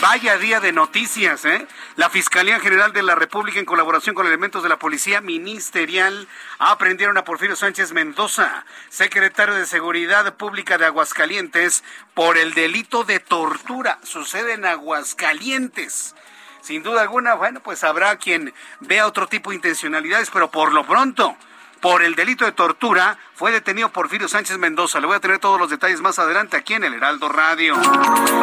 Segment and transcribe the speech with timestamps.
[0.00, 1.66] vaya día, de noticias, ¿eh?
[1.96, 6.28] La Fiscalía General de la República, en colaboración con elementos de la Policía Ministerial,
[6.60, 11.82] aprendieron a Porfirio Sánchez Mendoza, secretario de Seguridad Pública de Aguascalientes,
[12.14, 13.98] por el delito de tortura.
[14.04, 16.14] Sucede en Aguascalientes.
[16.60, 20.86] Sin duda alguna, bueno, pues habrá quien vea otro tipo de intencionalidades, pero por lo
[20.86, 21.36] pronto,
[21.80, 24.98] por el delito de tortura fue detenido Porfirio Sánchez Mendoza.
[24.98, 27.76] Le voy a tener todos los detalles más adelante aquí en el Heraldo Radio.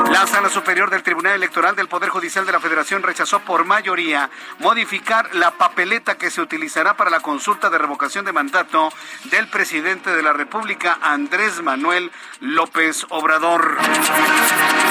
[0.09, 4.29] La Sala Superior del Tribunal Electoral del Poder Judicial de la Federación rechazó por mayoría
[4.59, 8.87] modificar la papeleta que se utilizará para la consulta de revocación de mandato
[9.25, 13.75] del presidente de la República, Andrés Manuel López Obrador.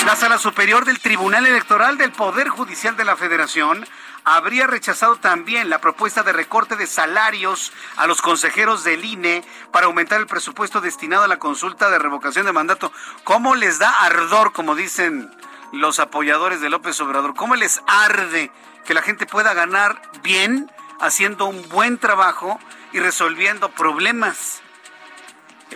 [0.05, 3.87] La Sala Superior del Tribunal Electoral del Poder Judicial de la Federación
[4.25, 9.89] habría rechazado también la propuesta de recorte de salarios a los consejeros del INE para
[9.95, 12.93] aumentar el presupuesto destinado a la consulta de revocación de mandato.
[13.23, 15.31] ¿Cómo les da ardor, como dicen
[15.73, 17.37] los apoyadores de López Obrador?
[17.37, 18.51] ¿Cómo les arde
[18.85, 20.69] que la gente pueda ganar bien
[21.01, 22.59] haciendo un buen trabajo
[22.93, 24.63] y resolviendo problemas?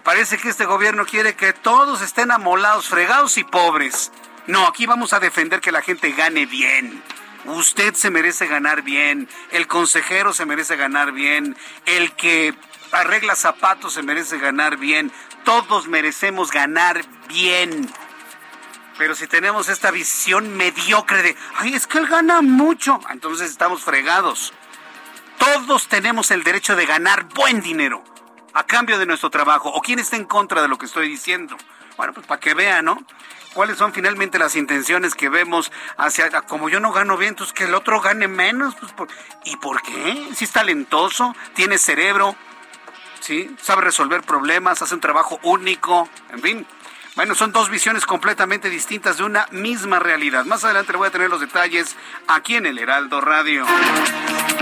[0.02, 4.10] Parece que este gobierno quiere que todos estén amolados, fregados y pobres.
[4.48, 7.04] No, aquí vamos a defender que la gente gane bien.
[7.44, 11.56] Usted se merece ganar bien, el consejero se merece ganar bien,
[11.86, 12.54] el que
[12.92, 15.12] arregla zapatos se merece ganar bien,
[15.44, 17.88] todos merecemos ganar bien.
[18.96, 23.82] Pero si tenemos esta visión mediocre de, ay, es que él gana mucho, entonces estamos
[23.82, 24.52] fregados.
[25.38, 28.02] Todos tenemos el derecho de ganar buen dinero
[28.54, 29.68] a cambio de nuestro trabajo.
[29.68, 31.56] ¿O quién está en contra de lo que estoy diciendo?
[31.96, 32.98] Bueno, pues para que vean, ¿no?
[33.58, 37.64] cuáles son finalmente las intenciones que vemos hacia, como yo no gano bien, entonces que
[37.64, 38.76] el otro gane menos.
[38.96, 39.10] Pues,
[39.44, 40.28] ¿Y por qué?
[40.34, 42.36] Si es talentoso, tiene cerebro,
[43.20, 43.54] ¿sí?
[43.60, 46.66] sabe resolver problemas, hace un trabajo único, en fin.
[47.18, 50.44] Bueno, son dos visiones completamente distintas de una misma realidad.
[50.44, 51.96] Más adelante le voy a tener los detalles
[52.28, 53.66] aquí en el Heraldo Radio.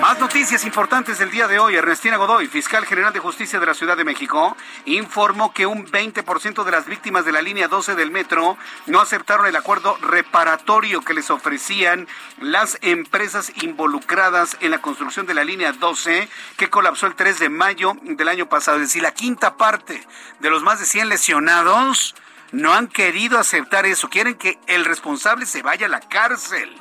[0.00, 1.76] Más noticias importantes del día de hoy.
[1.76, 4.56] Ernestina Godoy, fiscal general de justicia de la Ciudad de México,
[4.87, 8.56] informó que un 20% de las víctimas de la línea 12 del metro
[8.87, 12.09] no aceptaron el acuerdo reparatorio que les ofrecían
[12.41, 16.26] las empresas involucradas en la construcción de la línea 12
[16.56, 18.79] que colapsó el 3 de mayo del año pasado.
[18.79, 20.02] Es decir, la quinta parte
[20.41, 22.14] de los más de 100 lesionados
[22.52, 24.08] no han querido aceptar eso.
[24.08, 26.75] Quieren que el responsable se vaya a la cárcel.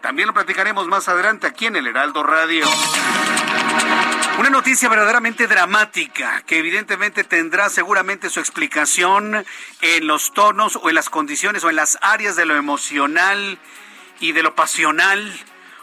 [0.00, 2.66] También lo platicaremos más adelante aquí en el Heraldo Radio.
[4.38, 9.44] Una noticia verdaderamente dramática que evidentemente tendrá seguramente su explicación
[9.82, 13.58] en los tonos o en las condiciones o en las áreas de lo emocional
[14.20, 15.38] y de lo pasional.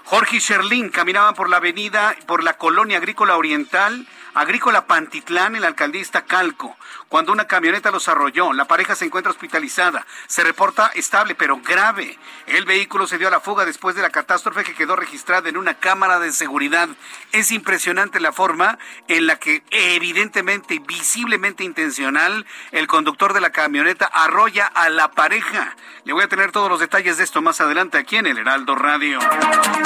[0.06, 4.07] Jorge y Sherlin caminaban por la avenida, por la colonia agrícola oriental
[4.38, 6.77] Agrícola Pantitlán en la alcaldía Calco,
[7.09, 8.54] cuando una camioneta los arrolló.
[8.54, 10.06] La pareja se encuentra hospitalizada.
[10.27, 12.18] Se reporta estable, pero grave.
[12.48, 15.57] El vehículo se dio a la fuga después de la catástrofe que quedó registrada en
[15.57, 16.89] una cámara de seguridad.
[17.31, 18.77] Es impresionante la forma
[19.07, 25.75] en la que evidentemente, visiblemente intencional, el conductor de la camioneta arrolla a la pareja.
[26.04, 28.75] Le voy a tener todos los detalles de esto más adelante aquí en el Heraldo
[28.75, 29.19] Radio.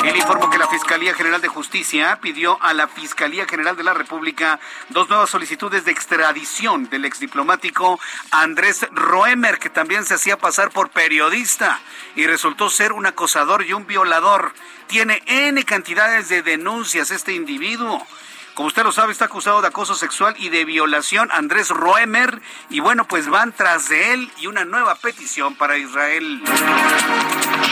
[0.03, 3.93] El informó que la Fiscalía General de Justicia pidió a la Fiscalía General de la
[3.93, 4.59] República
[4.89, 7.99] dos nuevas solicitudes de extradición del exdiplomático
[8.31, 11.79] Andrés Roemer, que también se hacía pasar por periodista
[12.15, 14.53] y resultó ser un acosador y un violador.
[14.87, 18.05] Tiene N cantidades de denuncias este individuo.
[18.53, 22.41] Como usted lo sabe, está acusado de acoso sexual y de violación Andrés Roemer.
[22.69, 26.43] Y bueno, pues van tras de él y una nueva petición para Israel.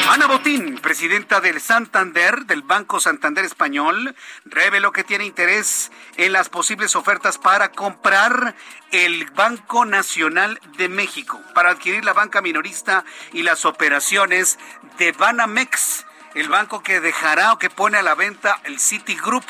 [0.10, 4.16] Ana Botín, presidenta del Santander, del Banco Santander Español,
[4.46, 8.56] reveló que tiene interés en las posibles ofertas para comprar
[8.92, 13.04] el Banco Nacional de México, para adquirir la banca minorista
[13.34, 14.58] y las operaciones
[14.98, 16.06] de Banamex,
[16.36, 19.44] el banco que dejará o que pone a la venta el Citigroup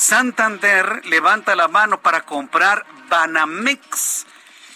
[0.00, 4.24] Santander levanta la mano para comprar Banamex.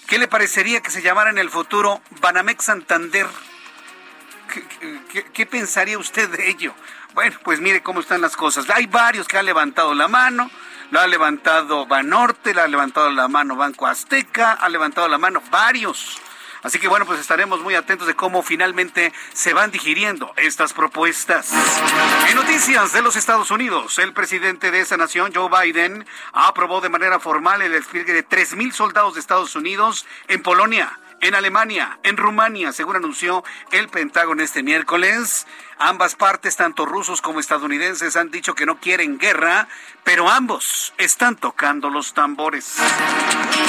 [0.07, 3.27] ¿Qué le parecería que se llamara en el futuro Banamex Santander?
[5.33, 6.75] ¿Qué, pensaría usted de ello?
[7.15, 8.69] Bueno, pues mire cómo están las cosas.
[8.69, 10.51] Hay varios que han levantado la mano.
[10.91, 15.43] Lo ha levantado Banorte, lo ha levantado la mano Banco Azteca, ha levantado la mano
[15.51, 16.21] varios.
[16.65, 21.53] Así que bueno, pues estaremos muy atentos de cómo finalmente se van digiriendo estas propuestas.
[22.29, 26.89] En noticias de los Estados Unidos, el presidente de esa nación, Joe Biden, aprobó de
[26.89, 32.19] manera formal el despliegue de 3.000 soldados de Estados Unidos en Polonia en Alemania, en
[32.19, 35.47] Rumania, según anunció el Pentágono este miércoles.
[35.79, 39.67] Ambas partes, tanto rusos como estadounidenses, han dicho que no quieren guerra,
[40.05, 42.77] pero ambos están tocando los tambores.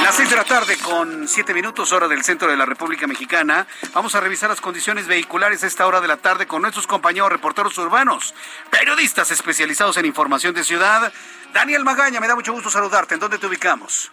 [0.04, 3.66] Las seis de la tarde con siete minutos hora del centro de la República Mexicana.
[3.94, 7.32] Vamos a revisar las condiciones vehiculares a esta hora de la tarde con nuestros compañeros
[7.32, 8.36] reporteros urbanos,
[8.70, 11.12] periodistas especializados en información de ciudad.
[11.54, 13.14] Daniel Magaña, me da mucho gusto saludarte.
[13.14, 14.12] ¿En dónde te ubicamos?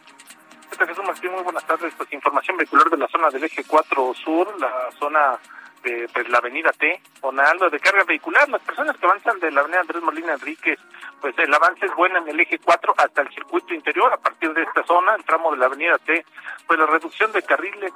[0.78, 1.94] Jesús Martín, muy buenas tardes.
[1.96, 5.38] Pues información vehicular de la zona del eje 4 sur, la zona
[5.82, 8.48] de pues, la avenida T, algo de carga vehicular.
[8.48, 10.78] Las personas que avanzan de la avenida Andrés Molina Enríquez,
[11.22, 14.12] pues el avance es bueno en el eje 4 hasta el circuito interior.
[14.12, 16.26] A partir de esta zona, el tramo de la avenida T,
[16.66, 17.92] pues la reducción de carriles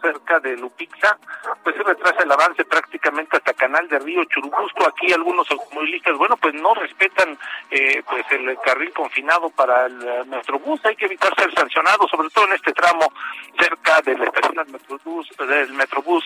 [0.00, 1.16] cerca de Lupixa,
[1.62, 4.86] pues se retrasa el avance prácticamente hasta Canal de Río Churubusco.
[4.86, 7.38] Aquí algunos automovilistas, bueno, pues no respetan
[7.70, 10.84] eh, pues el carril confinado para el eh, Metrobús.
[10.86, 13.12] Hay que evitar ser sancionados, sobre todo en este tramo
[13.58, 16.24] cerca de la estación del Metrobús, del Metrobús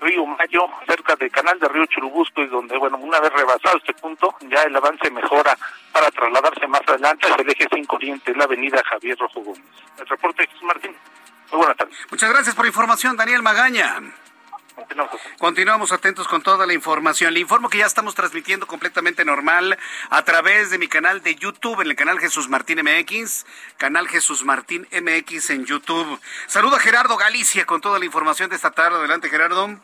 [0.00, 3.94] Río Mayo, cerca del canal de Río Churubusco, y donde, bueno, una vez rebasado este
[3.94, 5.56] punto, ya el avance mejora
[5.92, 9.62] para trasladarse más adelante hacia el eje 5 Oriente, la avenida Javier Rojo Gómez.
[9.98, 10.96] El reporte Jesús Martín.
[11.50, 11.96] Muy buenas tardes.
[12.10, 14.00] Muchas gracias por la información, Daniel Magaña.
[15.38, 17.34] Continuamos atentos con toda la información.
[17.34, 19.78] Le informo que ya estamos transmitiendo completamente normal
[20.10, 23.44] a través de mi canal de YouTube, en el canal Jesús Martín MX,
[23.76, 26.18] canal Jesús Martín MX en YouTube.
[26.46, 28.98] Saludo a Gerardo Galicia con toda la información de esta tarde.
[28.98, 29.78] Adelante, Gerardo.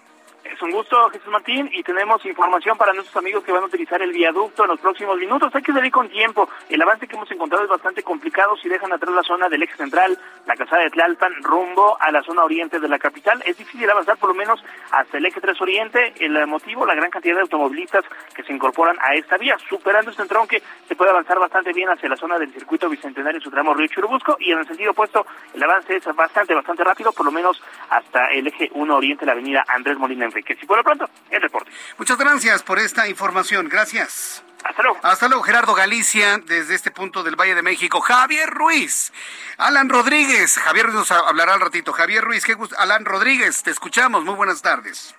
[0.51, 4.01] Es un gusto, Jesús Martín, y tenemos información para nuestros amigos que van a utilizar
[4.01, 5.55] el viaducto en los próximos minutos.
[5.55, 6.49] Hay que salir con tiempo.
[6.69, 9.77] El avance que hemos encontrado es bastante complicado si dejan atrás la zona del eje
[9.77, 13.43] central, la casada de Tlalpan, rumbo a la zona oriente de la capital.
[13.45, 16.15] Es difícil avanzar por lo menos hasta el eje 3 oriente.
[16.19, 19.57] El motivo, la gran cantidad de automovilistas que se incorporan a esta vía.
[19.69, 23.45] Superando este tronque, se puede avanzar bastante bien hacia la zona del circuito bicentenario en
[23.45, 27.13] su tramo Río Churubusco y en el sentido opuesto, el avance es bastante, bastante rápido,
[27.13, 30.77] por lo menos hasta el eje 1 oriente, la avenida Andrés Molina que Si por
[30.77, 31.71] lo pronto, el reporte.
[31.97, 33.69] Muchas gracias por esta información.
[33.69, 34.43] Gracias.
[34.65, 34.99] Hasta luego.
[35.03, 38.01] Hasta luego, Gerardo Galicia, desde este punto del Valle de México.
[38.01, 39.13] Javier Ruiz,
[39.57, 40.59] Alan Rodríguez.
[40.59, 41.93] Javier nos hablará al ratito.
[41.93, 42.77] Javier Ruiz, qué gusto.
[42.79, 44.25] Alan Rodríguez, te escuchamos.
[44.25, 45.15] Muy buenas tardes.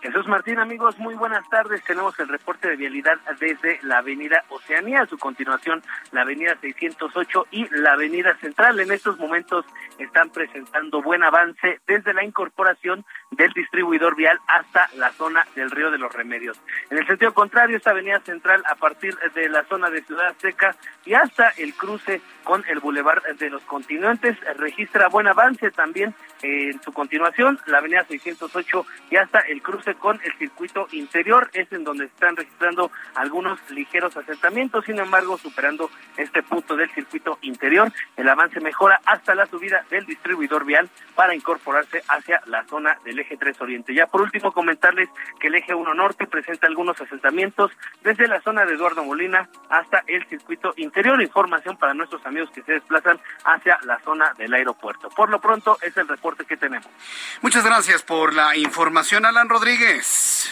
[0.00, 1.84] Jesús Martín, amigos, muy buenas tardes.
[1.84, 7.46] Tenemos el reporte de vialidad desde la avenida Oceanía, a su continuación la avenida 608
[7.50, 8.80] y la avenida Central.
[8.80, 9.66] En estos momentos
[9.98, 15.90] están presentando buen avance desde la incorporación del distribuidor vial hasta la zona del Río
[15.90, 16.58] de los Remedios.
[16.88, 20.76] En el sentido contrario, esta avenida Central a partir de la zona de Ciudad Seca
[21.04, 26.80] y hasta el cruce con el Boulevard de los Continentes registra buen avance también en
[26.82, 31.84] su continuación, la avenida 608 y hasta el cruce con el circuito interior, es en
[31.84, 38.28] donde están registrando algunos ligeros asentamientos, sin embargo, superando este punto del circuito interior, el
[38.28, 43.36] avance mejora hasta la subida del distribuidor vial para incorporarse hacia la zona del eje
[43.36, 43.94] 3 Oriente.
[43.94, 48.64] Ya por último, comentarles que el eje 1 Norte presenta algunos asentamientos desde la zona
[48.64, 51.20] de Eduardo Molina hasta el circuito interior.
[51.20, 55.08] Información para nuestros amigos que se desplazan hacia la zona del aeropuerto.
[55.10, 56.88] Por lo pronto, es el reporte que tenemos.
[57.42, 59.79] Muchas gracias por la información, Alan Rodríguez.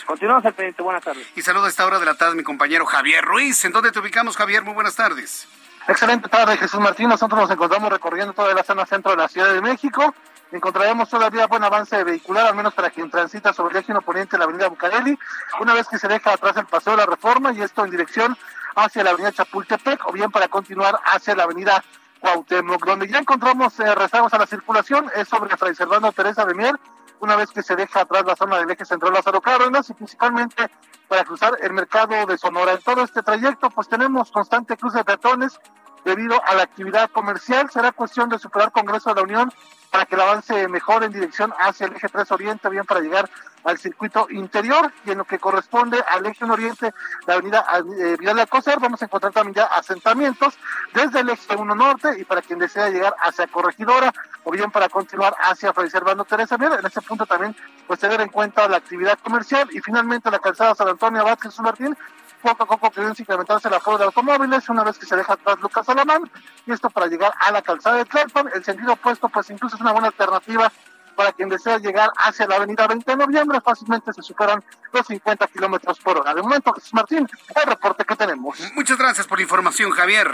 [0.07, 0.83] Continuamos al pendiente.
[0.83, 1.27] Buenas tardes.
[1.37, 3.65] Y saludo a esta hora de la tarde mi compañero Javier Ruiz.
[3.65, 4.63] ¿En dónde te ubicamos, Javier?
[4.63, 5.47] Muy buenas tardes.
[5.87, 7.09] Excelente tarde, Jesús Martín.
[7.09, 10.15] Nosotros nos encontramos recorriendo toda la zona centro de la Ciudad de México.
[10.51, 14.39] Encontraremos todavía buen avance vehicular, al menos para quien transita sobre el eje poniente de
[14.39, 15.19] la avenida Bucareli,
[15.61, 18.37] una vez que se deja atrás el paseo de la Reforma y esto en dirección
[18.77, 21.85] hacia la avenida Chapultepec o bien para continuar hacia la avenida
[22.21, 26.55] Cuauhtémoc, donde ya encontramos eh, rezagos a la circulación, es sobre Fray Servando Teresa de
[26.55, 26.79] Mier,
[27.21, 30.71] una vez que se deja atrás la zona del eje central Lázaro Cárdenas y principalmente
[31.09, 32.73] para cruzar el mercado de Sonora.
[32.73, 35.59] En todo este trayecto pues tenemos constante cruce de peatones
[36.05, 37.71] debido a la actividad comercial.
[37.71, 39.53] Será cuestión de superar Congreso de la Unión
[39.91, 43.29] para que el avance mejore en dirección hacia el eje 3 Oriente, bien para llegar
[43.65, 46.93] al circuito interior y en lo que corresponde al eje oriente,
[47.27, 47.65] la avenida
[47.99, 50.55] eh, Vidal de Alcocer, vamos a encontrar también ya asentamientos
[50.95, 54.13] desde el eje 1 norte y para quien desea llegar hacia Corregidora
[54.45, 57.55] o bien para continuar hacia Fray Servando Teresa Mier, en ese punto también
[57.87, 61.61] pues tener en cuenta la actividad comercial y finalmente la calzada San Antonio Abad Jesús
[61.61, 61.97] Martín
[62.43, 65.59] poco a poco comienza incrementarse la aforo de automóviles una vez que se deja atrás
[65.61, 66.31] Lucas Alamán
[66.67, 69.83] y esto para llegar a la calzada de Tlalpan, el sentido opuesto pues incluso es
[69.83, 70.71] una buena alternativa
[71.19, 75.49] para quien desea llegar hacia la avenida 20 de noviembre, fácilmente se superan los 50
[75.49, 76.33] kilómetros por hora.
[76.33, 78.57] De momento, Jesús Martín, el reporte que tenemos.
[78.77, 80.29] Muchas gracias por la información, Javier.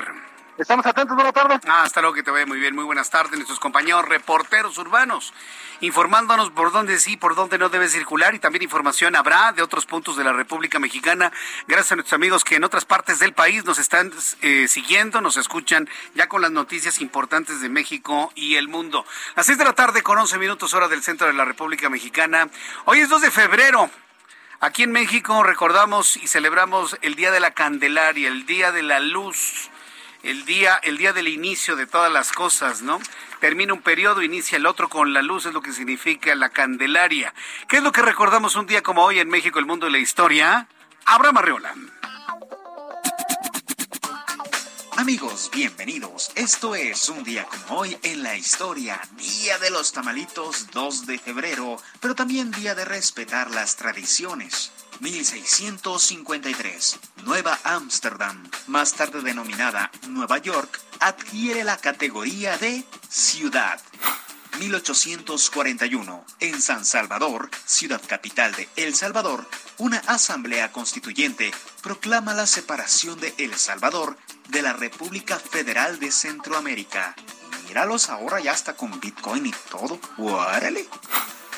[0.56, 1.58] Estamos atentos, buenas tardes.
[1.66, 2.76] Ah, hasta luego, que te vaya muy bien.
[2.76, 5.34] Muy buenas tardes, nuestros compañeros reporteros urbanos,
[5.80, 9.84] informándonos por dónde sí, por dónde no debe circular y también información habrá de otros
[9.84, 11.32] puntos de la República Mexicana.
[11.66, 15.37] Gracias a nuestros amigos que en otras partes del país nos están eh, siguiendo, nos
[15.38, 19.04] escuchan ya con las noticias importantes de México y el mundo.
[19.34, 22.49] A seis de la tarde con 11 minutos hora del centro de la República Mexicana.
[22.84, 23.90] Hoy es 2 de febrero.
[24.61, 29.00] Aquí en México recordamos y celebramos el Día de la Candelaria, el Día de la
[29.00, 29.68] Luz
[30.24, 32.98] el día, el día del inicio de todas las cosas, ¿no?
[33.40, 37.34] Termina un periodo, inicia el otro con la luz, es lo que significa la Candelaria.
[37.68, 39.98] ¿Qué es lo que recordamos un día como hoy en México, el mundo y la
[39.98, 40.66] historia?
[41.04, 41.74] Abraham Arreola.
[44.96, 46.30] Amigos, bienvenidos.
[46.34, 51.18] Esto es un día como hoy en la historia, Día de los Tamalitos 2 de
[51.18, 54.72] febrero, pero también día de respetar las tradiciones.
[55.00, 63.80] 1653, Nueva Ámsterdam, más tarde denominada Nueva York, adquiere la categoría de ciudad.
[64.58, 69.48] 1841, en San Salvador, ciudad capital de El Salvador,
[69.78, 74.16] una asamblea constituyente proclama la separación de El Salvador
[74.48, 77.16] de la República Federal de Centroamérica.
[77.66, 79.98] Míralos ahora ya está con Bitcoin y todo.
[80.18, 80.88] ¡Órale!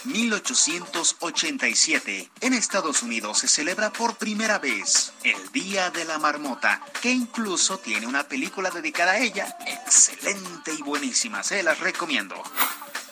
[0.05, 7.11] 1887, en Estados Unidos se celebra por primera vez el Día de la Marmota, que
[7.11, 12.35] incluso tiene una película dedicada a ella, excelente y buenísima, se las recomiendo.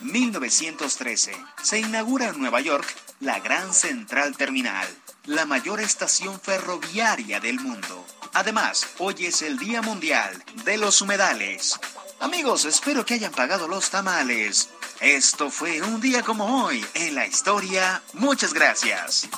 [0.00, 2.86] 1913, se inaugura en Nueva York
[3.20, 4.86] la Gran Central Terminal,
[5.24, 8.04] la mayor estación ferroviaria del mundo.
[8.34, 11.78] Además, hoy es el Día Mundial de los Humedales.
[12.20, 14.70] Amigos, espero que hayan pagado los tamales.
[15.00, 18.02] Esto fue un día como hoy en la historia.
[18.14, 19.28] Muchas gracias.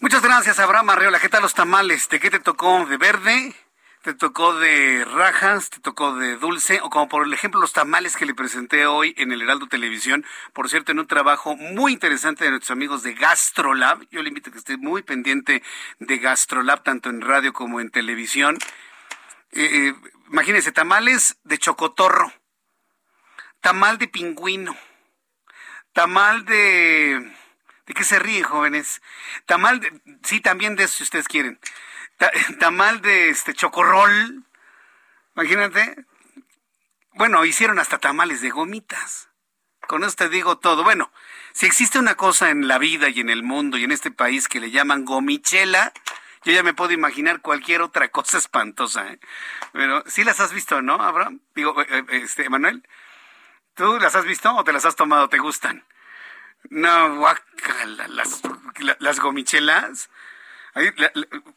[0.00, 1.20] Muchas gracias, Abraham Arreola.
[1.20, 2.08] ¿Qué tal los tamales?
[2.08, 2.84] ¿De qué te tocó?
[2.86, 3.54] ¿De verde?
[4.02, 5.70] ¿Te tocó de rajas?
[5.70, 6.80] ¿Te tocó de dulce?
[6.82, 10.24] O como por ejemplo los tamales que le presenté hoy en el Heraldo Televisión.
[10.52, 14.06] Por cierto, en un trabajo muy interesante de nuestros amigos de Gastrolab.
[14.10, 15.62] Yo le invito a que esté muy pendiente
[15.98, 18.58] de Gastrolab, tanto en radio como en televisión.
[19.52, 19.94] Eh, eh,
[20.30, 22.32] imagínense, tamales de chocotorro
[23.66, 24.76] tamal de pingüino,
[25.92, 27.32] tamal de...
[27.86, 29.02] ¿De qué se ríen, jóvenes?
[29.44, 30.00] Tamal de...
[30.22, 31.58] Sí, también de eso, si ustedes quieren.
[32.60, 34.44] tamal de este chocorrol.
[35.34, 36.06] Imagínate.
[37.14, 39.30] Bueno, hicieron hasta tamales de gomitas.
[39.88, 40.84] Con eso te digo todo.
[40.84, 41.10] Bueno,
[41.52, 44.46] si existe una cosa en la vida y en el mundo y en este país
[44.46, 45.92] que le llaman gomichela,
[46.44, 49.08] yo ya me puedo imaginar cualquier otra cosa espantosa.
[49.08, 49.18] ¿eh?
[49.72, 51.40] Pero sí las has visto, ¿no, Abraham?
[51.56, 52.86] Digo, eh, eh, este, Manuel,
[53.76, 55.28] ¿tú las has visto o te las has tomado?
[55.28, 55.84] ¿Te gustan?
[56.70, 58.42] No, guacala, las,
[58.98, 60.10] las gomichelas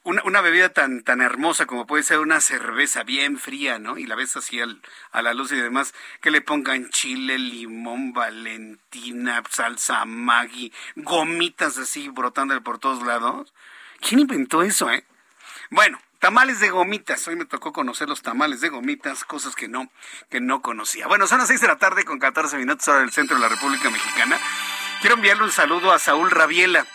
[0.04, 3.98] una, bebida tan, tan hermosa como puede ser una cerveza bien fría, ¿no?
[3.98, 9.44] Y la ves así a la luz y demás, que le pongan chile, limón, valentina,
[9.50, 13.54] salsa maggi, gomitas así brotando por todos lados.
[14.00, 15.04] ¿Quién inventó eso, eh?
[15.70, 17.28] Bueno, tamales de gomitas.
[17.28, 19.92] Hoy me tocó conocer los tamales de gomitas, cosas que no,
[20.30, 21.08] que no conocía.
[21.08, 23.50] Bueno, son las seis de la tarde con 14 minutos hora del centro de la
[23.50, 24.38] República Mexicana.
[25.02, 26.86] Quiero enviarle un saludo a Saúl Rabiela.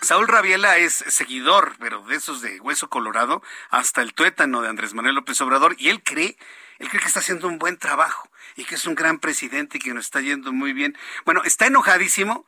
[0.00, 4.94] Saúl Rabiela es seguidor, pero de esos de hueso colorado, hasta el tuétano de Andrés
[4.94, 6.38] Manuel López Obrador, y él cree,
[6.78, 9.80] él cree que está haciendo un buen trabajo y que es un gran presidente y
[9.80, 10.96] que nos está yendo muy bien.
[11.26, 12.46] Bueno, está enojadísimo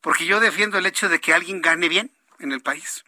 [0.00, 3.04] porque yo defiendo el hecho de que alguien gane bien en el país.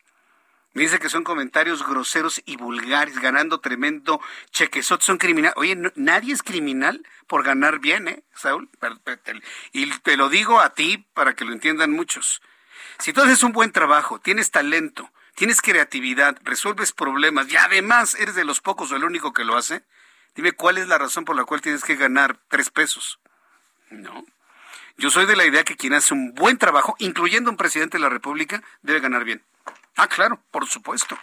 [0.73, 4.21] Me dice que son comentarios groseros y vulgares, ganando tremendo
[4.53, 5.57] chequezot, son criminales.
[5.57, 8.71] Oye, nadie es criminal por ganar bien, ¿eh, Saúl?
[9.73, 12.41] Y te lo digo a ti para que lo entiendan muchos.
[13.01, 18.37] Si tú haces un buen trabajo, tienes talento, tienes creatividad, resuelves problemas y además eres
[18.37, 19.83] de los pocos o el único que lo hace,
[20.37, 23.19] dime cuál es la razón por la cual tienes que ganar tres pesos.
[23.91, 24.25] No.
[24.99, 28.03] Yo soy de la idea que quien hace un buen trabajo, incluyendo un presidente de
[28.03, 29.43] la República, debe ganar bien.
[29.97, 31.19] Ah, claro, por supuesto.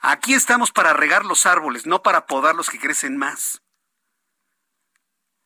[0.00, 3.62] Aquí estamos para regar los árboles, no para podar los que crecen más.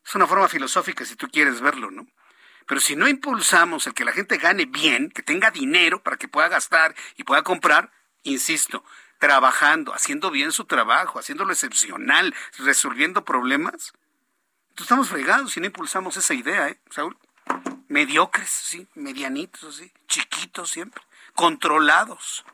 [0.05, 2.07] Es una forma filosófica si tú quieres verlo, ¿no?
[2.67, 6.27] Pero si no impulsamos el que la gente gane bien, que tenga dinero para que
[6.27, 7.91] pueda gastar y pueda comprar,
[8.23, 8.83] insisto,
[9.19, 13.93] trabajando, haciendo bien su trabajo, haciéndolo excepcional, resolviendo problemas,
[14.75, 17.17] entonces estamos fregados si no impulsamos esa idea, ¿eh, Saúl?
[17.87, 21.01] Mediocres, sí, medianitos, sí, chiquitos siempre,
[21.35, 22.45] controlados,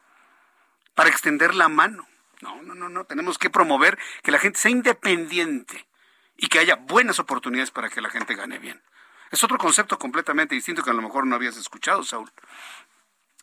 [0.96, 2.08] para extender la mano.
[2.42, 5.88] No, no, no, no, tenemos que promover que la gente sea independiente
[6.36, 8.82] y que haya buenas oportunidades para que la gente gane bien.
[9.30, 12.32] Es otro concepto completamente distinto que a lo mejor no habías escuchado, Saúl.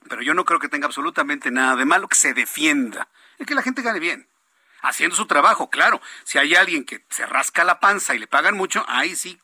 [0.08, 3.08] Pero yo no creo que tenga absolutamente nada de malo que se defienda.
[3.38, 4.28] y que la gente gane bien.
[4.82, 6.00] Haciendo su trabajo, claro.
[6.24, 9.40] Si hay alguien que se rasca la panza y le pagan mucho, ahí sí,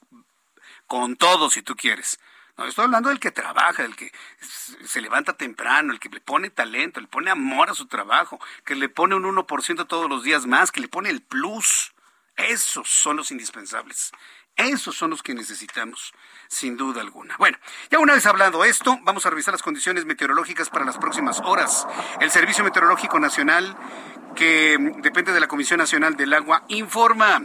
[0.87, 2.19] con todo si tú quieres.
[2.57, 6.51] No, estoy hablando del que trabaja, del que se levanta temprano, el que le pone
[6.51, 10.47] talento, le pone amor a su trabajo, que le pone un 1% todos los días
[10.47, 11.93] más, que le pone el plus.
[12.37, 14.13] Esos son los indispensables.
[14.57, 16.13] Esos son los que necesitamos,
[16.47, 17.37] sin duda alguna.
[17.39, 17.59] Bueno,
[17.91, 21.89] ya una vez hablado esto, vamos a revisar las condiciones meteorológicas para las próximas horas.
[22.21, 23.77] El Servicio Meteorológico Nacional,
[24.37, 27.43] que depende de la Comisión Nacional del Agua, informa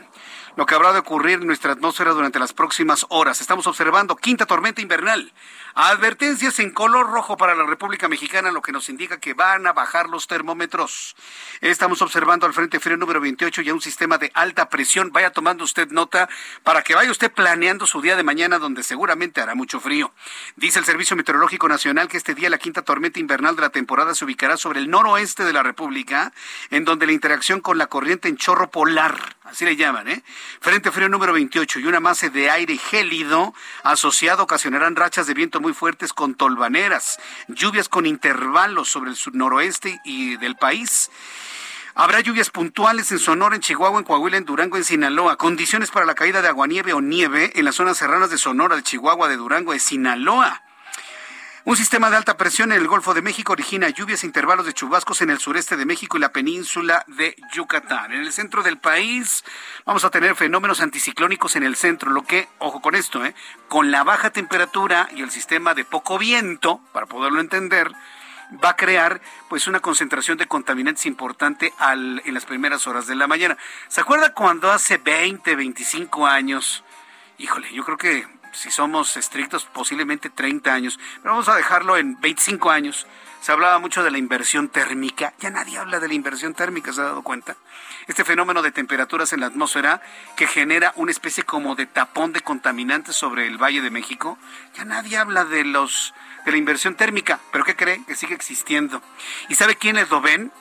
[0.59, 3.39] lo que habrá de ocurrir en nuestra atmósfera durante las próximas horas.
[3.39, 5.31] Estamos observando quinta tormenta invernal.
[5.73, 9.71] Advertencias en color rojo para la República Mexicana, lo que nos indica que van a
[9.71, 11.15] bajar los termómetros.
[11.61, 15.13] Estamos observando al Frente Frío número 28 ya un sistema de alta presión.
[15.13, 16.27] Vaya tomando usted nota
[16.63, 20.13] para que vaya usted planeando su día de mañana donde seguramente hará mucho frío.
[20.57, 24.13] Dice el Servicio Meteorológico Nacional que este día la quinta tormenta invernal de la temporada
[24.13, 26.33] se ubicará sobre el noroeste de la República,
[26.69, 30.23] en donde la interacción con la corriente en chorro polar, así le llaman, ¿eh?
[30.61, 35.59] Frente frío número 28 y una masa de aire gélido asociado ocasionarán rachas de viento
[35.59, 41.09] muy fuertes con tolvaneras, lluvias con intervalos sobre el noroeste y del país.
[41.95, 45.35] Habrá lluvias puntuales en Sonora, en Chihuahua, en Coahuila, en Durango, en Sinaloa.
[45.35, 48.83] Condiciones para la caída de aguanieve o nieve en las zonas serranas de Sonora, de
[48.83, 50.61] Chihuahua, de Durango, de Sinaloa.
[51.65, 54.73] Un sistema de alta presión en el Golfo de México origina lluvias e intervalos de
[54.73, 58.13] chubascos en el sureste de México y la península de Yucatán.
[58.13, 59.43] En el centro del país
[59.85, 63.35] vamos a tener fenómenos anticiclónicos en el centro, lo que, ojo con esto, ¿eh?
[63.67, 67.91] con la baja temperatura y el sistema de poco viento, para poderlo entender,
[68.63, 69.19] va a crear
[69.49, 73.57] pues una concentración de contaminantes importante en las primeras horas de la mañana.
[73.89, 76.85] ¿Se acuerda cuando hace 20, 25 años?
[77.37, 82.19] Híjole, yo creo que si somos estrictos, posiblemente 30 años, pero vamos a dejarlo en
[82.19, 83.07] 25 años.
[83.41, 86.99] Se hablaba mucho de la inversión térmica, ya nadie habla de la inversión térmica, ¿se
[87.01, 87.55] ha dado cuenta?
[88.07, 90.01] Este fenómeno de temperaturas en la atmósfera
[90.35, 94.37] que genera una especie como de tapón de contaminantes sobre el Valle de México,
[94.75, 96.13] ya nadie habla de los
[96.45, 98.03] de la inversión térmica, pero ¿qué cree?
[98.05, 99.01] Que sigue existiendo.
[99.49, 100.51] ¿Y sabe quiénes lo ven?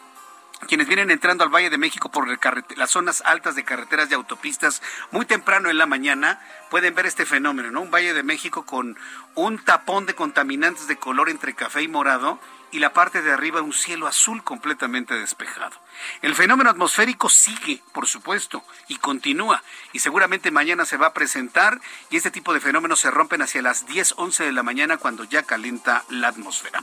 [0.69, 2.29] Quienes vienen entrando al Valle de México por
[2.77, 7.25] las zonas altas de carreteras y autopistas muy temprano en la mañana, pueden ver este
[7.27, 7.81] fenómeno, ¿no?
[7.81, 8.97] Un Valle de México con
[9.35, 12.39] un tapón de contaminantes de color entre café y morado
[12.71, 15.77] y la parte de arriba un cielo azul completamente despejado.
[16.23, 21.81] El fenómeno atmosférico sigue, por supuesto, y continúa, y seguramente mañana se va a presentar,
[22.11, 25.25] y este tipo de fenómenos se rompen hacia las 10, 11 de la mañana cuando
[25.25, 26.83] ya calenta la atmósfera.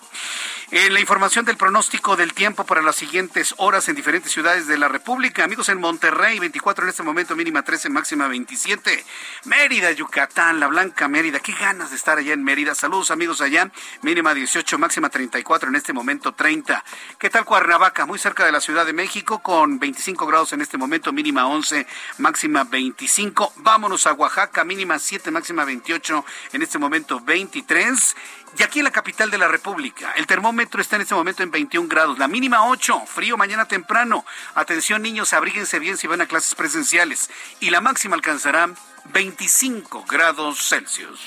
[0.72, 4.78] En la información del pronóstico del tiempo para las siguientes horas en diferentes ciudades de
[4.78, 9.06] la República, amigos en Monterrey, 24 en este momento, mínima 13, máxima 27.
[9.46, 12.76] Mérida, Yucatán, la Blanca Mérida, qué ganas de estar allá en Mérida.
[12.76, 13.72] Saludos amigos allá,
[14.02, 16.84] mínima 18, máxima 34, en este momento 30.
[17.20, 18.06] ¿Qué tal Cuernavaca?
[18.06, 21.86] Muy cerca de la Ciudad de México con 25 grados en este momento, mínima 11,
[22.18, 23.54] máxima 25.
[23.58, 28.16] Vámonos a Oaxaca, mínima 7, máxima 28, en este momento 23.
[28.58, 31.52] Y aquí en la capital de la República, el termómetro está en este momento en
[31.52, 34.26] 21 grados, la mínima 8, frío mañana temprano.
[34.54, 37.30] Atención niños, abríguense bien si van a clases presenciales.
[37.60, 38.70] Y la máxima alcanzará
[39.12, 41.20] 25 grados Celsius.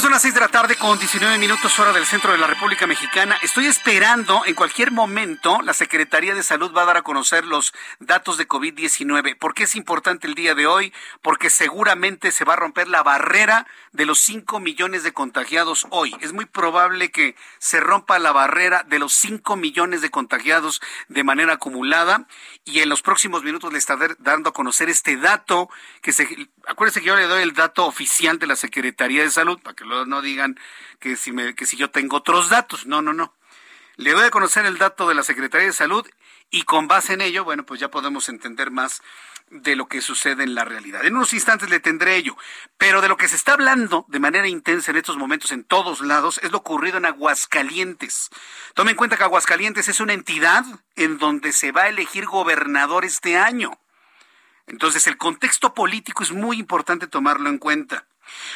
[0.00, 2.86] Son las seis de la tarde con 19 minutos hora del centro de la República
[2.86, 3.36] Mexicana.
[3.42, 7.72] Estoy esperando en cualquier momento la Secretaría de Salud va a dar a conocer los
[7.98, 9.36] datos de COVID-19.
[9.36, 10.92] ¿Por qué es importante el día de hoy?
[11.20, 16.14] Porque seguramente se va a romper la barrera de los 5 millones de contagiados hoy.
[16.20, 21.24] Es muy probable que se rompa la barrera de los 5 millones de contagiados de
[21.24, 22.28] manera acumulada
[22.64, 25.68] y en los próximos minutos le estaré dando a conocer este dato
[26.02, 29.58] que se acuérdense que yo le doy el dato oficial de la Secretaría de Salud
[29.60, 30.58] para que luego no digan
[31.00, 32.86] que si me, que si yo tengo otros datos.
[32.86, 33.34] No, no, no.
[33.96, 36.06] Le doy a conocer el dato de la Secretaría de Salud
[36.50, 39.02] y con base en ello, bueno, pues ya podemos entender más
[39.50, 41.04] de lo que sucede en la realidad.
[41.04, 42.36] En unos instantes le tendré ello,
[42.76, 46.00] pero de lo que se está hablando de manera intensa en estos momentos en todos
[46.02, 48.28] lados es lo ocurrido en Aguascalientes.
[48.74, 50.64] Tome en cuenta que Aguascalientes es una entidad
[50.96, 53.78] en donde se va a elegir gobernador este año.
[54.68, 58.06] Entonces el contexto político es muy importante tomarlo en cuenta.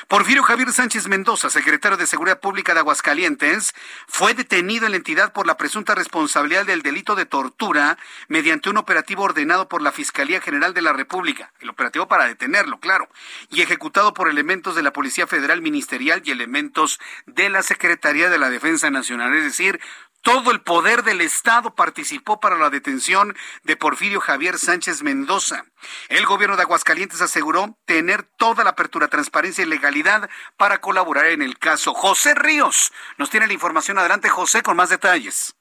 [0.08, 3.74] Porfirio Javier Sánchez Mendoza, secretario de Seguridad Pública de Aguascalientes,
[4.06, 7.98] fue detenido en la entidad por la presunta responsabilidad del delito de tortura
[8.28, 12.80] mediante un operativo ordenado por la Fiscalía General de la República, el operativo para detenerlo,
[12.80, 13.08] claro,
[13.50, 18.38] y ejecutado por elementos de la Policía Federal Ministerial y elementos de la Secretaría de
[18.38, 19.80] la Defensa Nacional, es decir,
[20.22, 25.64] todo el poder del Estado participó para la detención de Porfirio Javier Sánchez Mendoza.
[26.08, 31.42] El gobierno de Aguascalientes aseguró tener toda la apertura, transparencia y legalidad para colaborar en
[31.42, 31.92] el caso.
[31.92, 33.98] José Ríos nos tiene la información.
[33.98, 35.54] Adelante, José, con más detalles.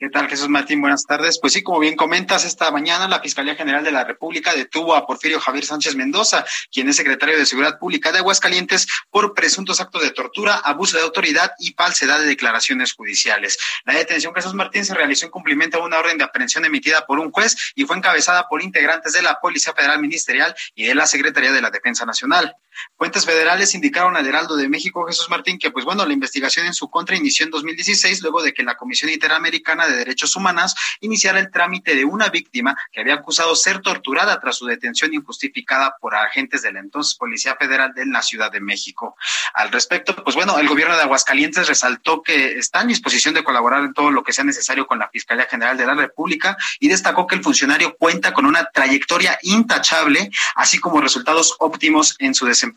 [0.00, 0.80] ¿Qué tal, Jesús Martín?
[0.80, 1.40] Buenas tardes.
[1.40, 5.04] Pues sí, como bien comentas, esta mañana la Fiscalía General de la República detuvo a
[5.04, 10.02] Porfirio Javier Sánchez Mendoza, quien es secretario de Seguridad Pública de Aguascalientes, por presuntos actos
[10.02, 13.58] de tortura, abuso de autoridad y falsedad de declaraciones judiciales.
[13.86, 17.18] La detención, Jesús Martín, se realizó en cumplimiento a una orden de aprehensión emitida por
[17.18, 21.08] un juez y fue encabezada por integrantes de la Policía Federal Ministerial y de la
[21.08, 22.54] Secretaría de la Defensa Nacional.
[22.96, 26.74] Fuentes federales indicaron al Heraldo de México, Jesús Martín, que pues bueno, la investigación en
[26.74, 31.38] su contra inició en 2016, luego de que la Comisión Interamericana de Derechos Humanos iniciara
[31.38, 36.14] el trámite de una víctima que había acusado ser torturada tras su detención injustificada por
[36.14, 39.16] agentes de la entonces Policía Federal de la Ciudad de México.
[39.54, 43.84] Al respecto, pues bueno, el gobierno de Aguascalientes resaltó que está en disposición de colaborar
[43.84, 47.26] en todo lo que sea necesario con la Fiscalía General de la República y destacó
[47.26, 52.67] que el funcionario cuenta con una trayectoria intachable, así como resultados óptimos en su desempeño.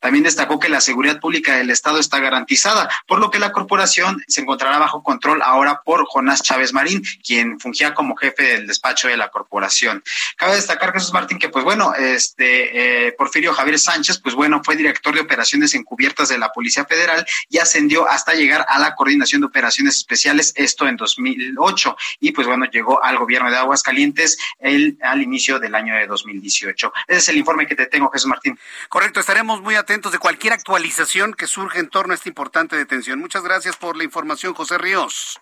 [0.00, 4.22] También destacó que la seguridad pública del Estado está garantizada, por lo que la corporación
[4.28, 9.08] se encontrará bajo control ahora por Jonás Chávez Marín, quien fungía como jefe del despacho
[9.08, 10.02] de la corporación.
[10.36, 14.76] Cabe destacar, Jesús Martín, que pues bueno, este eh, Porfirio Javier Sánchez, pues bueno, fue
[14.76, 19.40] director de operaciones encubiertas de la Policía Federal y ascendió hasta llegar a la coordinación
[19.40, 24.98] de operaciones especiales, esto en 2008, y pues bueno, llegó al gobierno de Aguascalientes el,
[25.02, 26.92] al inicio del año de 2018.
[27.08, 28.58] Ese es el informe que te tengo, Jesús Martín.
[28.88, 33.18] Correcto, estaremos muy atentos de cualquier actualización que surja en torno a esta importante detención.
[33.18, 35.40] Muchas gracias por la información, José Ríos.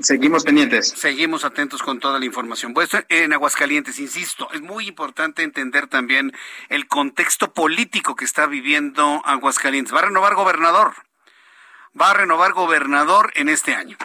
[0.00, 0.88] Seguimos pendientes.
[0.88, 2.74] Seguimos atentos con toda la información.
[2.74, 6.32] Pues en Aguascalientes, insisto, es muy importante entender también
[6.68, 9.94] el contexto político que está viviendo Aguascalientes.
[9.94, 10.94] Va a renovar gobernador.
[11.98, 13.96] Va a renovar gobernador en este año.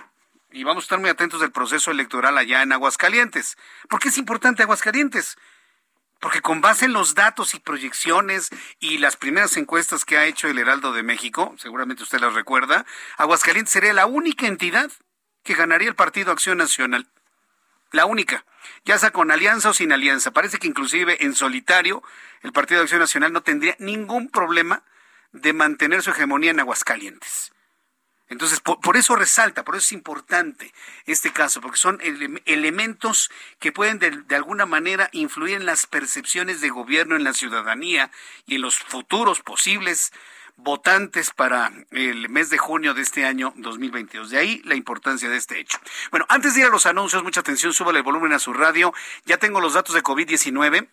[0.51, 3.57] Y vamos a estar muy atentos del proceso electoral allá en Aguascalientes.
[3.89, 5.37] ¿Por qué es importante Aguascalientes?
[6.19, 10.47] Porque con base en los datos y proyecciones y las primeras encuestas que ha hecho
[10.47, 12.85] el Heraldo de México, seguramente usted las recuerda,
[13.17, 14.91] Aguascalientes sería la única entidad
[15.43, 17.07] que ganaría el Partido Acción Nacional.
[17.91, 18.45] La única,
[18.85, 20.31] ya sea con alianza o sin alianza.
[20.31, 22.03] Parece que inclusive en solitario
[22.41, 24.83] el Partido Acción Nacional no tendría ningún problema
[25.31, 27.51] de mantener su hegemonía en Aguascalientes.
[28.29, 30.73] Entonces, por, eso resalta, por eso es importante
[31.05, 31.99] este caso, porque son
[32.45, 38.11] elementos que pueden de, alguna manera influir en las percepciones de gobierno en la ciudadanía
[38.45, 40.11] y en los futuros posibles
[40.57, 44.29] votantes para el mes de junio de este año 2022.
[44.29, 45.79] De ahí la importancia de este hecho.
[46.11, 48.93] Bueno, antes de ir a los anuncios, mucha atención, súbale el volumen a su radio.
[49.25, 50.87] Ya tengo los datos de COVID-19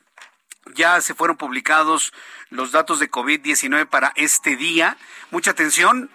[0.74, 2.12] ya se fueron publicados
[2.50, 4.96] los datos de COVID-19 para este día.
[5.30, 6.10] Mucha atención,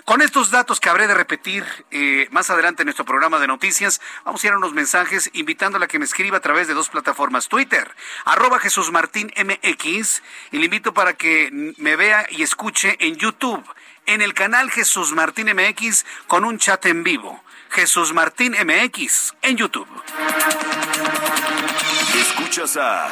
[0.04, 4.02] Con estos datos que habré de repetir eh, más adelante en nuestro programa de noticias,
[4.24, 6.90] vamos a ir a unos mensajes invitándola a que me escriba a través de dos
[6.90, 7.48] plataformas.
[7.48, 7.90] Twitter,
[8.26, 10.22] arroba Jesús Martín MX,
[10.52, 13.64] y le invito para que me vea y escuche en YouTube,
[14.06, 17.42] en el canal Jesús Martín MX, con un chat en vivo.
[17.70, 19.88] Jesús Martín MX en YouTube.
[22.16, 23.12] Escuchas a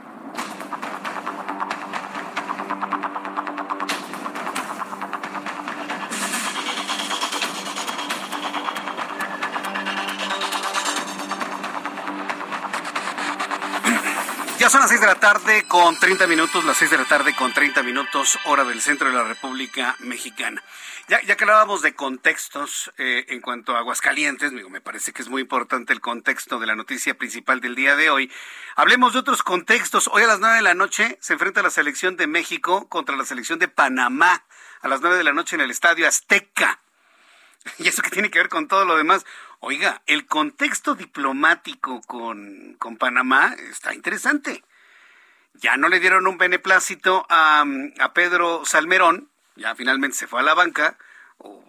[14.91, 18.37] 6 de la tarde con 30 minutos, las 6 de la tarde con 30 minutos,
[18.43, 20.61] hora del centro de la República Mexicana.
[21.07, 25.29] Ya, ya que hablábamos de contextos eh, en cuanto a Aguascalientes, me parece que es
[25.29, 28.29] muy importante el contexto de la noticia principal del día de hoy.
[28.75, 30.09] Hablemos de otros contextos.
[30.11, 33.23] Hoy a las 9 de la noche se enfrenta la selección de México contra la
[33.23, 34.43] selección de Panamá.
[34.81, 36.81] A las 9 de la noche en el Estadio Azteca.
[37.77, 39.25] ¿Y eso que tiene que ver con todo lo demás?
[39.61, 44.65] Oiga, el contexto diplomático con, Panamá está interesante.
[45.53, 47.65] Ya no le dieron un beneplácito a,
[47.99, 50.97] a Pedro Salmerón, ya finalmente se fue a la banca,
[51.37, 51.63] o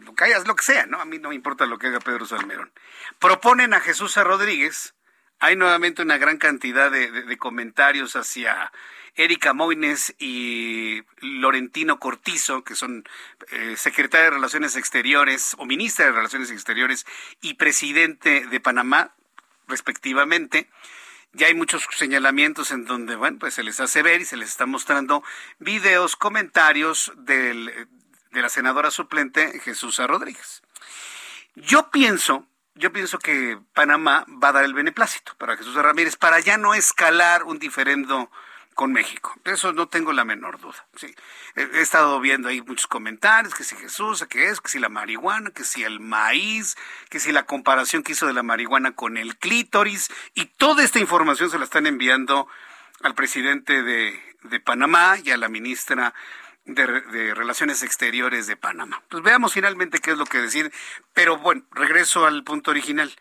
[0.00, 1.00] lo que hayas, lo que sea, ¿no?
[1.00, 2.72] A mí no me importa lo que haga Pedro Salmerón.
[3.18, 4.94] Proponen a Jesús Rodríguez,
[5.40, 8.72] hay nuevamente una gran cantidad de comentarios hacia
[9.18, 13.04] Erika Moines y Lorentino Cortizo, que son
[13.50, 17.04] eh, secretaria de Relaciones Exteriores o ministra de Relaciones Exteriores
[17.40, 19.14] y presidente de Panamá,
[19.66, 20.70] respectivamente.
[21.38, 24.48] Ya hay muchos señalamientos en donde, bueno, pues se les hace ver y se les
[24.48, 25.22] está mostrando
[25.60, 27.88] videos, comentarios del,
[28.32, 30.62] de la senadora suplente Jesús Rodríguez.
[31.54, 36.40] Yo pienso, yo pienso que Panamá va a dar el beneplácito para Jesús Ramírez para
[36.40, 38.32] ya no escalar un diferendo
[38.78, 39.34] con México.
[39.44, 40.86] Eso no tengo la menor duda.
[40.94, 41.12] Sí.
[41.56, 45.50] He, estado viendo ahí muchos comentarios, que si Jesús, que es, que si la marihuana,
[45.50, 46.76] que si el maíz,
[47.10, 51.00] que si la comparación que hizo de la marihuana con el clítoris, y toda esta
[51.00, 52.46] información se la están enviando
[53.02, 56.14] al presidente de, Panamá y a la ministra
[56.64, 59.02] de, de, Relaciones Exteriores de Panamá.
[59.08, 60.70] Pues veamos finalmente qué es lo que decir,
[61.14, 63.12] pero bueno, regreso al punto original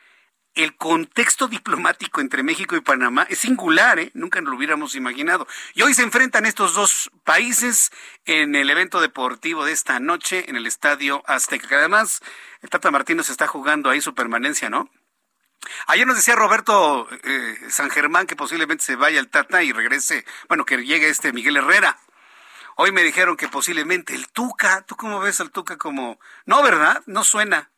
[0.58, 4.12] el contexto diplomático entre México y Panamá es singular, ¿eh?
[4.14, 5.48] nunca nos lo hubiéramos imaginado.
[5.76, 7.92] Y hoy se enfrentan estos dos países
[8.26, 12.22] en el evento deportivo de esta noche en el Estadio Azteca, que además
[12.62, 14.90] el Tata Martínez está jugando ahí su permanencia, ¿no?
[15.88, 20.26] Ayer nos decía Roberto eh, San Germán que posiblemente se vaya el Tata y regrese,
[20.48, 22.00] bueno, que llegue este Miguel Herrera.
[22.76, 26.20] Hoy me dijeron que posiblemente el Tuca, ¿tú cómo ves al Tuca como...
[26.46, 27.02] No, ¿verdad?
[27.08, 27.72] No suena.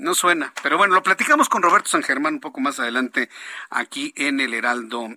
[0.00, 0.54] No suena.
[0.62, 3.28] Pero bueno, lo platicamos con Roberto San Germán un poco más adelante
[3.68, 5.08] aquí en el Heraldo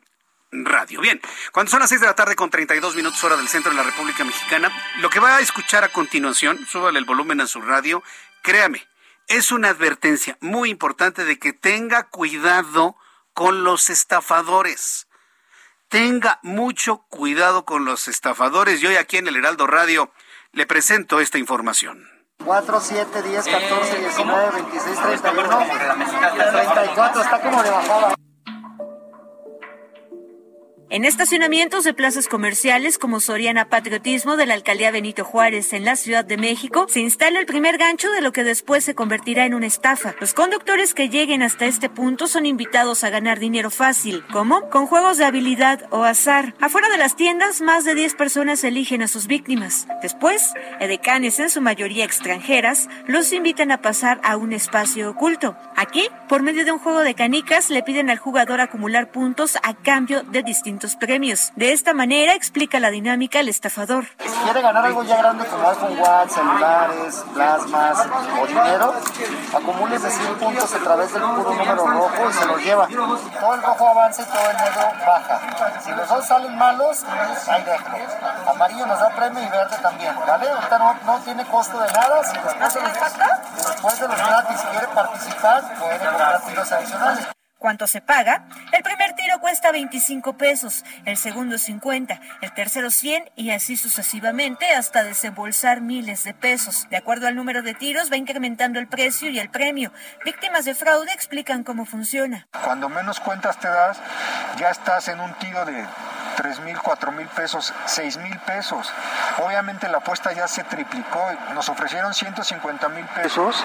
[0.51, 0.99] Radio.
[0.99, 1.21] Bien,
[1.53, 3.83] cuando son las 6 de la tarde con 32 minutos hora del centro de la
[3.83, 4.69] República Mexicana,
[4.99, 8.03] lo que va a escuchar a continuación, súbale el volumen a su radio,
[8.41, 8.85] créame,
[9.29, 12.97] es una advertencia muy importante de que tenga cuidado
[13.31, 15.07] con los estafadores.
[15.87, 18.83] Tenga mucho cuidado con los estafadores.
[18.83, 20.11] Y hoy aquí en el Heraldo Radio
[20.51, 22.12] le presento esta información.
[22.45, 25.59] 4, 7, 10, 14, 19, 26, 31,
[26.51, 28.22] 34, está como de bajada.
[30.93, 35.95] En estacionamientos de plazas comerciales como Soriana Patriotismo de la alcaldía Benito Juárez en la
[35.95, 39.55] Ciudad de México, se instala el primer gancho de lo que después se convertirá en
[39.55, 40.13] una estafa.
[40.19, 44.85] Los conductores que lleguen hasta este punto son invitados a ganar dinero fácil, como con
[44.85, 46.53] juegos de habilidad o azar.
[46.61, 49.87] Afuera de las tiendas, más de 10 personas eligen a sus víctimas.
[50.03, 55.57] Después, edecanes en su mayoría extranjeras los invitan a pasar a un espacio oculto.
[55.75, 59.73] Aquí, por medio de un juego de canicas, le piden al jugador acumular puntos a
[59.73, 61.51] cambio de distintos premios.
[61.55, 64.05] De esta manera explica la dinámica el estafador.
[64.19, 68.07] Si quiere ganar algo ya grande como iPhone Watch, celulares, plasmas
[68.41, 68.93] o dinero,
[69.53, 72.87] acumule de 100 puntos a través del puro número rojo y se los lleva.
[72.87, 75.81] Todo el rojo avanza y todo el negro baja.
[75.81, 77.03] Si los dos salen malos,
[77.47, 77.97] ahí déjalo.
[78.47, 80.49] Amarillo nos da premio y verde también, ¿vale?
[80.49, 82.23] Ahorita no, no tiene costo de nada.
[82.23, 82.93] Si después de los,
[83.67, 87.27] después de los gratis quiere participar, puede comprar tiros adicionales.
[87.63, 88.43] ¿Cuánto se paga?
[88.73, 94.69] El primer tiro cuesta 25 pesos, el segundo 50, el tercero 100 y así sucesivamente
[94.73, 96.89] hasta desembolsar miles de pesos.
[96.89, 99.93] De acuerdo al número de tiros va incrementando el precio y el premio.
[100.25, 102.49] Víctimas de fraude explican cómo funciona.
[102.65, 103.97] Cuando menos cuentas te das,
[104.57, 105.85] ya estás en un tiro de
[106.35, 108.91] 3 mil, 4 mil pesos, 6 mil pesos.
[109.39, 111.25] Obviamente la apuesta ya se triplicó.
[111.53, 113.63] Nos ofrecieron 150 mil pesos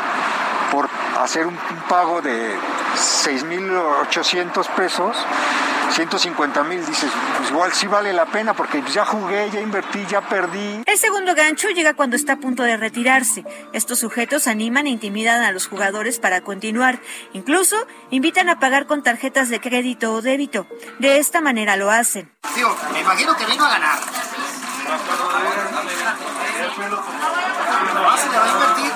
[0.70, 0.88] por
[1.20, 1.56] hacer un,
[1.88, 2.56] pago de
[2.94, 5.16] 6 mil 800 pesos.
[5.90, 10.20] 150 mil, dices, pues igual sí vale la pena porque ya jugué, ya invertí, ya
[10.20, 10.82] perdí.
[10.86, 13.44] El segundo gancho llega cuando está a punto de retirarse.
[13.72, 17.00] Estos sujetos animan e intimidan a los jugadores para continuar.
[17.32, 17.76] Incluso
[18.10, 20.66] invitan a pagar con tarjetas de crédito o débito.
[20.98, 22.32] De esta manera lo hacen.
[22.54, 23.98] Tío, me imagino que vengo a ganar.
[27.94, 28.92] No se le va a invertir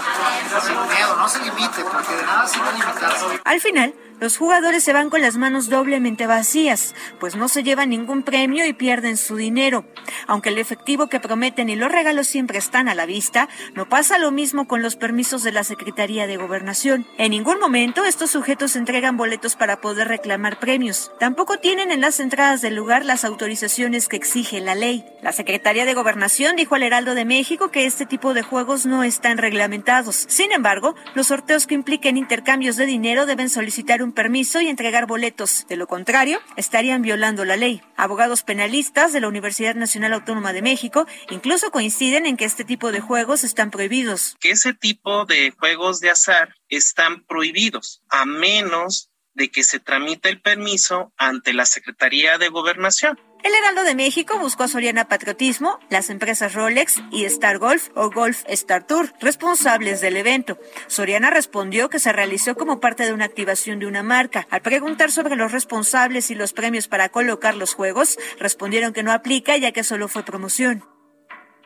[0.61, 3.41] sin miedo, no se limite, porque de nada sirve limitarse.
[3.45, 7.91] Al final, los jugadores se van con las manos doblemente vacías, pues no se llevan
[7.91, 9.85] ningún premio y pierden su dinero.
[10.29, 14.21] Aunque el efectivo que prometen y los regalos siempre están a la vista, no pasa
[14.21, 17.05] lo mismo con los permisos de la Secretaría de Gobernación.
[17.19, 21.11] En ningún momento estos sujetos entregan boletos para poder reclamar premios.
[21.19, 25.05] Tampoco tienen en las entradas del lugar las autorizaciones que exige la ley.
[25.21, 29.03] La Secretaría de Gobernación dijo al Heraldo de México que este tipo de juegos no
[29.03, 30.27] están reglamentados.
[30.29, 35.07] Sin embargo, los sorteos que impliquen intercambios de dinero deben solicitar un permiso y entregar
[35.07, 35.67] boletos.
[35.69, 37.83] De lo contrario, estarían violando la ley.
[37.97, 42.93] Abogados penalistas de la Universidad Nacional Autónoma de México incluso coinciden en que este tipo
[42.93, 44.37] de juegos están prohibidos.
[44.41, 50.29] Que ese tipo de juegos de azar están prohibidos, a menos de que se tramite
[50.29, 53.19] el permiso ante la Secretaría de Gobernación.
[53.43, 58.09] El Heraldo de México buscó a Soriana Patriotismo, las empresas Rolex y Star Golf o
[58.09, 60.59] Golf Star Tour, responsables del evento.
[60.87, 64.47] Soriana respondió que se realizó como parte de una activación de una marca.
[64.49, 69.11] Al preguntar sobre los responsables y los premios para colocar los juegos, respondieron que no
[69.11, 70.92] aplica ya que solo fue promoción.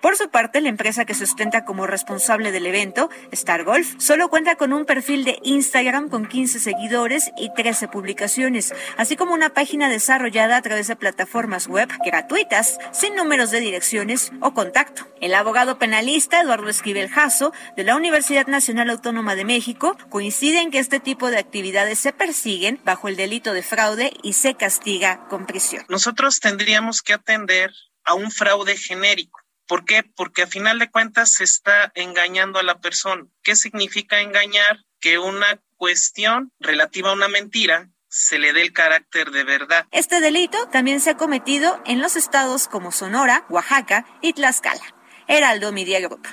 [0.00, 4.28] Por su parte, la empresa que se ostenta como responsable del evento, Star Golf, solo
[4.28, 9.50] cuenta con un perfil de Instagram con 15 seguidores y 13 publicaciones, así como una
[9.50, 15.09] página desarrollada a través de plataformas web gratuitas, sin números de direcciones o contacto.
[15.20, 20.70] El abogado penalista Eduardo Esquivel Jasso, de la Universidad Nacional Autónoma de México, coincide en
[20.70, 25.26] que este tipo de actividades se persiguen bajo el delito de fraude y se castiga
[25.28, 25.85] con prisión.
[25.88, 27.72] Nosotros tendríamos que atender
[28.04, 29.45] a un fraude genérico.
[29.66, 30.02] ¿Por qué?
[30.02, 33.24] Porque a final de cuentas se está engañando a la persona.
[33.42, 34.85] ¿Qué significa engañar?
[35.00, 39.87] Que una cuestión relativa a una mentira se le dé el carácter de verdad.
[39.90, 44.83] Este delito también se ha cometido en los estados como Sonora, Oaxaca y Tlaxcala.
[45.29, 46.26] Heraldo Media Group.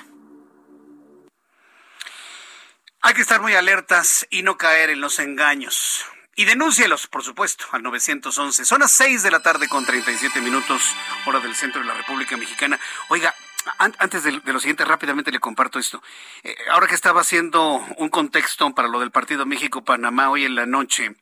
[3.02, 6.06] Hay que estar muy alertas y no caer en los engaños.
[6.36, 8.64] Y denúncielos, por supuesto, al 911.
[8.64, 10.82] Son las 6 de la tarde con 37 minutos,
[11.26, 12.78] hora del centro de la República Mexicana.
[13.08, 13.34] Oiga,
[13.78, 16.02] an antes de, de, lo siguiente, rápidamente le comparto esto.
[16.42, 20.66] Eh, ahora que estaba haciendo un contexto para lo del partido México-Panamá hoy en la
[20.66, 21.14] noche,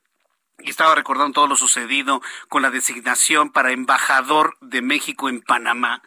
[0.59, 6.03] y estaba recordando todo lo sucedido con la designación para embajador de México en Panamá,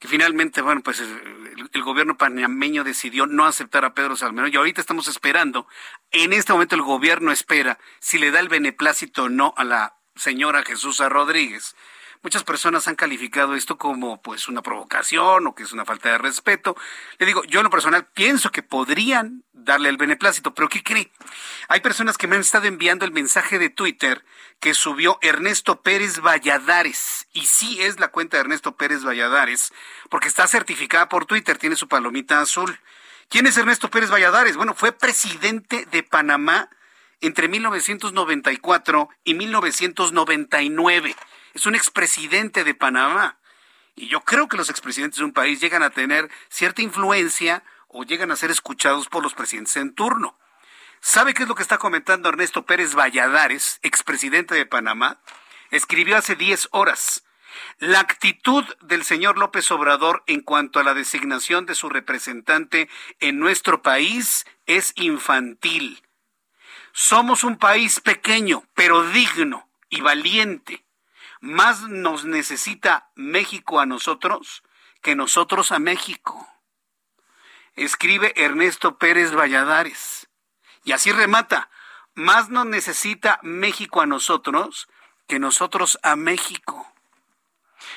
[0.00, 4.80] que finalmente, bueno, pues el, gobierno panameño decidió no aceptar a Pedro Salmerón y ahorita
[4.80, 5.68] estamos esperando,
[6.10, 9.96] en este momento el gobierno espera si le da el beneplácito o no a la
[10.16, 11.76] señora Jesús Rodríguez.
[12.22, 16.18] Muchas personas han calificado esto como pues una provocación o que es una falta de
[16.18, 16.76] respeto.
[17.18, 21.10] Le digo, yo en lo personal pienso que podrían darle el beneplácito, pero ¿qué cree?
[21.68, 24.22] Hay personas que me han estado enviando el mensaje de Twitter
[24.60, 27.26] que subió Ernesto Pérez Valladares.
[27.32, 29.72] Y sí es la cuenta de Ernesto Pérez Valladares,
[30.10, 32.78] porque está certificada por Twitter, tiene su palomita azul.
[33.30, 34.58] ¿Quién es Ernesto Pérez Valladares?
[34.58, 36.68] Bueno, fue presidente de Panamá
[37.22, 41.16] entre 1994 y 1999
[41.54, 43.38] es un expresidente de Panamá.
[43.94, 48.04] Y yo creo que los expresidentes de un país llegan a tener cierta influencia o
[48.04, 50.38] llegan a ser escuchados por los presidentes en turno.
[51.00, 55.20] ¿Sabe qué es lo que está comentando Ernesto Pérez Valladares, expresidente de Panamá?
[55.70, 57.24] Escribió hace 10 horas.
[57.78, 62.88] La actitud del señor López Obrador en cuanto a la designación de su representante
[63.18, 66.02] en nuestro país es infantil.
[66.92, 70.84] Somos un país pequeño, pero digno y valiente.
[71.40, 74.62] Más nos necesita México a nosotros
[75.00, 76.46] que nosotros a México.
[77.74, 80.28] Escribe Ernesto Pérez Valladares.
[80.84, 81.70] Y así remata.
[82.14, 84.88] Más nos necesita México a nosotros
[85.26, 86.86] que nosotros a México.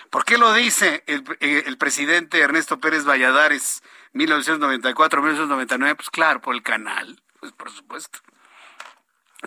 [0.09, 3.83] ¿Por qué lo dice el, eh, presidente Ernesto Pérez Valladares
[4.13, 5.95] 1994-1999?
[5.95, 8.19] Pues claro, por el canal, pues por supuesto.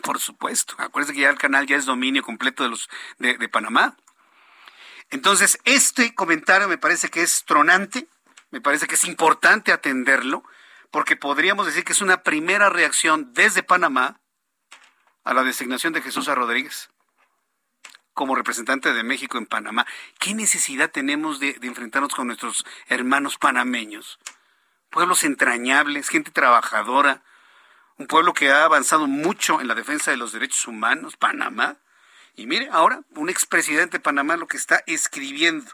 [0.02, 0.74] Por supuesto.
[0.78, 2.88] Acuérdense que ya el canal ya es dominio completo de los
[3.18, 3.96] de, Panamá.
[5.10, 8.08] Entonces, este comentario me parece que es tronante,
[8.50, 10.42] me parece que es importante atenderlo,
[10.90, 14.20] porque podríamos decir que es una primera reacción desde Panamá
[15.24, 16.26] a la designación de Jesús.
[16.26, 16.90] Rodríguez
[18.12, 19.86] como representante de México en Panamá.
[20.18, 24.18] ¿Qué necesidad tenemos de enfrentarnos con nuestros hermanos panameños?
[24.88, 27.22] Pueblos entrañables, gente trabajadora,
[27.98, 31.78] un pueblo que ha avanzado mucho en la defensa de los derechos humanos, Panamá.
[32.36, 35.72] Y mire, ahora un expresidente de Panamá lo que está escribiendo.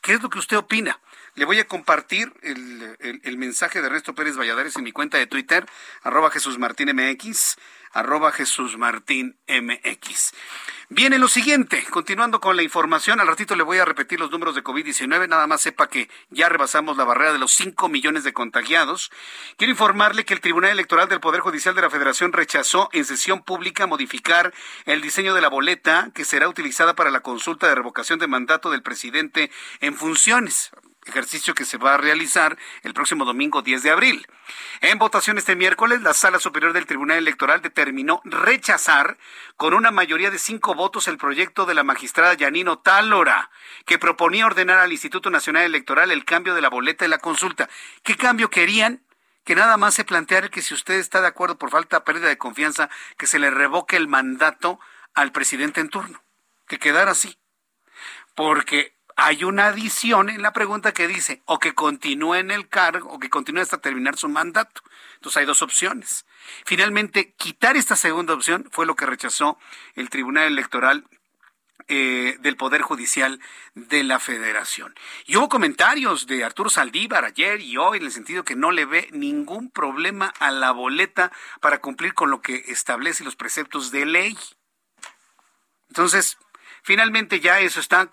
[0.00, 0.98] ¿Qué es lo que usted opina?
[1.34, 5.64] Le voy a compartir el, mensaje de Ernesto Pérez Valladares en mi cuenta de Twitter,
[6.02, 7.56] arroba Jesús Martín MX,
[7.92, 10.32] arroba Jesús Martín MX.
[10.88, 14.54] Viene lo siguiente, continuando con la información, al ratito le voy a repetir los números
[14.54, 18.34] de COVID-19, nada más sepa que ya rebasamos la barrera de los 5 millones de
[18.34, 19.10] contagiados.
[19.56, 23.42] Quiero informarle que el Tribunal Electoral del Poder Judicial de la Federación rechazó en sesión
[23.42, 24.52] pública modificar
[24.84, 28.70] el diseño de la boleta que será utilizada para la consulta de revocación de mandato
[28.70, 30.72] del presidente en funciones
[31.06, 34.26] ejercicio que se va a realizar el próximo domingo 10 de abril.
[34.80, 39.18] En votación este miércoles, la Sala Superior del Tribunal Electoral determinó rechazar
[39.56, 43.50] con una mayoría de cinco votos el proyecto de la magistrada Yanino Tálora,
[43.86, 47.68] que proponía ordenar al Instituto Nacional Electoral el cambio de la boleta de la consulta.
[48.02, 49.02] ¿Qué cambio querían?
[49.44, 52.28] Que nada más se planteara que si usted está de acuerdo por falta de pérdida
[52.28, 54.78] de confianza, que se le revoque el mandato
[55.14, 56.22] al presidente en turno.
[56.68, 57.38] Que quedara así.
[58.34, 63.08] Porque hay una adición en la pregunta que dice o que continúe en el cargo
[63.08, 64.82] o que continúe hasta terminar su mandato.
[65.14, 66.26] Entonces hay dos opciones.
[66.64, 69.58] Finalmente, quitar esta segunda opción fue lo que rechazó
[69.94, 71.04] el Tribunal Electoral
[71.86, 73.38] eh, del Poder Judicial
[73.74, 74.92] de la Federación.
[75.24, 78.86] Y hubo comentarios de Arturo Saldívar ayer y hoy en el sentido que no le
[78.86, 84.04] ve ningún problema a la boleta para cumplir con lo que establece los preceptos de
[84.04, 84.36] ley.
[85.90, 86.38] Entonces,
[86.82, 88.10] Finalmente ya eso está,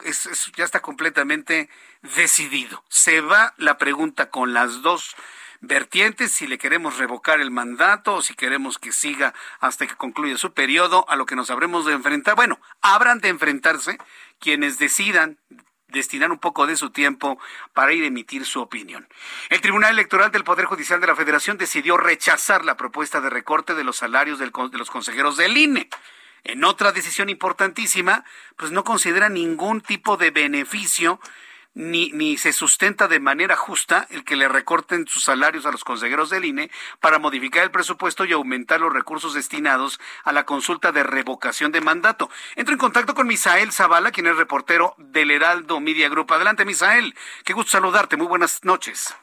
[0.56, 1.70] ya está completamente
[2.02, 2.84] decidido.
[2.88, 5.16] Se va la pregunta con las dos
[5.62, 10.38] vertientes, si le queremos revocar el mandato o si queremos que siga hasta que concluya
[10.38, 12.36] su periodo, a lo que nos habremos de enfrentar.
[12.36, 13.98] Bueno, habrán de enfrentarse
[14.40, 15.38] quienes decidan
[15.88, 17.40] destinar un poco de su tiempo
[17.74, 19.08] para ir a emitir su opinión.
[19.50, 23.74] El Tribunal Electoral del Poder Judicial de la Federación decidió rechazar la propuesta de recorte
[23.74, 25.90] de los salarios de los consejeros del INE
[26.44, 28.24] en otra decisión importantísima,
[28.56, 31.20] pues no considera ningún tipo de beneficio
[31.74, 35.84] ni, ni se sustenta de manera justa el que le recorten sus salarios a los
[35.84, 40.92] consejeros del INE para modificar el presupuesto y aumentar los recursos destinados a la consulta
[40.92, 42.30] de revocación de mandato.
[42.56, 46.34] Entro en contacto con Misael Zavala, quien es reportero del Heraldo Media Group.
[46.34, 47.16] Adelante, Misael.
[47.46, 48.18] Qué gusto saludarte.
[48.18, 49.16] Muy buenas noches.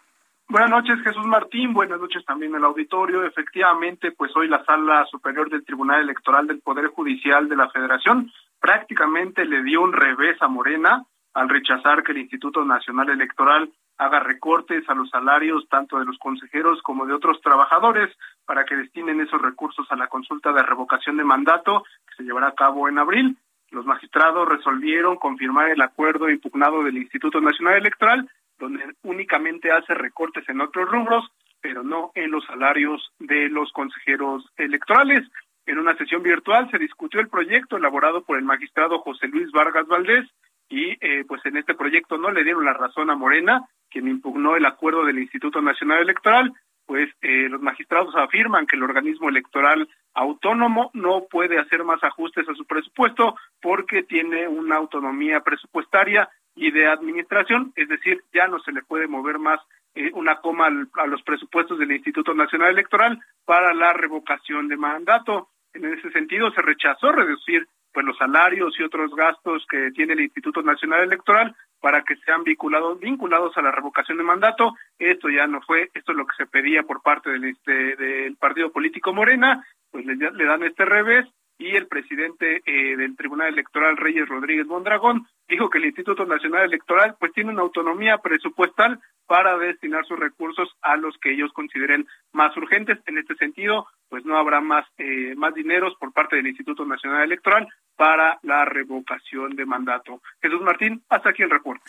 [0.49, 1.72] Buenas noches, Jesús Martín.
[1.72, 3.24] Buenas noches también el auditorio.
[3.24, 8.30] Efectivamente, pues hoy la Sala Superior del Tribunal Electoral del Poder Judicial de la Federación
[8.61, 14.20] prácticamente le dio un revés a Morena al rechazar que el Instituto Nacional Electoral haga
[14.20, 19.20] recortes a los salarios tanto de los consejeros como de otros trabajadores para que destinen
[19.20, 22.99] esos recursos a la consulta de revocación de mandato que se llevará a cabo en
[22.99, 23.36] abril.
[23.72, 30.48] Los magistrados resolvieron confirmar el acuerdo impugnado del Instituto Nacional Electoral donde únicamente hace recortes
[30.48, 31.24] en otros rubros,
[31.61, 35.22] pero no en los salarios de los consejeros electorales.
[35.66, 39.86] En una sesión virtual se discutió el proyecto elaborado por el magistrado José Luis Vargas
[39.86, 40.26] Valdés
[40.68, 44.57] y eh, pues en este proyecto no le dieron la razón a Morena, quien impugnó
[44.57, 46.52] el acuerdo del Instituto Nacional Electoral,
[46.86, 52.48] pues eh, los magistrados afirman que el organismo electoral autónomo no puede hacer más ajustes
[52.48, 58.59] a su presupuesto porque tiene una autonomía presupuestaria y de administración, es decir, ya no
[58.61, 59.61] se le puede mover más
[59.94, 65.50] eh, una coma a los presupuestos del Instituto Nacional Electoral para la revocación de mandato.
[65.74, 70.20] En ese sentido, se rechazó reducir pues los salarios y otros gastos que tiene el
[70.20, 74.74] Instituto Nacional Electoral para que sean vinculados vinculados a la revocación de mandato.
[74.98, 78.36] Esto ya no fue, esto es lo que se pedía por parte del, este, del
[78.36, 81.26] partido político Morena, pues le dan este revés
[81.59, 86.64] y el presidente eh, del Tribunal Electoral, Reyes Rodríguez Mondragón, dijo que el Instituto Nacional
[86.64, 92.07] Electoral pues tiene una autonomía presupuestal para destinar sus recursos a los que ellos consideren
[92.32, 92.98] más urgentes.
[93.07, 97.22] En este sentido, pues no habrá más eh, más dineros por parte del Instituto Nacional
[97.22, 100.20] Electoral para la revocación de mandato.
[100.40, 101.82] Jesús Martín, hasta aquí el reporte.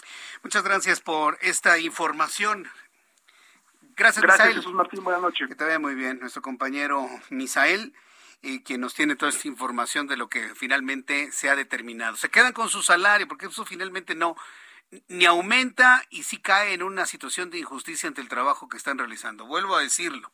[0.44, 2.68] Muchas gracias por esta información.
[3.96, 5.04] Gracias, gracias Jesús Martín.
[5.04, 5.48] Buenas noches.
[5.48, 7.94] Que te vaya muy bien, nuestro compañero Misael
[8.42, 12.16] y quien nos tiene toda esta información de lo que finalmente se ha determinado.
[12.18, 14.36] Se quedan con su salario, porque eso finalmente no
[15.08, 18.98] ni aumenta y sí cae en una situación de injusticia ante el trabajo que están
[18.98, 19.46] realizando.
[19.46, 20.32] Vuelvo a decirlo.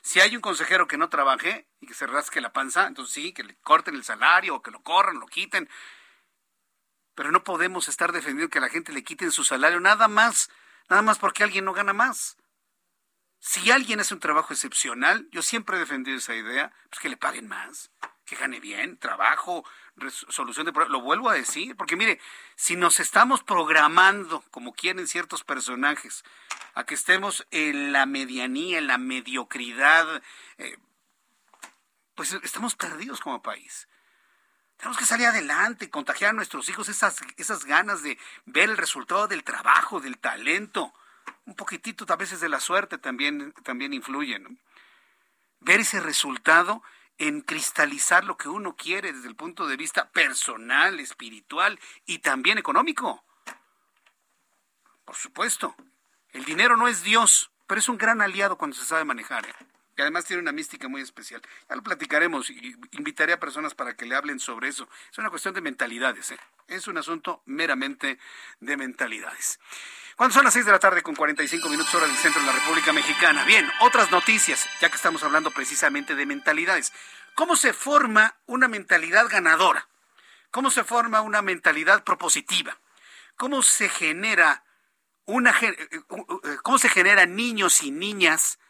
[0.00, 3.32] Si hay un consejero que no trabaje y que se rasque la panza, entonces sí,
[3.32, 5.68] que le corten el salario o que lo corran, lo quiten.
[7.14, 10.50] Pero no podemos estar defendiendo que a la gente le quiten su salario nada más,
[10.88, 12.36] nada más porque alguien no gana más.
[13.46, 17.18] Si alguien hace un trabajo excepcional, yo siempre he defendido esa idea, pues que le
[17.18, 17.90] paguen más,
[18.24, 19.66] que gane bien, trabajo,
[20.30, 20.98] solución de problemas.
[20.98, 22.18] Lo vuelvo a decir, porque mire,
[22.56, 26.24] si nos estamos programando, como quieren ciertos personajes,
[26.72, 30.22] a que estemos en la medianía, en la mediocridad,
[30.56, 30.78] eh,
[32.14, 33.88] pues estamos perdidos como país.
[34.78, 39.28] Tenemos que salir adelante, contagiar a nuestros hijos esas, esas ganas de ver el resultado
[39.28, 40.94] del trabajo, del talento
[41.46, 44.40] un poquitito a veces de la suerte también, también influye.
[45.60, 46.82] Ver ese resultado
[47.18, 52.58] en cristalizar lo que uno quiere desde el punto de vista personal, espiritual y también
[52.58, 53.24] económico.
[55.04, 55.76] Por supuesto,
[56.32, 59.46] el dinero no es Dios, pero es un gran aliado cuando se sabe manejar.
[59.46, 59.54] ¿eh?
[59.96, 61.40] Y además tiene una mística muy especial.
[61.68, 64.88] Ya lo platicaremos y invitaré a personas para que le hablen sobre eso.
[65.12, 66.32] Es una cuestión de mentalidades.
[66.32, 66.38] ¿eh?
[66.66, 68.18] Es un asunto meramente
[68.60, 69.60] de mentalidades.
[70.16, 72.52] Cuando son las 6 de la tarde con 45 minutos hora del centro de la
[72.52, 73.42] República Mexicana.
[73.44, 76.92] Bien, otras noticias, ya que estamos hablando precisamente de mentalidades.
[77.34, 79.88] ¿Cómo se forma una mentalidad ganadora?
[80.52, 82.78] ¿Cómo se forma una mentalidad propositiva?
[83.36, 84.62] ¿Cómo se genera
[85.26, 88.60] una eh, eh, eh, cómo se generan niños y niñas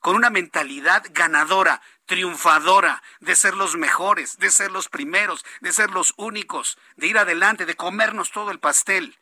[0.00, 5.90] con una mentalidad ganadora, triunfadora, de ser los mejores, de ser los primeros, de ser
[5.90, 9.18] los únicos, de ir adelante, de comernos todo el pastel?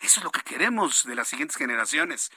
[0.00, 2.30] Eso es lo que queremos de las siguientes generaciones.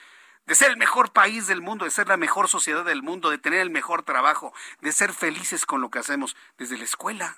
[0.46, 3.38] De ser el mejor país del mundo, de ser la mejor sociedad del mundo, de
[3.38, 7.36] tener el mejor trabajo, de ser felices con lo que hacemos desde la escuela.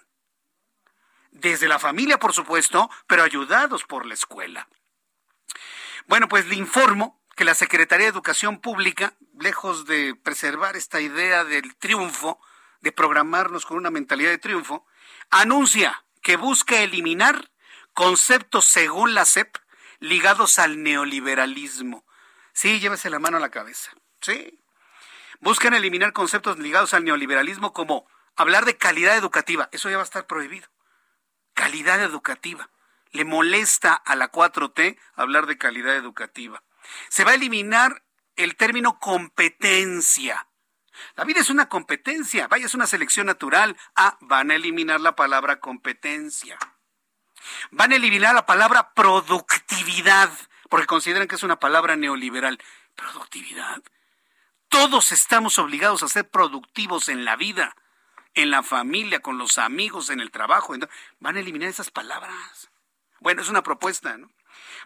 [1.30, 4.68] Desde la familia, por supuesto, pero ayudados por la escuela.
[6.06, 11.44] Bueno, pues le informo que la Secretaría de Educación Pública, lejos de preservar esta idea
[11.44, 12.40] del triunfo,
[12.80, 14.86] de programarnos con una mentalidad de triunfo,
[15.30, 17.50] anuncia que busca eliminar
[17.92, 19.56] conceptos según la SEP
[20.00, 22.04] ligados al neoliberalismo.
[22.52, 23.90] Sí, llévese la mano a la cabeza.
[24.20, 24.60] Sí.
[25.40, 29.68] Buscan eliminar conceptos ligados al neoliberalismo como hablar de calidad educativa.
[29.72, 30.68] Eso ya va a estar prohibido.
[31.54, 32.70] Calidad educativa.
[33.10, 36.62] Le molesta a la 4T hablar de calidad educativa.
[37.08, 38.04] Se va a eliminar
[38.36, 40.48] el término competencia.
[41.16, 43.76] La vida es una competencia, vaya, es una selección natural.
[43.96, 46.58] Ah, van a eliminar la palabra competencia.
[47.70, 50.30] Van a eliminar la palabra productividad,
[50.68, 52.58] porque consideran que es una palabra neoliberal.
[52.94, 53.82] ¿Productividad?
[54.68, 57.76] Todos estamos obligados a ser productivos en la vida,
[58.34, 60.74] en la familia, con los amigos, en el trabajo.
[61.20, 62.70] Van a eliminar esas palabras.
[63.20, 64.30] Bueno, es una propuesta, ¿no?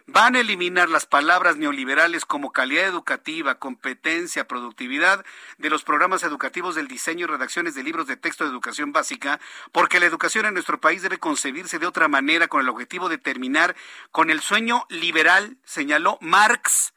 [0.07, 5.25] Van a eliminar las palabras neoliberales como calidad educativa, competencia, productividad
[5.57, 9.39] de los programas educativos del diseño y redacciones de libros de texto de educación básica,
[9.71, 13.17] porque la educación en nuestro país debe concebirse de otra manera con el objetivo de
[13.17, 13.75] terminar
[14.11, 16.93] con el sueño liberal, señaló Marx,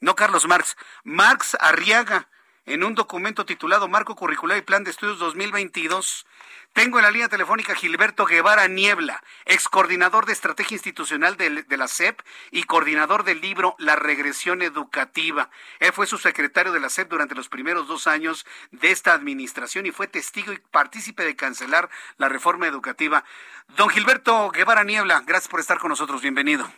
[0.00, 2.28] no Carlos Marx, Marx Arriaga,
[2.66, 6.26] en un documento titulado Marco Curricular y Plan de Estudios 2022.
[6.72, 11.88] Tengo en la línea telefónica Gilberto Guevara Niebla, ex coordinador de estrategia institucional de, la
[11.88, 12.20] SEP
[12.52, 15.50] y coordinador del libro La regresión educativa.
[15.80, 19.84] Él fue su secretario de la SEP durante los primeros dos años de esta administración
[19.86, 23.24] y fue testigo y partícipe de cancelar la reforma educativa.
[23.76, 26.22] Don Gilberto Guevara Niebla, gracias por estar con nosotros.
[26.22, 26.70] Bienvenido.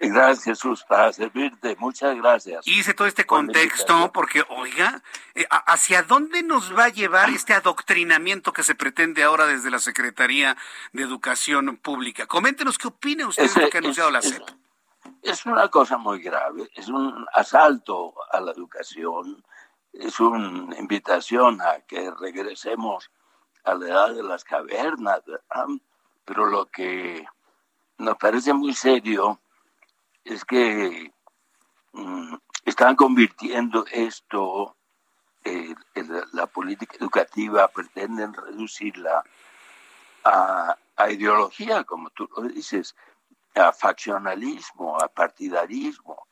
[0.00, 1.74] Gracias, Jesús, para servirte.
[1.76, 2.64] Muchas gracias.
[2.66, 5.02] Hice todo este contexto porque, oiga,
[5.34, 9.80] eh, ¿hacia dónde nos va a llevar este adoctrinamiento que se pretende ahora desde la
[9.80, 10.56] Secretaría
[10.92, 12.26] de Educación Pública?
[12.26, 14.42] Coméntenos qué opina usted de lo que ha anunciado la SEP.
[15.20, 19.44] Es, una cosa muy grave, es un asalto a la educación,
[19.92, 23.10] es una invitación a que regresemos
[23.64, 25.22] a la edad de las cavernas,
[26.24, 27.26] pero lo que
[27.98, 29.40] nos parece muy serio
[30.28, 31.10] es que
[31.92, 34.76] mm, están convirtiendo esto,
[35.44, 35.74] eh,
[36.32, 39.24] la política educativa, pretenden reducirla
[40.24, 40.76] a,
[41.10, 42.94] ideología, como tú lo dices,
[43.54, 46.26] a faccionalismo, a partidarismo.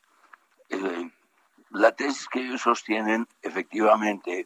[0.69, 1.09] Eh,
[1.71, 4.45] la tesis que ellos sostienen efectivamente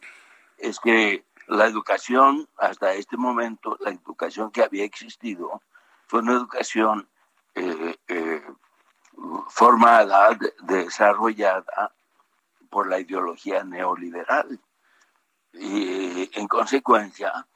[0.56, 5.60] es que la educación, hasta este momento, la educación que había existido,
[6.06, 7.08] fue una educación
[7.54, 7.96] eh,
[9.52, 11.94] formada, desarrollada
[12.70, 14.58] por la ideología neoliberal.
[15.52, 17.46] Y en consecuencia,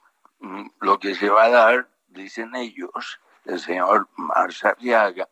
[0.41, 5.29] mm, lo que se va a dar, dicen ellos, el señor Marzariaga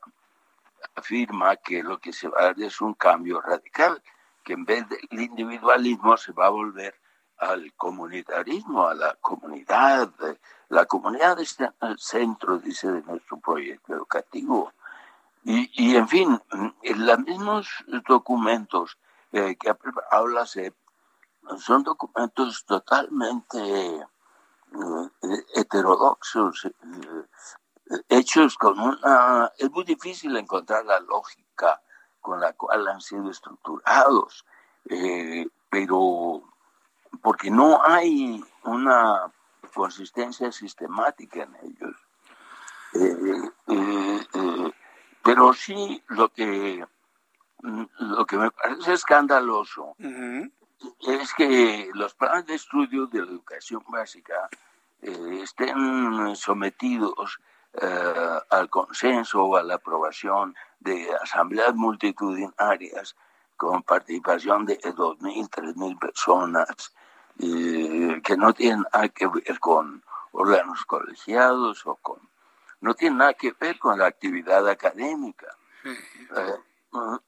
[0.94, 4.02] afirma que lo que se va a dar es un cambio radical,
[4.42, 6.94] que en vez del individualismo se va a volver
[7.36, 10.10] al comunitarismo, a la comunidad.
[10.70, 14.72] La comunidad está el centro, dice, de nuestro proyecto educativo.
[15.44, 16.40] Y, y en fin,
[16.82, 17.68] en los mismos
[18.08, 18.98] documentos
[19.32, 19.76] eh, que
[20.10, 20.74] habla SEP
[21.58, 24.04] son documentos totalmente eh,
[25.54, 26.72] heterodoxos, eh,
[28.08, 29.52] hechos con una...
[29.58, 31.82] Es muy difícil encontrar la lógica
[32.20, 34.46] con la cual han sido estructurados,
[35.68, 36.42] pero
[37.22, 39.30] porque no hay una
[39.74, 41.96] consistencia sistemática en ellos.
[42.94, 44.72] Eh, eh, eh,
[45.24, 46.86] pero sí lo que,
[47.62, 54.48] lo que me parece escandaloso es que los planes de estudio de la educación básica
[55.00, 57.40] estén sometidos
[58.50, 63.16] al consenso o a la aprobación de asambleas multitudinarias
[63.56, 66.94] con participación de 2.000, 3.000 personas
[67.38, 72.18] que no tienen nada que ver con órganos colegiados o con...
[72.84, 75.46] no tienen nada que ver con la actividad académica.
[75.84, 76.54] Eh,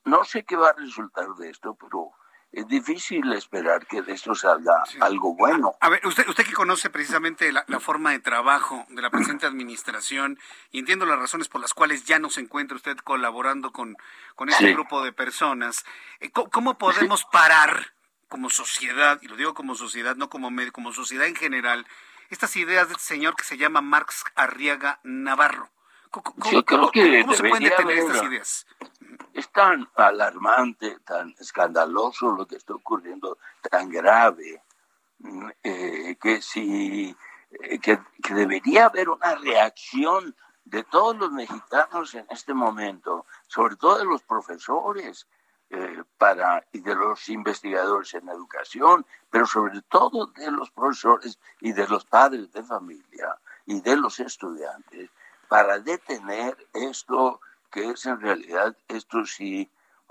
[0.04, 2.10] no sé qué va a resultar de esto, pero
[2.52, 5.74] es difícil esperar que de esto salga algo bueno.
[5.80, 10.38] A ver, usted, usted que conoce precisamente la, forma de trabajo de la presente administración
[10.70, 13.96] y entiendo las razones por las cuales ya no se encuentra usted colaborando con,
[14.34, 15.86] con este grupo de personas,
[16.20, 17.94] eh, ¿cómo, podemos parar
[18.28, 21.86] como sociedad, y lo digo como sociedad, no como medio, como sociedad en general,
[22.30, 25.70] estas ideas de este señor que se llama Marx Arriaga Navarro.
[26.50, 28.66] Yo creo que ¿cómo se pueden detener estas ideas?
[29.34, 33.38] Es tan alarmante, tan escandaloso lo que está ocurriendo,
[33.70, 34.62] tan grave,
[35.18, 37.14] mm, eh, que si
[37.50, 38.00] eh, que
[38.34, 40.34] debería haber una reacción
[40.66, 45.26] de todos los mexicanos en este momento, sobre todo de los profesores,
[45.70, 51.72] eh, para, y de los investigadores en educación, pero sobre todo de los profesores y
[51.72, 55.10] de los padres de familia y de los estudiantes,
[55.48, 57.40] para detener esto
[57.70, 59.70] que es en realidad, esto sí,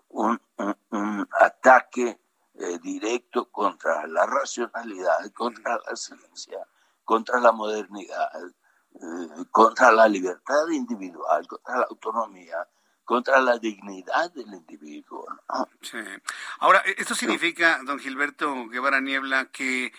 [0.09, 0.39] un,
[1.39, 2.19] ataque
[2.55, 6.59] eh, directo contra la racionalidad, contra la ciencia,
[7.03, 8.29] contra la modernidad,
[8.93, 12.67] eh, contra la libertad individual, contra la autonomía
[13.05, 15.25] contra la dignidad del individuo.
[15.81, 15.99] Sí.
[16.59, 19.93] Ahora, ¿esto significa, don Gilberto Guevara Niebla, que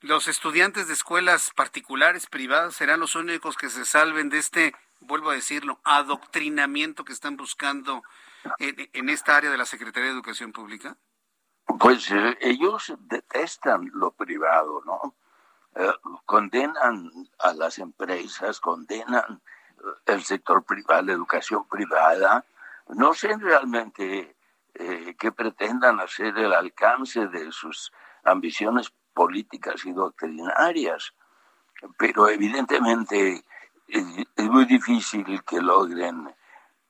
[0.00, 5.30] los estudiantes de escuelas particulares, privadas, serán los únicos que se salven de este, vuelvo
[5.30, 8.02] a decirlo, adoctrinamiento que están buscando
[8.58, 10.96] en, esta área de la Secretaría de Educación Pública?
[11.78, 15.14] Pues eh, ellos detestan lo privado, ¿no?
[15.74, 15.92] Eh,
[16.26, 19.40] condenan a las empresas, condenan
[20.06, 22.44] el sector privado, la educación privada,
[22.88, 24.36] no sé realmente
[24.74, 27.92] eh, qué pretendan hacer el alcance de sus
[28.24, 31.14] ambiciones políticas y doctrinarias,
[31.98, 33.44] pero evidentemente
[33.88, 34.04] es,
[34.36, 36.34] muy difícil que logren...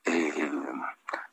[0.05, 0.51] Eh,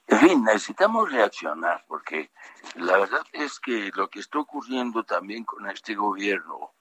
[0.08, 2.32] en fin, necesitamos reaccionar porque
[2.76, 6.72] la verdad es que lo que está ocurriendo también con este gobierno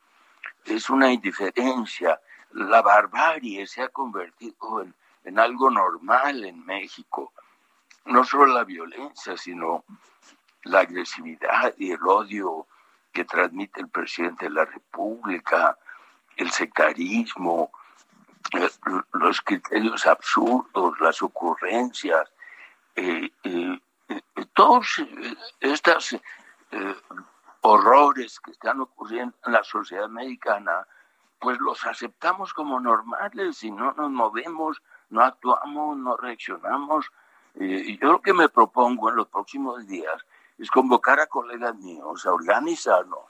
[0.64, 2.20] es una indiferencia.
[2.52, 4.86] La barbarie se ha convertido
[5.24, 7.34] en algo normal en México
[8.04, 9.84] no solo la violencia, sino
[10.64, 12.66] la agresividad y el odio
[13.12, 15.76] que transmite el presidente de la República,
[16.36, 17.70] el sectarismo,
[18.52, 18.70] eh,
[19.12, 22.30] los criterios absurdos, las ocurrencias,
[22.94, 23.80] eh, eh,
[24.54, 25.02] todos
[25.60, 26.16] estos
[27.60, 30.86] horrores que están ocurriendo en la sociedad americana,
[31.38, 37.10] pues los aceptamos como normales y no nos movemos, no actuamos, no reaccionamos
[37.54, 40.24] y yo lo que me propongo en los próximos días
[40.58, 43.20] es convocar a colegas míos a organizarnos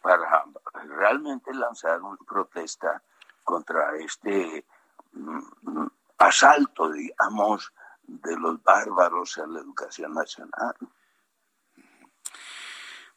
[0.00, 0.44] para
[0.84, 3.02] realmente lanzar una protesta
[3.42, 4.64] contra este
[5.12, 5.86] mm,
[6.18, 7.72] asalto, digamos,
[8.06, 10.74] de los bárbaros a la educación nacional.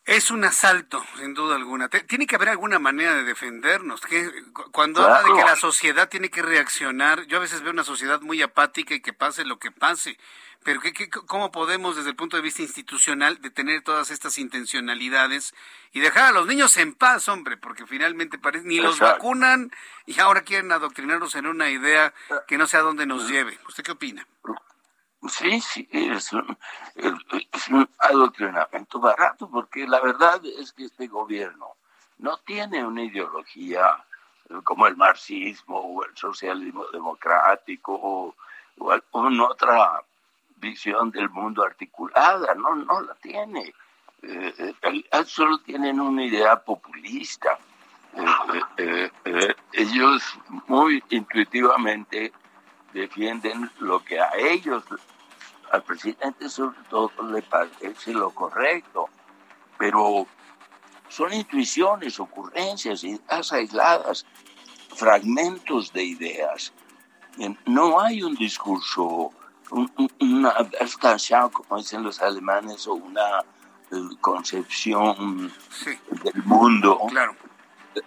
[0.10, 1.88] Es un asalto, sin duda alguna.
[1.88, 4.02] Tiene que haber alguna manera de defendernos.
[4.02, 4.28] Que
[4.72, 8.20] cuando habla de que la sociedad tiene que reaccionar, yo a veces veo una sociedad
[8.20, 10.18] muy apática y que pase lo que pase.
[10.64, 15.54] Pero ¿qué, cómo podemos, desde el punto de vista institucional, detener todas estas intencionalidades
[15.92, 17.58] y dejar a los niños en paz, hombre?
[17.58, 19.70] Porque finalmente parece, ni los vacunan
[20.08, 22.16] y ahora quieren adoctrinarnos en una idea
[22.48, 23.60] que no sé a dónde nos lleve.
[23.68, 24.26] ¿Usted qué opina?
[25.28, 26.58] Sí, sí, es un,
[28.00, 31.76] adoctrinamiento barato, porque la verdad es que este gobierno
[32.20, 34.04] no tiene una ideología
[34.64, 38.36] como el marxismo o el socialismo democrático o,
[38.92, 40.02] alguna otra
[40.56, 43.74] visión del mundo articulada, no, no la tiene.
[44.22, 47.60] Eh, eh solo tienen una idea populista.
[48.78, 52.32] Eh, eh, ellos muy intuitivamente
[52.94, 54.84] defienden lo que a ellos,
[55.72, 59.10] al presidente sobre todo, le parece lo correcto,
[59.78, 60.28] pero
[61.08, 64.26] son intuiciones, ocurrencias, ideas aisladas,
[64.96, 66.74] fragmentos de ideas.
[67.66, 69.32] No hay un discurso,
[70.20, 73.40] una estancia, como dicen los alemanes, o una
[73.92, 75.52] eh, concepción
[76.24, 77.00] del mundo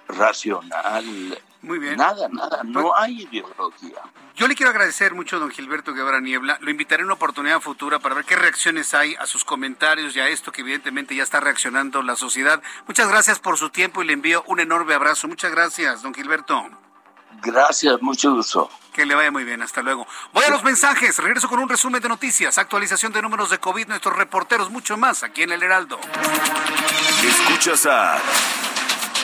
[0.09, 1.97] racional, muy bien.
[1.97, 4.03] Nada, nada, no pues, hay ideología.
[4.35, 6.59] Yo le quiero agradecer mucho a don Gilberto Guevara Niebla.
[6.61, 10.21] Lo invitaré en una oportunidad futura para ver qué reacciones hay a sus comentarios y
[10.21, 12.61] a esto que evidentemente ya está reaccionando la sociedad.
[12.87, 15.29] Muchas gracias por su tiempo y le envío un enorme abrazo.
[15.29, 16.69] Muchas gracias, don Gilberto.
[17.43, 18.71] Gracias, mucho gusto.
[18.93, 20.07] Que le vaya muy bien, hasta luego.
[20.33, 23.87] Voy a los mensajes, regreso con un resumen de noticias, actualización de números de COVID,
[23.89, 25.99] nuestros reporteros, mucho más aquí en el Heraldo.
[27.23, 28.19] Escuchas a...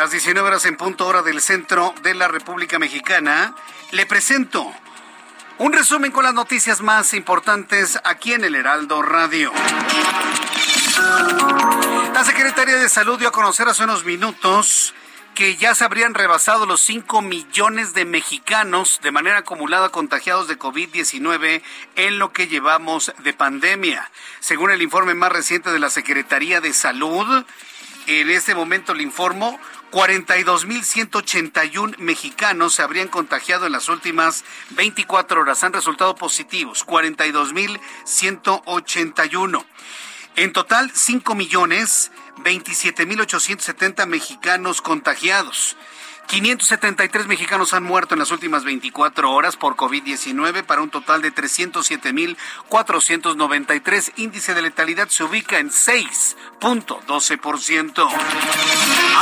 [0.00, 3.54] Las 19 horas en punto hora del centro de la República Mexicana.
[3.90, 4.72] Le presento
[5.58, 9.52] un resumen con las noticias más importantes aquí en el Heraldo Radio.
[12.14, 14.94] La Secretaría de Salud dio a conocer hace unos minutos
[15.34, 20.58] que ya se habrían rebasado los 5 millones de mexicanos de manera acumulada contagiados de
[20.58, 21.60] COVID-19
[21.96, 24.10] en lo que llevamos de pandemia.
[24.40, 27.44] Según el informe más reciente de la Secretaría de Salud,
[28.06, 29.60] en este momento le informo,
[29.90, 35.64] 42.181 mexicanos se habrían contagiado en las últimas 24 horas.
[35.64, 39.64] Han resultado positivos, 42.181.
[40.36, 42.12] En total, 5 millones
[42.44, 45.76] 27.870 mexicanos contagiados.
[46.26, 51.34] 573 mexicanos han muerto en las últimas 24 horas por COVID-19 para un total de
[51.34, 54.12] 307.493.
[54.16, 58.08] Índice de letalidad se ubica en 6.12%.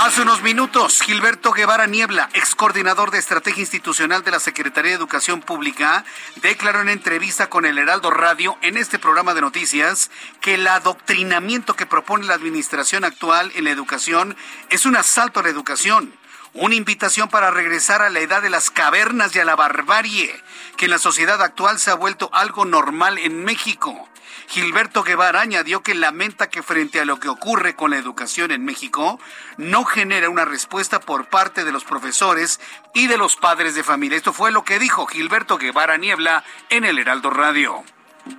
[0.04, 4.98] Hace unos minutos, Gilberto Guevara Niebla, ex coordinador de estrategia institucional de la Secretaría de
[4.98, 6.04] Educación Pública,
[6.42, 11.74] declaró en entrevista con el Heraldo Radio en este programa de noticias que el adoctrinamiento
[11.74, 14.36] que propone la administración actual en la educación
[14.68, 16.12] es un asalto a la educación
[16.60, 20.34] una invitación para regresar a la edad de las cavernas y a la barbarie,
[20.76, 24.08] que en la sociedad actual se ha vuelto algo normal en México.
[24.48, 28.64] Gilberto Guevara añadió que lamenta que frente a lo que ocurre con la educación en
[28.64, 29.20] México,
[29.56, 32.58] no genera una respuesta por parte de los profesores
[32.92, 34.16] y de los padres de familia.
[34.16, 37.84] Esto fue lo que dijo Gilberto Guevara Niebla en el Heraldo Radio.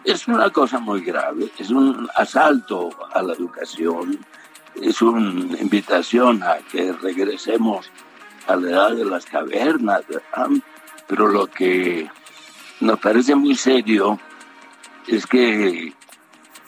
[0.04, 4.20] Es una cosa muy grave, es un asalto a la educación,
[4.82, 7.90] es una invitación a que regresemos
[8.50, 10.02] a la edad de las cavernas,
[11.08, 12.10] pero lo que
[12.82, 14.20] nos parece muy serio
[15.08, 15.94] es que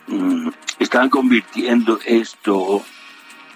[0.07, 2.83] mm, están convirtiendo esto,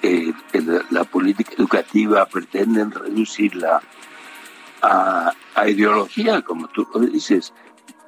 [0.02, 3.82] eh, en la, política educativa, pretenden reducirla
[4.82, 7.54] a, a ideología, como tú lo dices,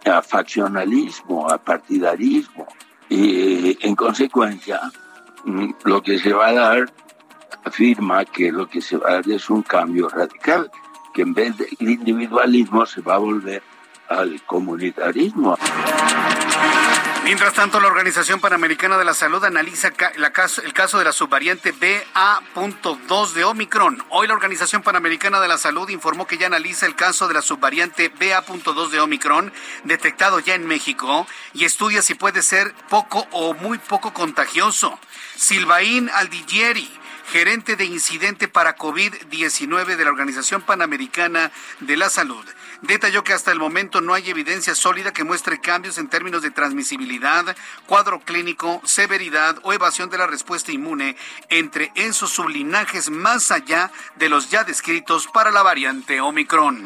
[0.06, 2.68] a faccionalismo, a partidarismo.
[3.10, 4.82] Y en consecuencia,
[5.48, 6.92] Mm, lo que se va a dar
[7.68, 10.72] afirma que lo que se va a dar es un cambio radical,
[11.14, 13.64] que en vez del individualismo se va a volver
[14.10, 15.58] al comunitarismo.
[17.28, 23.34] Mientras tanto, la Organización Panamericana de la Salud analiza el caso de la subvariante BA.2
[23.34, 24.02] de Omicron.
[24.08, 27.42] Hoy la Organización Panamericana de la Salud informó que ya analiza el caso de la
[27.42, 29.52] subvariante BA.2 de Omicron,
[29.84, 34.98] detectado ya en México, y estudia si puede ser poco o muy poco contagioso.
[35.36, 36.90] Silvaín Aldigieri,
[37.28, 41.52] gerente de incidente para COVID-19 de la Organización Panamericana
[41.82, 42.46] de la Salud,
[42.82, 46.52] detalló que hasta el momento no hay evidencia sólida que muestre cambios en términos de
[46.52, 47.56] transmisibilidad,
[47.86, 51.16] cuadro clínico, severidad o evasión de la respuesta inmune
[51.50, 56.86] entre esos sublinajes más allá de los ya descritos para la variante Omicron.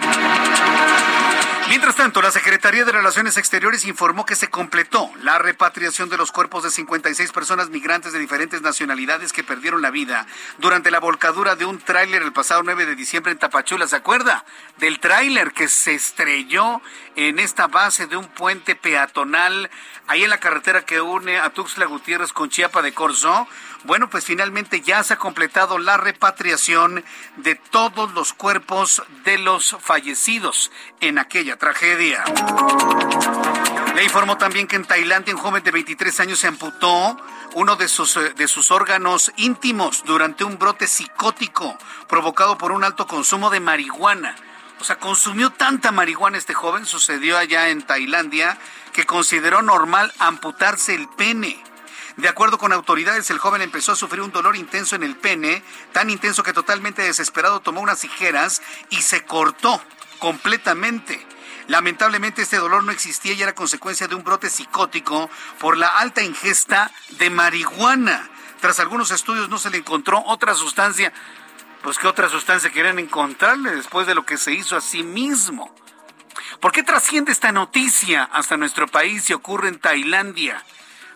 [1.72, 6.32] Mientras tanto, la Secretaría de Relaciones Exteriores informó que se completó la repatriación de los
[6.34, 10.28] cuerpos de 56 personas migrantes de diferentes nacionalidades que perdieron la vida
[10.58, 13.88] durante la volcadura de un tráiler el pasado 9 de diciembre en Tapachula.
[13.88, 14.44] ¿Se acuerda?
[14.80, 16.82] Del tráiler que se estrelló
[17.16, 19.70] en esta base de un puente peatonal
[20.08, 23.48] ahí en la carretera que une a Tuxtla Gutiérrez con Chiapa de Corzo.
[23.84, 27.04] Bueno, pues finalmente ya se ha completado la repatriación
[27.38, 32.24] de todos los cuerpos de los fallecidos en aquella tragedia.
[33.96, 37.18] Le informó también que en Tailandia un joven de 23 años se amputó
[37.54, 41.78] uno de sus, eh, de sus órganos íntimos durante un brote psicótico
[42.08, 44.36] provocado por un alto consumo de marihuana.
[44.82, 48.58] O sea, consumió tanta marihuana este joven, sucedió allá en Tailandia,
[48.94, 51.64] que consideró normal amputarse el pene.
[52.18, 55.62] De acuerdo con autoridades, el joven empezó a sufrir un dolor intenso en el pene,
[55.92, 59.80] tan intenso que totalmente desesperado tomó unas tijeras y se cortó
[60.18, 61.24] completamente.
[61.68, 65.30] Lamentablemente este dolor no existía y era consecuencia de un brote psicótico
[65.60, 68.32] por la alta ingesta de marihuana.
[68.62, 71.14] Tras algunos estudios no se le encontró otra sustancia
[71.82, 75.74] pues qué otra sustancia quieren encontrarle después de lo que se hizo a sí mismo.
[76.60, 80.64] ¿Por qué trasciende esta noticia hasta nuestro país y ocurre en Tailandia?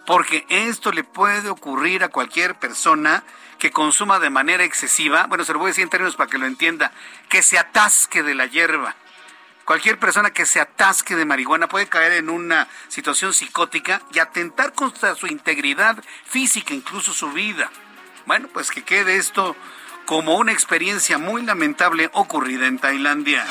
[0.06, 3.24] Porque esto le puede ocurrir a cualquier persona
[3.60, 6.38] que consuma de manera excesiva, bueno, se lo voy a decir en términos para que
[6.38, 6.92] lo entienda,
[7.30, 8.96] que se atasque de la hierba.
[9.66, 14.74] Cualquier persona que se atasque de marihuana puede caer en una situación psicótica y atentar
[14.74, 17.72] contra su integridad física, incluso su vida.
[18.28, 19.56] Bueno, pues que quede esto
[20.06, 23.46] como una experiencia muy lamentable ocurrida en Tailandia.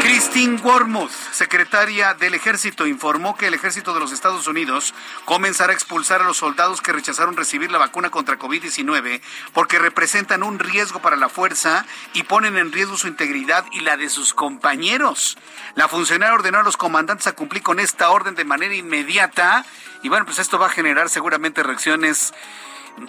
[0.00, 4.94] Christine Wormuth, secretaria del ejército, informó que el ejército de los Estados Unidos
[5.26, 9.20] comenzará a expulsar a los soldados que rechazaron recibir la vacuna contra COVID-19
[9.52, 11.84] porque representan un riesgo para la fuerza
[12.14, 15.36] y ponen en riesgo su integridad y la de sus compañeros.
[15.74, 19.64] La funcionaria ordenó a los comandantes a cumplir con esta orden de manera inmediata
[20.02, 22.32] y bueno, pues esto va a generar seguramente reacciones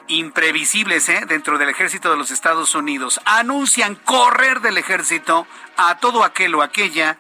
[0.08, 1.26] imprevisibles ¿eh?
[1.28, 3.20] dentro del ejército de los Estados Unidos.
[3.26, 7.18] Anuncian correr del ejército a todo aquel o aquella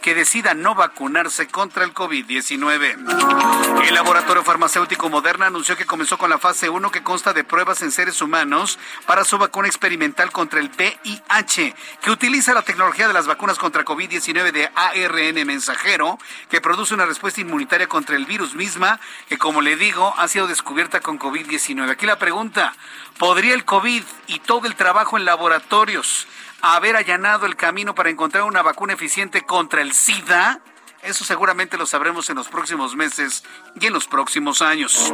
[0.00, 3.86] que decida no vacunarse contra el COVID-19.
[3.86, 7.82] El laboratorio farmacéutico Moderna anunció que comenzó con la fase 1 que consta de pruebas
[7.82, 13.14] en seres humanos para su vacuna experimental contra el VIH, que utiliza la tecnología de
[13.14, 18.54] las vacunas contra COVID-19 de ARN mensajero, que produce una respuesta inmunitaria contra el virus
[18.54, 21.90] misma, que como le digo, ha sido descubierta con COVID-19.
[21.90, 22.74] Aquí la pregunta,
[23.18, 26.26] ¿podría el COVID y todo el trabajo en laboratorios
[26.62, 30.60] haber allanado el camino para encontrar una vacuna eficiente contra el SIDA?
[31.02, 33.42] Eso seguramente lo sabremos en los próximos meses
[33.80, 35.10] y en los próximos años.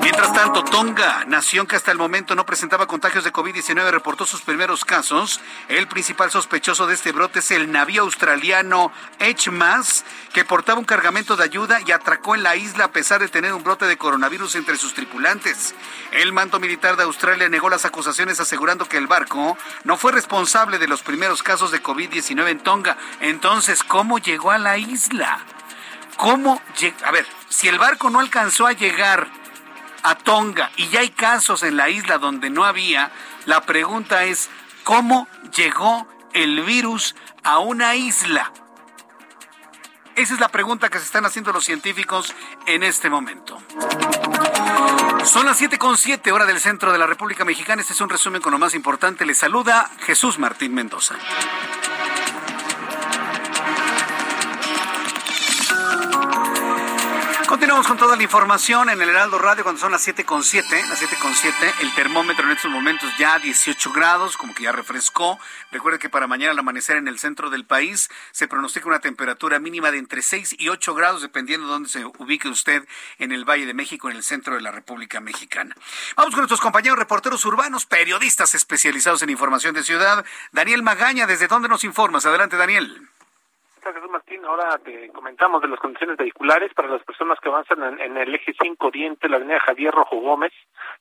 [0.00, 4.42] Mientras tanto, Tonga, nación que hasta el momento no presentaba contagios de COVID-19, reportó sus
[4.42, 5.40] primeros casos.
[5.68, 11.36] El principal sospechoso de este brote es el navío australiano HMAS, que portaba un cargamento
[11.36, 14.56] de ayuda y atracó en la isla a pesar de tener un brote de coronavirus
[14.56, 15.76] entre sus tripulantes.
[16.10, 20.80] El mando militar de Australia negó las acusaciones asegurando que el barco no fue responsable
[20.80, 22.96] de los primeros casos de COVID-19 en Tonga.
[23.20, 25.11] Entonces, ¿cómo llegó a la isla?
[26.16, 26.60] ¿Cómo?
[27.04, 29.28] A ver, si el barco no alcanzó a llegar
[30.02, 33.10] a Tonga y ya hay casos en la isla donde no había,
[33.46, 34.50] la pregunta es,
[34.84, 38.52] ¿cómo llegó el virus a una isla?
[40.14, 42.34] Esa es la pregunta que se están haciendo los científicos
[42.66, 43.62] en este momento.
[45.24, 47.80] Son las 7.7 hora del centro de la República Mexicana.
[47.80, 49.24] Este es un resumen con lo más importante.
[49.24, 51.14] Le saluda Jesús Martín Mendoza.
[57.62, 60.84] Continuamos con toda la información en el Heraldo Radio cuando son las 7 con 7,
[60.88, 64.72] las 7 con 7, el termómetro en estos momentos ya 18 grados, como que ya
[64.72, 65.38] refrescó.
[65.70, 69.60] Recuerde que para mañana al amanecer en el centro del país se pronostica una temperatura
[69.60, 72.84] mínima de entre 6 y 8 grados, dependiendo de dónde se ubique usted
[73.18, 75.76] en el Valle de México, en el centro de la República Mexicana.
[76.16, 80.24] Vamos con nuestros compañeros reporteros urbanos, periodistas especializados en información de ciudad.
[80.50, 82.26] Daniel Magaña, ¿desde dónde nos informas?
[82.26, 83.08] Adelante, Daniel.
[83.90, 84.44] Jesús Martín.
[84.44, 88.54] Ahora te comentamos de las condiciones vehiculares para las personas que avanzan en, el eje
[88.60, 90.52] 5 Oriente, la avenida Javier Rojo Gómez.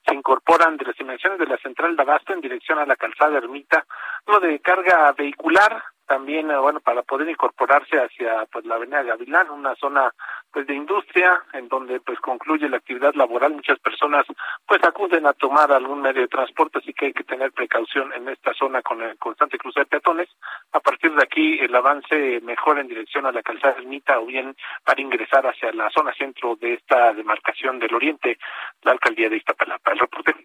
[0.06, 3.38] Se incorporan de las dimensiones de la central de Abasto en dirección a la calzada
[3.38, 3.86] Ermita.
[4.26, 9.50] Uno de carga vehicular también eh, bueno para poder incorporarse hacia pues la avenida Gavilán
[9.50, 10.14] una zona
[10.52, 13.54] pues de industria en donde pues concluye la actividad laboral.
[13.54, 14.26] Muchas personas
[14.68, 18.28] pues acuden a tomar algún medio de transporte así que hay que tener precaución en
[18.28, 20.28] esta zona con el constante cruce de peatones.
[20.74, 24.54] A partir de aquí el avance mejor en dirección a la calzada ermita o bien
[24.84, 28.38] para ingresar hacia la zona centro de esta demarcación del oriente
[28.82, 29.94] la alcaldía de Iztapalapa.
[29.94, 30.36] El reporte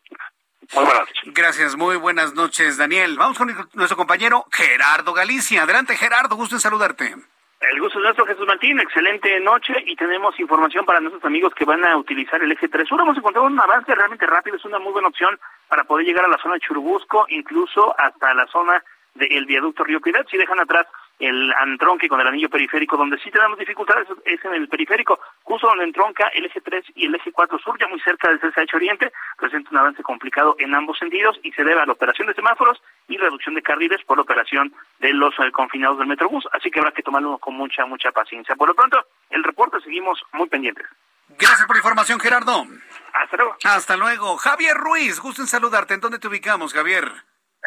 [0.74, 1.34] muy buenas noches.
[1.34, 3.16] Gracias, muy buenas noches, Daniel.
[3.18, 5.62] Vamos con nuestro compañero Gerardo Galicia.
[5.62, 7.14] Adelante, Gerardo, gusto en saludarte.
[7.58, 8.78] El gusto es nuestro, Jesús Martín.
[8.80, 12.86] Excelente noche y tenemos información para nuestros amigos que van a utilizar el eje 3
[12.86, 13.00] Sur.
[13.00, 15.38] Hemos encontrado un avance realmente rápido, es una muy buena opción
[15.68, 18.82] para poder llegar a la zona de Churubusco, incluso hasta la zona
[19.14, 20.26] del viaducto Río Piedad.
[20.30, 20.86] Si dejan atrás
[21.18, 25.66] el antronque con el anillo periférico, donde sí tenemos dificultades es en el periférico, justo
[25.66, 28.74] donde entronca el eje 3 y el eje 4 sur, ya muy cerca del CSH
[28.74, 32.34] Oriente, presenta un avance complicado en ambos sentidos y se debe a la operación de
[32.34, 36.70] semáforos y reducción de carriles por la operación de los eh, confinados del Metrobús, así
[36.70, 38.56] que habrá que tomarlo con mucha, mucha paciencia.
[38.56, 40.86] Por lo pronto, el reporte seguimos muy pendientes.
[41.28, 42.66] Gracias por la información, Gerardo.
[43.12, 43.56] Hasta luego.
[43.64, 44.36] Hasta luego.
[44.36, 45.94] Javier Ruiz, gusto en saludarte.
[45.94, 47.10] ¿En dónde te ubicamos, Javier?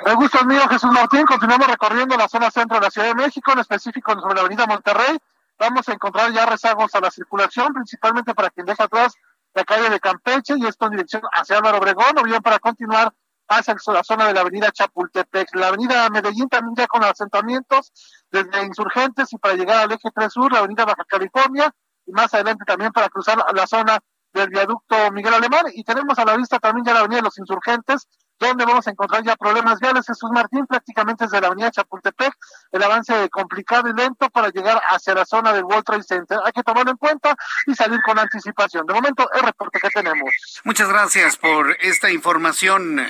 [0.06, 1.26] El gusto es mío, Jesús Martín.
[1.26, 4.66] Continuamos recorriendo la zona centro de la Ciudad de México, en específico sobre la avenida
[4.66, 5.18] Monterrey.
[5.58, 9.14] Vamos a encontrar ya rezagos a la circulación, principalmente para quien deja atrás
[9.54, 13.14] la calle de Campeche y esto en dirección hacia Álvaro Obregón, o bien para continuar
[13.50, 15.54] hacia la zona de la avenida Chapultepec.
[15.56, 17.92] La avenida Medellín también ya con asentamientos
[18.32, 21.74] desde Insurgentes y para llegar al eje 3 Sur, la avenida Baja California,
[22.06, 24.00] y más adelante también para cruzar la zona
[24.32, 25.66] del viaducto Miguel Alemán.
[25.74, 28.08] Y tenemos a la vista también ya la avenida de los Insurgentes,
[28.40, 30.06] donde vamos a encontrar ya problemas viales.
[30.06, 32.34] Jesús Martín, prácticamente desde la avenida Chapultepec,
[32.72, 36.40] el avance complicado y lento para llegar hacia la zona del World Trade Center.
[36.46, 37.36] Hay que tomarlo en cuenta
[37.66, 38.86] y salir con anticipación.
[38.86, 40.30] De momento, el reporte que tenemos.
[40.64, 43.06] Muchas gracias por esta información.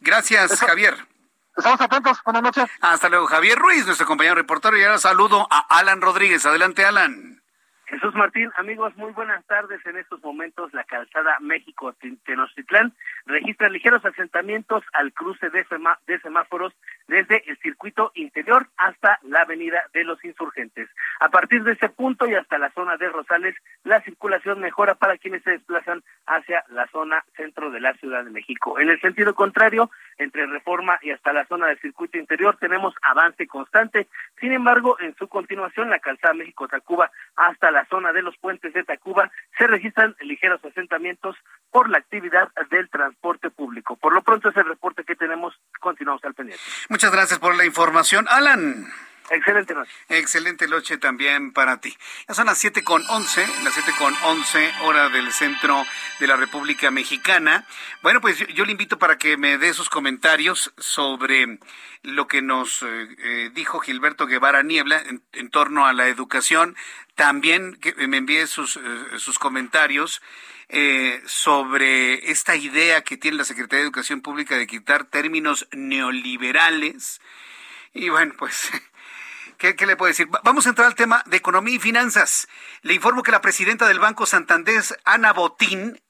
[0.00, 1.06] Gracias, Javier.
[1.56, 2.18] Estamos atentos.
[2.24, 2.68] Buenas noches.
[2.80, 4.76] Hasta luego, Javier Ruiz, nuestro compañero reportero.
[4.76, 6.44] Y ahora saludo a Alan Rodríguez.
[6.46, 7.43] Adelante, Alan.
[7.94, 9.80] Jesús Martín, amigos, muy buenas tardes.
[9.86, 12.92] En estos momentos, la calzada México-Tenochtitlán
[13.24, 15.64] registra ligeros asentamientos al cruce de,
[16.08, 16.72] de, semáforos
[17.06, 20.88] desde el circuito interior hasta la avenida de los insurgentes.
[21.20, 25.16] A partir de ese punto y hasta la zona de Rosales, la circulación mejora para
[25.16, 28.80] quienes se desplazan hacia la zona centro de la Ciudad de México.
[28.80, 29.88] En el sentido contrario,
[30.18, 34.08] entre Reforma y hasta la zona del circuito interior tenemos avance constante.
[34.40, 38.84] Sin embargo, en su continuación, la calzada México-Tacuba hasta la zona de los puentes de
[38.84, 41.36] Tacuba se registran ligeros asentamientos
[41.70, 43.96] por la actividad del transporte público.
[43.96, 45.54] Por lo pronto es el reporte que tenemos.
[45.80, 46.62] Continuamos al pendiente.
[46.88, 48.86] Muchas gracias por la información, Alan.
[49.30, 49.90] Excelente noche.
[50.10, 51.96] Excelente noche también para ti.
[52.28, 55.84] Ya son las siete con once, las siete con once, hora del centro
[56.20, 57.66] de la República Mexicana.
[58.02, 61.58] Bueno, pues yo, le invito para que me dé sus comentarios sobre
[62.02, 65.02] lo que nos eh, eh, dijo Gilberto Guevara Niebla
[65.32, 66.76] en, torno a la educación.
[67.14, 68.80] También que me envíe sus, eh,
[69.18, 70.22] sus comentarios
[71.26, 77.20] sobre esta idea que tiene la Secretaría de Educación Pública de quitar términos neoliberales.
[77.92, 78.72] Y bueno, pues
[79.72, 80.28] ¿Qué, le puedo decir?
[80.42, 82.48] Vamos a entrar al tema de economía y finanzas.
[82.82, 86.02] Le informo que la presidenta del Banco Santander, Ana Botín,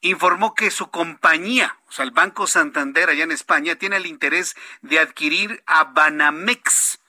[0.00, 4.56] informó que su compañía, o sea, el Banco Santander allá en España, tiene el interés
[4.80, 7.00] de adquirir a Banamex.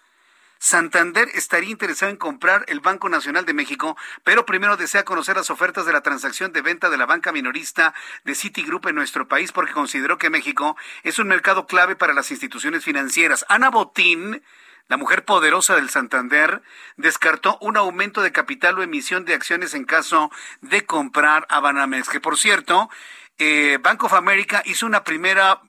[0.60, 3.96] Santander estaría interesado en comprar el Banco Nacional de México,
[4.26, 7.94] pero primero desea conocer las ofertas de la transacción de venta de la banca minorista
[8.26, 12.30] de Citigroup en nuestro país porque consideró que México es un mercado clave para las
[12.30, 13.46] instituciones financieras.
[13.48, 14.44] Ana Botín
[14.92, 16.62] la mujer poderosa del Santander
[16.98, 20.30] descartó un aumento de capital o emisión de acciones en caso
[20.60, 22.90] de comprar a Banamex, que por cierto,
[23.38, 25.62] eh, Bank of America hizo una primera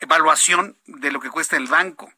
[0.00, 2.12] evaluación de lo que cuesta el banco.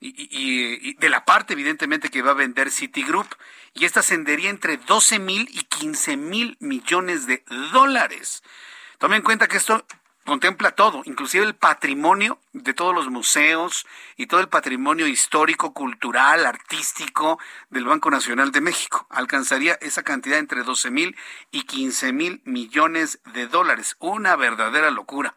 [0.00, 3.28] Y, de la parte evidentemente que va a vender Citigroup
[3.72, 8.42] y esta ascendería entre 12 mil y 15 mil millones de dólares.
[8.98, 9.86] Tome en cuenta que esto
[10.24, 16.46] contempla todo, inclusive el patrimonio de todos los museos y todo el patrimonio histórico, cultural,
[16.46, 17.38] artístico
[17.70, 19.06] del Banco Nacional de México.
[19.10, 21.16] Alcanzaría esa cantidad entre 12 mil
[21.50, 23.96] y 15 mil millones de dólares.
[23.98, 25.34] Una verdadera locura.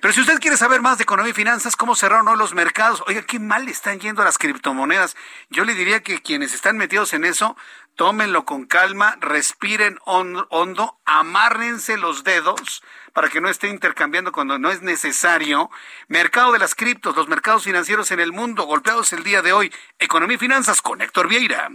[0.00, 3.04] Pero si usted quiere saber más de economía y finanzas, cómo cerraron hoy los mercados,
[3.06, 5.16] oiga, qué mal están yendo las criptomonedas.
[5.50, 7.56] Yo le diría que quienes están metidos en eso,
[7.96, 12.82] tómenlo con calma, respiren hondo, amárrense los dedos
[13.12, 15.70] para que no esté intercambiando cuando no es necesario.
[16.08, 19.72] Mercado de las criptos, los mercados financieros en el mundo golpeados el día de hoy.
[19.98, 21.70] Economía y finanzas con Héctor Vieira.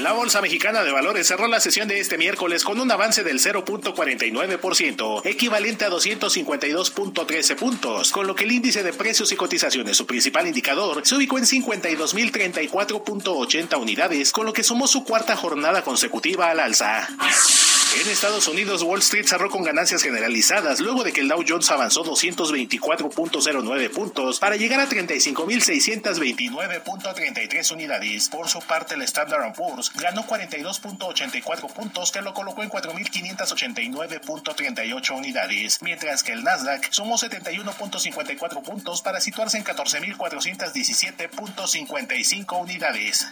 [0.00, 3.38] La Bolsa Mexicana de Valores cerró la sesión de este miércoles con un avance del
[3.38, 10.06] 0.49%, equivalente a 252.13 puntos, con lo que el índice de precios y cotizaciones, su
[10.06, 16.48] principal indicador, se ubicó en 52.034.80 unidades, con lo que sumó su cuarta jornada consecutiva
[16.48, 17.06] al alza.
[17.98, 21.72] En Estados Unidos, Wall Street cerró con ganancias generalizadas luego de que el Dow Jones
[21.72, 28.28] avanzó 224.09 puntos para llegar a 35.629.33 unidades.
[28.28, 35.82] Por su parte, el Standard Poor's ganó 42.84 puntos que lo colocó en 4.589.38 unidades,
[35.82, 43.26] mientras que el Nasdaq sumó 71.54 puntos para situarse en 14.417.55 unidades.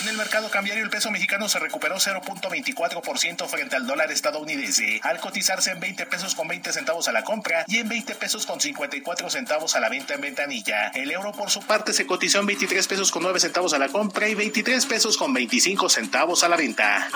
[0.00, 5.20] En el mercado cambiario, el peso mexicano se recuperó 0.24% frente al dólar estadounidense, al
[5.20, 8.60] cotizarse en 20 pesos con 20 centavos a la compra y en 20 pesos con
[8.60, 10.88] 54 centavos a la venta en ventanilla.
[10.88, 13.88] El euro por su parte se cotizó en 23 pesos con 9 centavos a la
[13.88, 17.08] compra y 23 pesos con 25 centavos a la venta.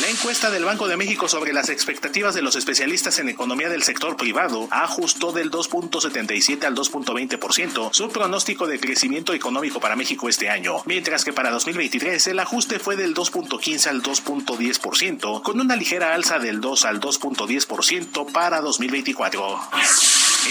[0.00, 3.84] La encuesta del Banco de México sobre las expectativas de los especialistas en economía del
[3.84, 10.50] sector privado ajustó del 2.77 al 2.20% su pronóstico de crecimiento económico para México este
[10.50, 16.14] año, mientras que para 2023 el ajuste fue del 2.15 al 2.10%, con una ligera
[16.14, 19.60] alza del 2 al 2.10% para 2024.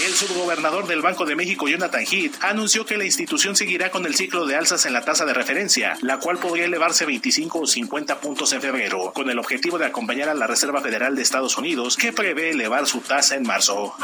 [0.06, 4.14] El subgobernador del Banco de México, Jonathan Heath, anunció que la institución seguirá con el
[4.14, 8.18] ciclo de alzas en la tasa de referencia, la cual podría elevarse 25 o 50
[8.20, 11.98] puntos en febrero, con el objetivo de acompañar a la Reserva Federal de Estados Unidos,
[11.98, 13.94] que prevé elevar su tasa en marzo.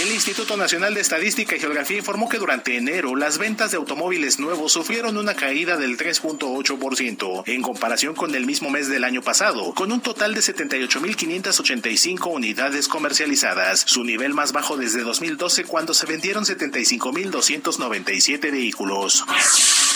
[0.00, 4.40] El Instituto Nacional de Estadística y Geografía informó que durante enero las ventas de automóviles
[4.40, 9.72] nuevos sufrieron una caída del 3.8% en comparación con el mismo mes del año pasado,
[9.72, 16.06] con un total de 78.585 unidades comercializadas, su nivel más bajo desde 2012 cuando se
[16.06, 19.24] vendieron 75.297 vehículos.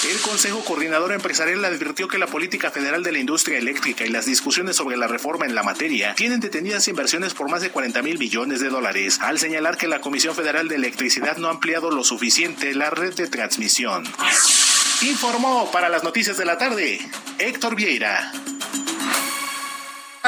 [0.04, 4.26] El Consejo Coordinador Empresarial advirtió que la política federal de la industria eléctrica y las
[4.26, 8.16] discusiones sobre la reforma en la materia tienen detenidas inversiones por más de 40 mil
[8.16, 12.04] millones de dólares, al señalar que la Comisión Federal de Electricidad no ha ampliado lo
[12.04, 14.04] suficiente la red de transmisión.
[15.02, 17.00] Informó para las noticias de la tarde
[17.38, 18.32] Héctor Vieira.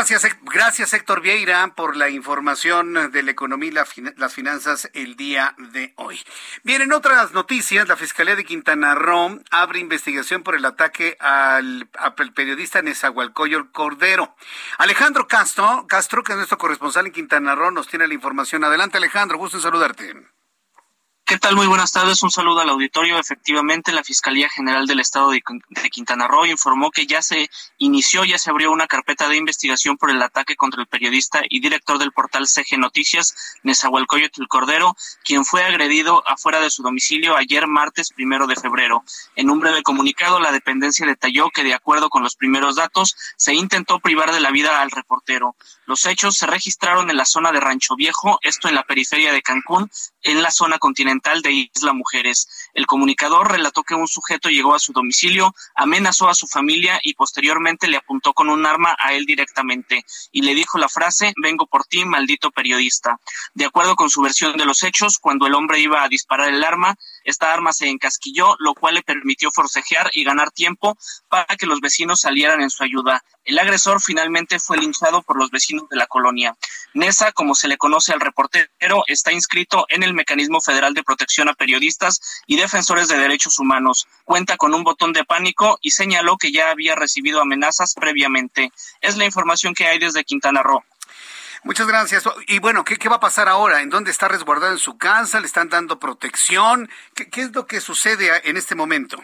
[0.00, 5.54] Gracias, gracias Héctor Vieira por la información de la economía y las finanzas el día
[5.58, 6.18] de hoy.
[6.62, 11.90] Bien, en otras noticias, la Fiscalía de Quintana Roo abre investigación por el ataque al,
[11.98, 14.34] al periodista Nezahualcóyotl Cordero.
[14.78, 18.64] Alejandro Castro, Castro, que es nuestro corresponsal en Quintana Roo, nos tiene la información.
[18.64, 20.39] Adelante Alejandro, gusto en saludarte.
[21.30, 21.54] ¿Qué tal?
[21.54, 22.24] Muy buenas tardes.
[22.24, 23.16] Un saludo al auditorio.
[23.16, 25.40] Efectivamente, la Fiscalía General del Estado de,
[25.88, 30.10] Quintana Roo informó que ya se inició, ya se abrió una carpeta de investigación por
[30.10, 35.62] el ataque contra el periodista y director del portal CG Noticias, Nezahualcóyotl Cordero, quien fue
[35.62, 39.04] agredido afuera de su domicilio ayer martes primero de febrero.
[39.36, 43.54] En un breve comunicado, la dependencia detalló que de acuerdo con los primeros datos, se
[43.54, 45.54] intentó privar de la vida al reportero.
[45.90, 49.42] Los hechos se registraron en la zona de Rancho Viejo, esto en la periferia de
[49.42, 49.90] Cancún,
[50.22, 52.70] en la zona continental de Isla Mujeres.
[52.74, 57.14] El comunicador relató que un sujeto llegó a su domicilio, amenazó a su familia y
[57.14, 61.66] posteriormente le apuntó con un arma a él directamente y le dijo la frase, vengo
[61.66, 63.18] por ti, maldito periodista.
[63.54, 66.62] De acuerdo con su versión de los hechos, cuando el hombre iba a disparar el
[66.62, 66.94] arma,
[67.24, 70.96] esta arma se encasquilló, lo cual le permitió forcejear y ganar tiempo
[71.28, 73.22] para que los vecinos salieran en su ayuda.
[73.44, 76.56] El agresor finalmente fue linchado por los vecinos de la colonia.
[76.94, 81.48] Nesa, como se le conoce al reportero, está inscrito en el Mecanismo Federal de Protección
[81.48, 84.06] a Periodistas y Defensores de Derechos Humanos.
[84.24, 88.72] Cuenta con un botón de pánico y señaló que ya había recibido amenazas previamente.
[89.00, 90.84] Es la información que hay desde Quintana Roo.
[91.62, 92.24] Muchas gracias.
[92.46, 93.82] Y bueno, ¿qué, va a pasar ahora?
[93.82, 95.40] ¿En dónde está resguardado en su casa?
[95.40, 96.90] ¿Le están dando protección?
[97.14, 99.22] ¿Qué, qué es lo que sucede en este momento?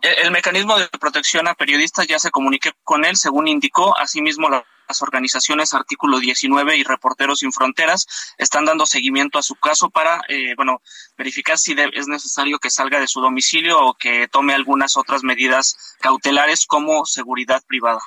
[0.00, 3.98] El, mecanismo de protección a periodistas ya se comuniqué con él, según indicó.
[3.98, 8.06] Asimismo, las organizaciones Artículo 19 y Reporteros Sin Fronteras
[8.38, 10.82] están dando seguimiento a su caso para, eh, bueno,
[11.16, 15.96] verificar si es necesario que salga de su domicilio o que tome algunas otras medidas
[16.00, 18.00] cautelares como seguridad privada.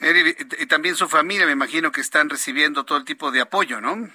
[0.00, 4.08] Y también su familia, me imagino que están recibiendo todo el tipo de apoyo, ¿no?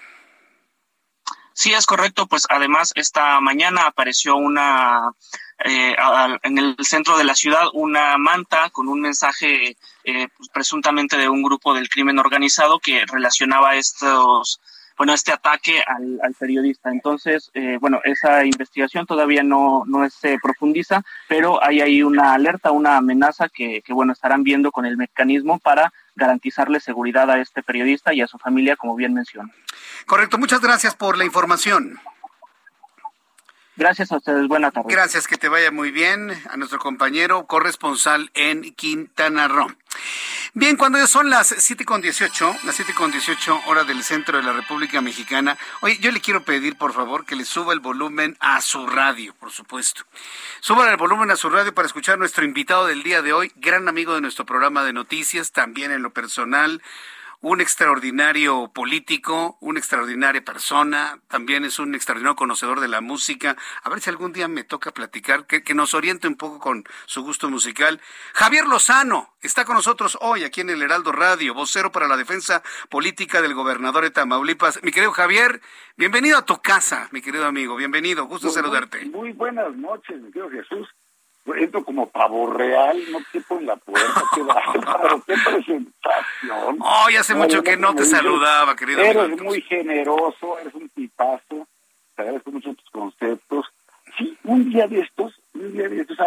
[1.54, 2.28] Sí, es correcto.
[2.28, 5.12] Pues además esta mañana apareció una
[5.64, 5.96] eh,
[6.44, 11.30] en el centro de la ciudad una manta con un mensaje eh, pues, presuntamente de
[11.30, 14.60] un grupo del crimen organizado que relacionaba estos
[14.98, 16.90] bueno, este ataque al, periodista.
[16.92, 22.72] Entonces, eh, bueno, esa investigación todavía no, no se profundiza, pero hay ahí una alerta,
[22.72, 27.62] una amenaza que, que, bueno, estarán viendo con el mecanismo para garantizarle seguridad a este
[27.64, 29.52] periodista y a su familia, como bien menciona.
[30.06, 32.00] Correcto, muchas gracias por la información.
[33.78, 34.88] Gracias a ustedes, buena tarde.
[34.90, 39.68] Gracias, que te vaya muy bien a nuestro compañero corresponsal en Quintana Roo.
[40.54, 44.38] Bien, cuando ya son las siete con dieciocho, las siete con dieciocho horas del centro
[44.38, 47.82] de la República Mexicana, oye, yo le quiero pedir, por favor, que le suba el
[47.82, 50.04] volumen a su radio, por supuesto.
[50.62, 53.90] Suba el volumen a su radio para escuchar nuestro invitado del día de hoy, gran
[53.90, 56.82] amigo de nuestro programa de noticias, también en lo personal,
[57.42, 63.56] un extraordinario político, una extraordinaria persona, también es un extraordinario conocedor de la música.
[63.84, 67.22] A ver si algún día me toca platicar, que, nos oriente un poco con su
[67.24, 68.00] gusto musical.
[68.34, 72.64] Javier Lozano está con nosotros hoy aquí en el Heraldo Radio, vocero para la defensa
[72.90, 74.82] política del gobernador de Tamaulipas.
[74.84, 75.62] Mi querido Javier,
[75.98, 79.06] bienvenido a tu casa, mi querido amigo, bienvenido, gusto saludarte.
[79.06, 80.88] Muy buenas noches, mi querido Jesús
[81.54, 84.42] entro como pavo real, no quepo en la puerta, qué
[85.02, 86.78] pero qué presentación.
[86.80, 89.02] Oh, ya hace mucho que no te saludaba, querido.
[89.02, 91.68] Eres muy generoso, eres un tipazo,
[92.16, 93.66] te agradezco mucho tus conceptos.
[94.18, 96.18] Sí, un día de estos, un día de estos,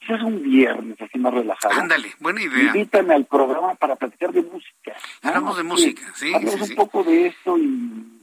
[0.00, 1.80] es un viernes así más relajado.
[1.80, 2.66] Ándale, buena idea.
[2.66, 4.94] Invítame al programa para platicar de música.
[5.22, 6.32] Hablamos de música, sí.
[6.34, 8.20] Hablamos un poco de esto y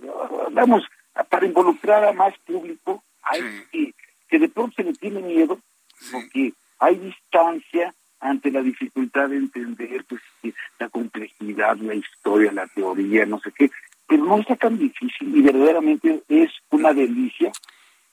[0.51, 0.83] vamos,
[1.27, 3.41] para involucrar a más público, hay
[3.71, 3.93] que,
[4.29, 5.59] que de pronto se le tiene miedo
[6.11, 10.21] porque hay distancia ante la dificultad de entender pues
[10.79, 13.69] la complejidad, la historia, la teoría, no sé qué,
[14.07, 17.51] pero no está tan difícil y verdaderamente es una delicia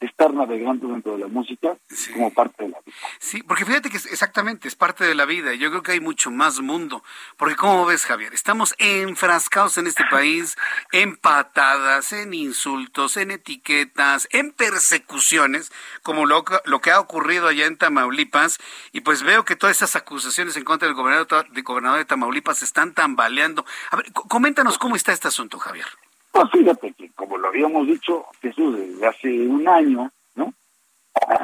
[0.07, 1.77] estar navegando dentro de la música
[2.13, 2.97] como parte de la vida.
[3.19, 5.55] Sí, porque fíjate que exactamente es parte de la vida.
[5.55, 7.03] Yo creo que hay mucho más mundo.
[7.37, 10.57] Porque como ves, Javier, estamos enfrascados en este país
[10.93, 15.73] en patadas, en insultos, en etiquetas, en persecuciones,
[16.03, 18.59] como lo, lo que ha ocurrido allá en Tamaulipas.
[18.93, 22.63] Y pues veo que todas esas acusaciones en contra del gobernador, del gobernador de Tamaulipas
[22.63, 23.65] están tambaleando.
[23.91, 25.87] A ver, coméntanos cómo está este asunto, Javier.
[26.33, 30.53] Pues fíjate que, como lo habíamos dicho, Jesús, desde hace un año, ¿no?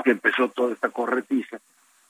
[0.02, 1.58] Que empezó toda esta corretiza,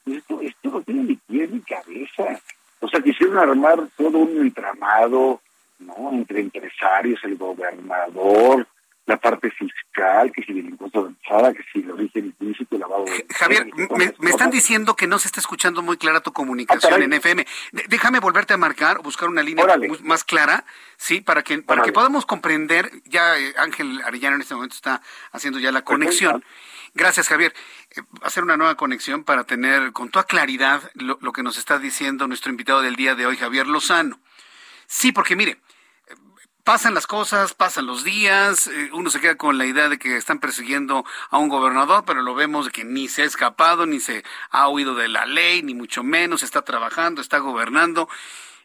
[0.06, 2.40] esto, esto no tiene ni pie ni cabeza.
[2.80, 5.40] O sea, quisieron armar todo un entramado,
[5.80, 6.12] ¿no?
[6.12, 8.66] Entre empresarios, el gobernador,
[9.08, 12.80] la parte fiscal, que si el impuesto de entrada, que si el origen implícito, el
[12.82, 13.26] lavado de...
[13.34, 13.66] Javier,
[13.96, 17.46] me, están diciendo que no se está escuchando muy clara tu comunicación ah, en FM.
[17.88, 19.64] déjame volverte a marcar, buscar una línea
[20.02, 20.66] más clara,
[20.98, 25.00] sí, para que para que podamos comprender, ya eh, Ángel Arellano en este momento está
[25.32, 26.44] haciendo ya la conexión.
[26.92, 27.54] Gracias, Javier.
[27.96, 31.78] Eh, hacer una nueva conexión para tener con toda claridad lo, lo que nos está
[31.78, 34.20] diciendo nuestro invitado del día de hoy, Javier Lozano.
[34.86, 35.58] Sí, porque mire,
[36.68, 40.18] pasan las cosas, pasan los días, eh, uno se queda con la idea de que
[40.18, 44.00] están persiguiendo a un gobernador, pero lo vemos de que ni se ha escapado, ni
[44.00, 48.10] se ha huido de la ley, ni mucho menos, está trabajando, está gobernando.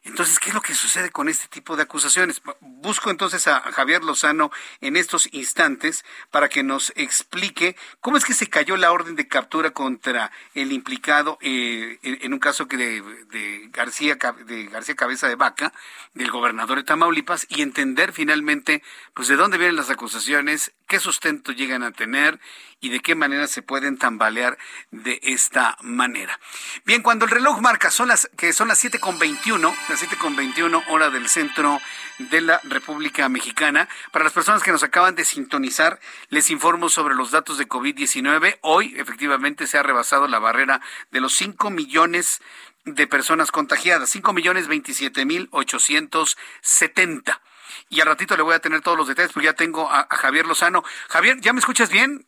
[0.05, 2.41] Entonces, ¿qué es lo que sucede con este tipo de acusaciones?
[2.59, 4.51] Busco entonces a Javier Lozano
[4.81, 9.29] en estos instantes para que nos explique cómo es que se cayó la orden de
[9.29, 15.35] captura contra el implicado eh, en un caso que de, García de García Cabeza de
[15.35, 15.71] Vaca,
[16.13, 21.53] del gobernador de Tamaulipas, y entender finalmente pues de dónde vienen las acusaciones, qué sustento
[21.53, 22.41] llegan a tener
[22.83, 24.57] y de qué manera se pueden tambalear
[24.91, 26.37] de esta manera.
[26.83, 31.29] Bien, cuando el reloj marca son las que son las 7.21, las 7.21 hora del
[31.29, 31.79] centro
[32.19, 33.87] de la República Mexicana.
[34.11, 35.97] Para las personas que nos acaban de sintonizar,
[36.27, 38.57] les informo sobre los datos de COVID-19.
[38.59, 42.41] Hoy efectivamente se ha rebasado la barrera de los 5 millones
[42.83, 47.41] de personas contagiadas, 5 millones 27 mil 870.
[47.87, 50.17] Y al ratito le voy a tener todos los detalles porque ya tengo a, a
[50.17, 50.83] Javier Lozano.
[51.07, 52.27] Javier, ¿ya me escuchas bien?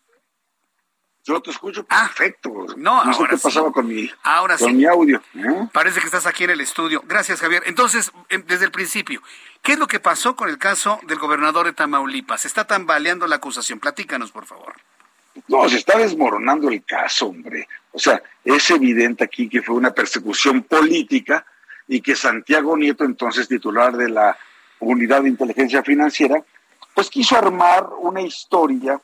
[1.25, 2.67] Yo te escucho ah, perfecto.
[2.77, 5.23] no, no sé qué pasaba con mi, ahora con mi audio.
[5.33, 5.67] ¿eh?
[5.73, 7.01] Parece que estás aquí en el estudio.
[7.07, 7.63] Gracias, Javier.
[7.65, 9.23] Entonces, em, desde el principio,
[9.63, 12.41] ¿qué es lo que pasó con el caso del gobernador de Tamaulipas?
[12.41, 13.79] ¿Se está tambaleando la acusación?
[13.79, 14.75] Platícanos, por favor.
[15.47, 17.67] No, se está desmoronando el caso, hombre.
[17.91, 21.43] O sea, es evidente aquí que fue una persecución política
[21.87, 24.37] y que Santiago Nieto, entonces titular de la
[24.79, 26.43] Unidad de Inteligencia Financiera,
[26.93, 29.01] pues quiso armar una historia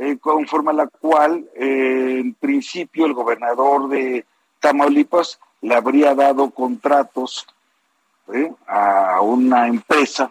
[0.00, 4.24] eh, conforme a la cual, eh, en principio, el gobernador de
[4.60, 7.46] Tamaulipas le habría dado contratos
[8.32, 8.52] ¿eh?
[8.68, 10.30] a una empresa,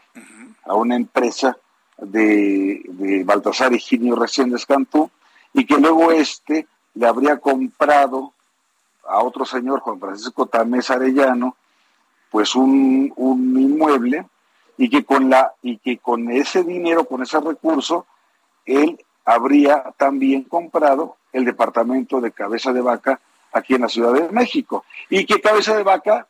[0.64, 1.58] a una empresa
[1.98, 5.12] de, de Baltasar Higinio recién Cantú,
[5.54, 8.32] y que luego este le habría comprado
[9.06, 11.58] a otro señor, Juan Francisco Tamés Arellano,
[12.32, 14.26] pues un, un inmueble
[14.78, 18.06] y que con la y que con ese dinero, con ese recurso,
[18.66, 23.20] él habría también comprado el departamento de Cabeza de Vaca
[23.52, 26.28] aquí en la Ciudad de México y que Cabeza de Vaca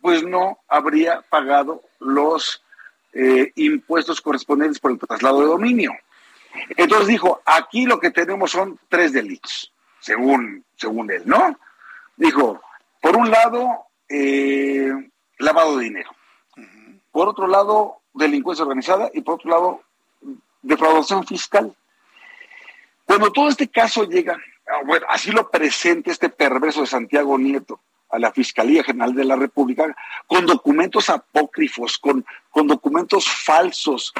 [0.00, 2.64] pues no habría pagado los
[3.12, 5.92] eh, impuestos correspondientes por el traslado de dominio.
[6.76, 11.56] Entonces dijo, aquí lo que tenemos son tres delitos, según, según él, ¿no?
[12.16, 12.60] Dijo,
[13.00, 14.92] por un lado, eh,
[15.38, 16.10] lavado de dinero.
[17.12, 19.82] Por otro lado, delincuencia organizada y por otro lado,
[20.62, 21.72] defraudación fiscal.
[23.10, 24.38] Cuando todo este caso llega,
[24.68, 29.24] ah, bueno, así lo presenta este perverso de Santiago Nieto a la Fiscalía General de
[29.24, 29.96] la República,
[30.28, 34.14] con documentos apócrifos, con, con documentos falsos,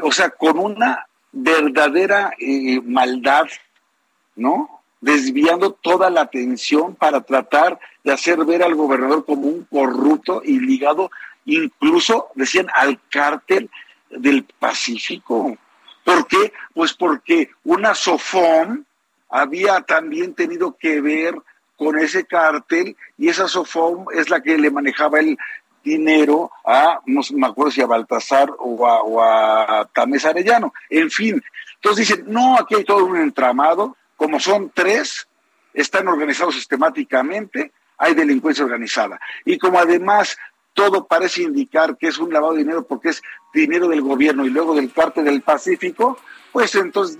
[0.00, 3.46] o sea, con una verdadera eh, maldad,
[4.36, 4.80] ¿no?
[5.00, 10.60] Desviando toda la atención para tratar de hacer ver al gobernador como un corrupto y
[10.60, 11.10] ligado
[11.46, 13.68] incluso, decían, al cártel
[14.08, 15.58] del Pacífico.
[16.06, 16.52] ¿Por qué?
[16.72, 18.84] Pues porque una SOFOM
[19.28, 21.34] había también tenido que ver
[21.76, 25.36] con ese cártel y esa SOFOM es la que le manejaba el
[25.82, 30.72] dinero a, no me acuerdo si a Baltasar o a, o a Tamés Arellano.
[30.90, 31.42] En fin,
[31.74, 35.26] entonces dicen, no, aquí hay todo un entramado, como son tres,
[35.74, 39.18] están organizados sistemáticamente, hay delincuencia organizada.
[39.44, 40.38] Y como además
[40.76, 43.22] todo parece indicar que es un lavado de dinero porque es
[43.52, 46.18] dinero del gobierno y luego del parte del Pacífico,
[46.52, 47.18] pues entonces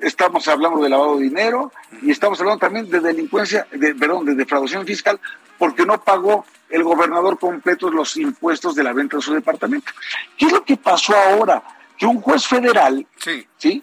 [0.00, 1.70] estamos hablando de lavado de dinero
[2.00, 5.20] y estamos hablando también de delincuencia, de, perdón, de defraudación fiscal
[5.58, 9.92] porque no pagó el gobernador completo los impuestos de la venta de su departamento.
[10.38, 11.62] ¿Qué es lo que pasó ahora?
[11.98, 13.46] Que un juez federal, sí.
[13.58, 13.82] ¿sí?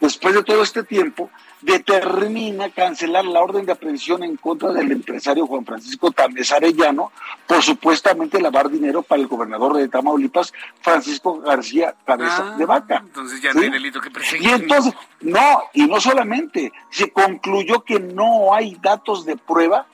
[0.00, 5.46] después de todo este tiempo, determina cancelar la orden de aprehensión en contra del empresario
[5.46, 7.12] Juan Francisco Tamés Arellano
[7.46, 13.02] por supuestamente lavar dinero para el gobernador de Tamaulipas, Francisco García Cabeza ah, de Vaca.
[13.04, 14.48] Entonces ya no hay delito que perseguir.
[14.48, 19.86] Y entonces, no, y no solamente, se concluyó que no hay datos de prueba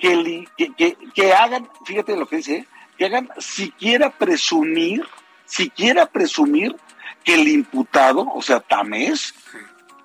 [0.00, 2.66] que, que, que, hagan, fíjate lo que dice, ¿eh?
[2.96, 5.06] que hagan siquiera presumir,
[5.44, 6.76] siquiera presumir
[7.24, 9.34] que el imputado, o sea, Tamés,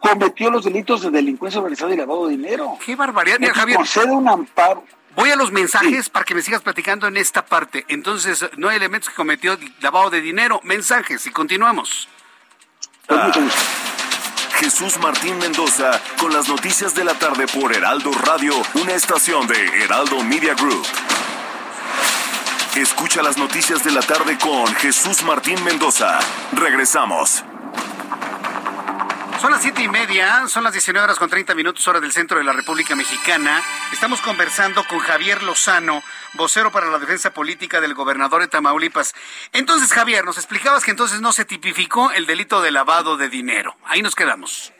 [0.01, 2.77] cometió los delitos de delincuencia organizada y lavado de dinero.
[2.85, 3.77] Qué barbaridad, Mira, Javier.
[3.77, 4.83] Concede un amparo.
[5.15, 7.85] Voy a los mensajes para que me sigas platicando en esta parte.
[7.89, 10.59] Entonces, no hay elementos que cometió lavado de dinero.
[10.63, 12.07] Mensajes y continuamos.
[13.09, 13.31] Ah.
[14.55, 19.83] Jesús Martín Mendoza con las noticias de la tarde por Heraldo Radio, una estación de
[19.83, 20.85] Heraldo Media Group.
[22.75, 26.19] Escucha las noticias de la tarde con Jesús Martín Mendoza.
[26.53, 27.43] Regresamos.
[29.41, 32.38] Son las siete y media, son las 19 horas con 30 minutos hora del centro
[32.38, 33.59] de la República Mexicana.
[33.91, 36.03] Estamos conversando con Javier Lozano,
[36.35, 39.15] vocero para la defensa política del gobernador de Tamaulipas.
[39.51, 43.76] Entonces, Javier, nos explicabas que entonces no se tipificó el delito de lavado de dinero.
[43.85, 44.72] Ahí nos quedamos.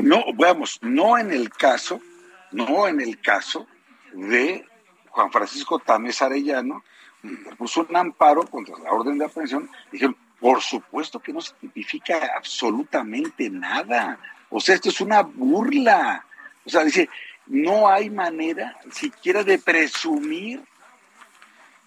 [0.00, 2.00] No, vamos, no en el caso,
[2.52, 3.66] no en el caso
[4.14, 4.66] de
[5.10, 6.82] Juan Francisco Tamés Arellano,
[7.58, 12.32] puso un amparo contra la orden de aprehensión, dijeron, por supuesto que no se tipifica
[12.36, 14.18] absolutamente nada.
[14.50, 16.22] O sea, esto es una burla.
[16.66, 17.08] O sea, dice,
[17.46, 20.62] no hay manera siquiera de presumir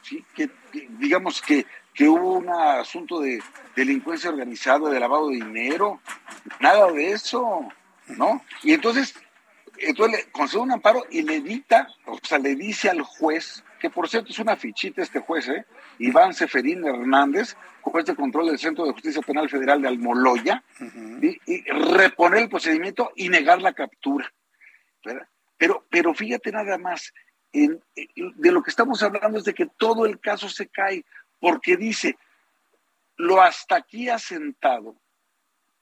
[0.01, 0.25] ¿sí?
[0.33, 0.49] que,
[0.97, 3.43] digamos que, que hubo un asunto de
[3.75, 6.01] delincuencia organizada, de lavado de dinero,
[6.59, 7.69] nada de eso,
[8.07, 8.43] ¿no?
[8.63, 9.13] Y entonces,
[9.77, 13.91] entonces le concede un amparo y le dicta, o sea, le dice al juez, que
[13.91, 15.63] por cierto es una fichita este juez, ¿eh?
[15.99, 20.63] Iván Seferín Hernández, juez de control del Centro de Justicia Penal Federal de Almoloya,
[21.21, 24.31] y, reponer el procedimiento y negar la captura.
[25.57, 27.13] Pero, pero fíjate nada más,
[27.53, 31.05] en, de lo que estamos hablando es de que todo el caso se cae,
[31.39, 32.17] porque dice,
[33.17, 34.95] lo hasta aquí asentado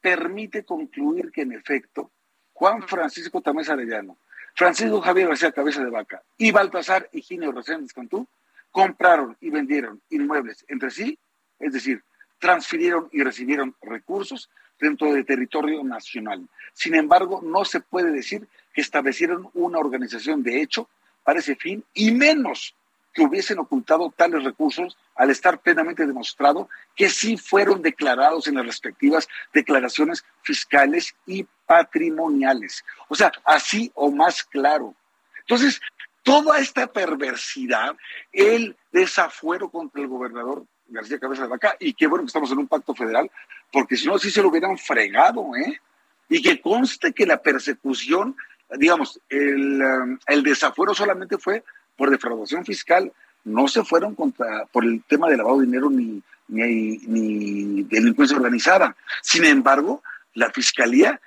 [0.02, 2.12] permite concluir que en efecto
[2.54, 4.18] Juan Francisco Tamés Arellano,
[4.54, 8.28] Francisco Javier García Cabeza de Vaca y Baltasar Higinio Reséndez Cantú
[8.76, 11.18] compraron y vendieron inmuebles entre sí,
[11.60, 12.04] es decir,
[12.40, 16.46] transfirieron y recibieron recursos dentro del territorio nacional.
[16.74, 20.90] Sin embargo, no se puede decir que establecieron una organización de hecho
[21.24, 22.76] para ese fin y menos
[23.14, 28.66] que hubiesen ocultado tales recursos al estar plenamente demostrado que sí fueron declarados en las
[28.66, 32.84] respectivas declaraciones fiscales y patrimoniales.
[33.08, 34.94] O sea, así o más claro.
[35.40, 35.80] Entonces,
[36.26, 37.96] toda esta perversidad,
[38.34, 42.58] el desafuero contra el gobernador García Cabeza de Vaca, y qué bueno que estamos en
[42.58, 43.30] un pacto federal,
[43.72, 45.80] porque si no, sí se lo hubieran fregado, ¿eh?
[46.28, 48.36] Y que conste que la persecución,
[48.72, 51.64] digamos, el, um, el desafuero solamente fue
[51.96, 56.24] por defraudación fiscal, no se fueron contra, por el tema de lavado de dinero ni,
[56.48, 58.96] ni, ni delincuencia organizada.
[59.22, 60.02] Sin embargo,
[60.34, 61.22] la fiscalía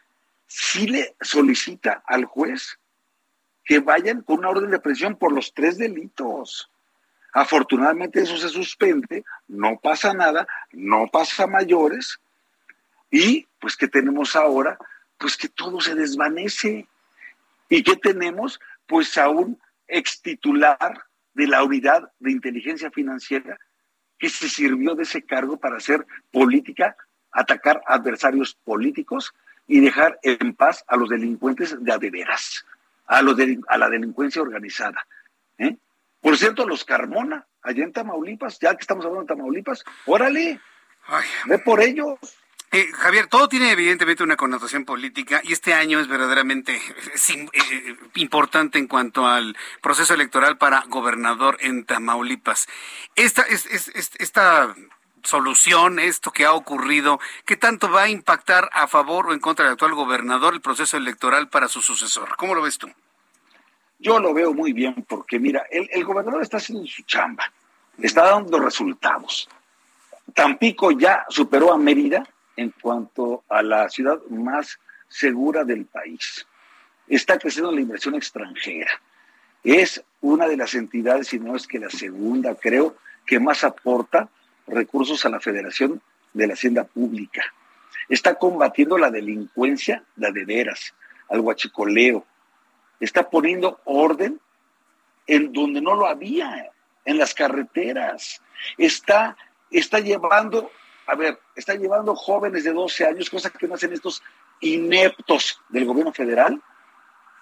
[0.49, 2.81] sí le solicita al juez
[3.69, 6.71] que vayan con una orden de prisión por los tres delitos.
[7.35, 12.19] Afortunadamente eso se suspende, no pasa nada, no pasa mayores
[13.11, 14.79] y pues que tenemos ahora,
[15.19, 16.87] pues que todo se desvanece.
[17.69, 18.59] ¿Y qué tenemos?
[18.87, 21.05] Pues a un extitular
[21.35, 23.59] de la unidad de inteligencia financiera
[24.19, 26.97] que se sirvió de ese cargo para hacer política,
[27.31, 29.35] atacar adversarios políticos
[29.67, 32.65] y dejar en paz a los delincuentes de adeveras,
[33.09, 33.37] a, los
[33.69, 35.05] a la delincuencia organizada.
[35.59, 35.77] ¿eh?
[36.21, 40.61] Por cierto, los Carmona, allá en Tamaulipas, ya que estamos hablando de Tamaulipas, órale,
[41.47, 42.19] ve por ellos.
[42.71, 48.79] Eh, Javier, todo tiene evidentemente una connotación política y este año es verdaderamente eh, importante
[48.79, 52.69] en cuanto al proceso electoral para gobernador en Tamaulipas.
[53.15, 53.65] Esta, es,
[54.19, 54.75] esta
[55.25, 59.65] solución, esto que ha ocurrido, ¿qué tanto va a impactar a favor o en contra
[59.65, 62.37] del actual gobernador el proceso electoral para su sucesor?
[62.37, 62.89] ¿Cómo lo ves tú?
[63.99, 67.51] Yo lo veo muy bien porque, mira, el, gobernador está haciendo su chamba,
[68.01, 69.49] está dando resultados.
[70.35, 72.25] Tampico ya superó a Mérida
[72.57, 74.79] en cuanto a la ciudad más
[75.09, 76.47] segura del país.
[77.09, 78.91] Está creciendo la inversión extranjera.
[79.65, 82.97] Es una de las entidades, si no es que la segunda, creo,
[83.27, 84.29] que más aporta
[84.69, 86.01] recursos a la Federación
[86.33, 87.43] de la Hacienda Pública.
[88.09, 90.95] Está combatiendo la delincuencia, la de veras,
[91.29, 92.25] al huachicoleo.
[93.01, 94.41] Está poniendo orden
[95.27, 96.71] en donde no lo había,
[97.05, 98.41] en las carreteras.
[98.77, 99.37] Está,
[99.71, 100.71] está llevando
[101.09, 104.23] a ver, está llevando jóvenes de 12 años, cosa que no hacen estos
[104.61, 106.63] ineptos del gobierno federal,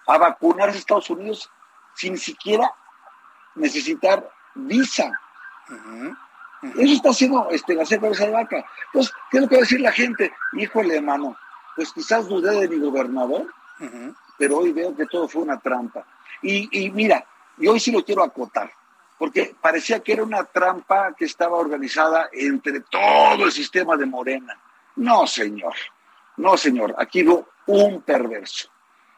[0.07, 1.51] a vacunarse a Estados Unidos
[1.97, 2.71] sin siquiera
[3.57, 5.11] necesitar visa.
[6.63, 8.65] Eso está haciendo este, la Cabeza de Vaca.
[8.87, 10.33] Entonces, ¿qué es lo que va a decir la gente?
[10.55, 11.37] Híjole, hermano,
[11.75, 13.47] pues quizás dudé de mi gobernador,
[14.39, 16.05] pero hoy veo que todo fue una trampa.
[16.43, 17.25] Y, y mira,
[17.59, 18.71] y hoy sí lo quiero acotar
[19.19, 24.59] porque parecía que era una trampa que estaba organizada entre todo el sistema de Morena.
[24.97, 25.75] No, señor,
[26.37, 28.69] no, señor, aquí hubo un perverso,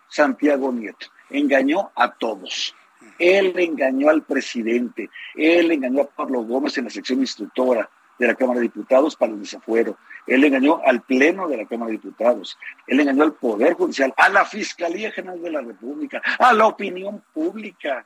[0.08, 2.74] Santiago Nieto, engañó a todos.
[3.18, 7.88] Él engañó al presidente, él engañó a Pablo Gómez en la sección instructora
[8.18, 9.96] de la Cámara de Diputados para el desafuero,
[10.26, 14.28] él engañó al Pleno de la Cámara de Diputados, él engañó al Poder Judicial, a
[14.28, 18.04] la Fiscalía General de la República, a la opinión pública.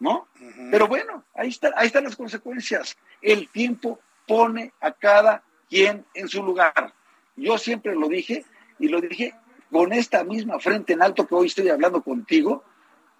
[0.00, 0.28] ¿no?
[0.70, 2.96] Pero bueno, ahí, está, ahí están las consecuencias.
[3.22, 6.92] El tiempo pone a cada quien en su lugar.
[7.36, 8.44] Yo siempre lo dije
[8.78, 9.34] y lo dije
[9.70, 12.64] con esta misma frente en alto que hoy estoy hablando contigo,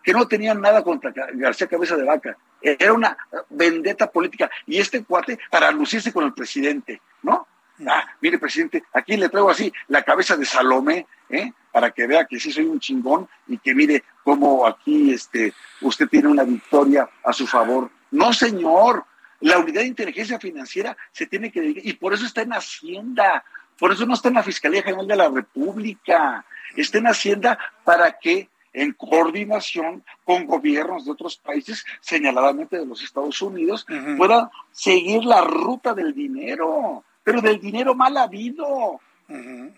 [0.05, 2.37] que no tenían nada contra García Cabeza de Vaca.
[2.61, 3.17] Era una
[3.49, 4.51] vendetta política.
[4.67, 7.49] Y este cuate para lucirse con el presidente, ¿no?
[7.89, 11.53] Ah, mire, presidente, aquí le traigo así la cabeza de Salomé, ¿eh?
[11.73, 16.07] para que vea que sí soy un chingón y que mire cómo aquí este, usted
[16.07, 17.91] tiene una victoria a su favor.
[18.13, 19.05] No, señor,
[19.41, 23.45] la unidad de inteligencia financiera se tiene que dedicar, y por eso está en Hacienda,
[23.77, 26.45] por eso no está en la Fiscalía General de la República,
[26.77, 33.03] está en Hacienda para que en coordinación con gobiernos de otros países, señaladamente de los
[33.03, 33.87] Estados Unidos,
[34.19, 39.01] pueda seguir la ruta del dinero, pero del dinero mal habido,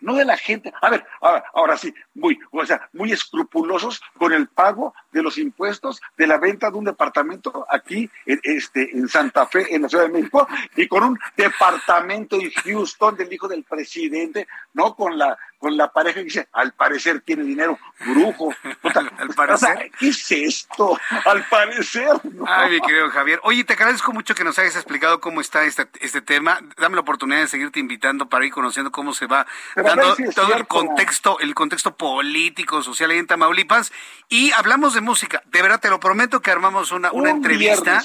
[0.00, 0.72] no de la gente.
[0.80, 1.04] A ver,
[1.52, 6.38] ahora, sí, muy, o sea, muy escrupulosos con el pago de los impuestos de la
[6.38, 10.48] venta de un departamento aquí en, este, en Santa Fe, en la Ciudad de México,
[10.74, 15.90] y con un departamento en Houston del hijo del presidente, no con la con la
[15.90, 18.54] pareja que dice, al parecer tiene dinero, brujo.
[19.18, 19.90] al parecer.
[19.98, 20.96] ¿Qué es esto?
[21.24, 22.06] Al parecer.
[22.46, 23.40] Ay, mi querido Javier.
[23.42, 26.60] Oye, te agradezco mucho que nos hayas explicado cómo está este, este tema.
[26.78, 29.44] Dame la oportunidad de seguirte invitando para ir conociendo cómo se va
[29.74, 33.90] dando todo el contexto, el contexto político, social ahí en Tamaulipas.
[34.28, 35.42] Y hablamos de música.
[35.46, 38.04] De verdad, te lo prometo que armamos una, una entrevista.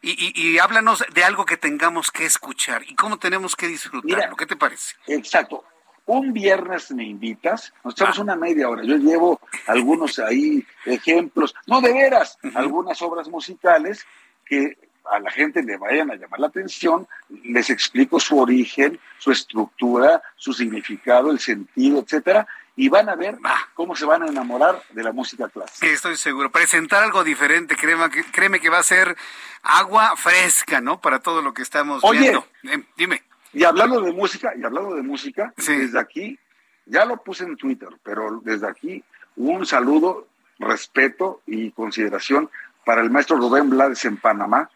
[0.00, 4.36] Y, y, y, háblanos de algo que tengamos que escuchar y cómo tenemos que disfrutarlo.
[4.36, 4.94] ¿Qué te parece?
[5.08, 5.64] Exacto
[6.06, 8.82] un viernes me invitas, nos echamos una media hora.
[8.82, 14.04] Yo llevo algunos ahí ejemplos, no de veras, algunas obras musicales
[14.44, 14.76] que
[15.10, 17.06] a la gente le vayan a llamar la atención,
[17.44, 22.46] les explico su origen, su estructura, su significado, el sentido, etcétera,
[22.76, 23.36] y van a ver
[23.74, 25.86] cómo se van a enamorar de la música clásica.
[25.86, 26.50] Estoy seguro.
[26.50, 29.16] Presentar algo diferente, créeme que, créeme que va a ser
[29.62, 31.00] agua fresca, ¿no?
[31.00, 32.46] Para todo lo que estamos viendo.
[32.62, 33.22] Eh, dime.
[33.52, 36.38] Y hablando de música, y hablando de música, desde aquí,
[36.86, 39.02] ya lo puse en Twitter, pero desde aquí
[39.36, 40.28] un saludo,
[40.58, 42.50] respeto y consideración
[42.84, 44.70] para el maestro Rubén Blades en Panamá,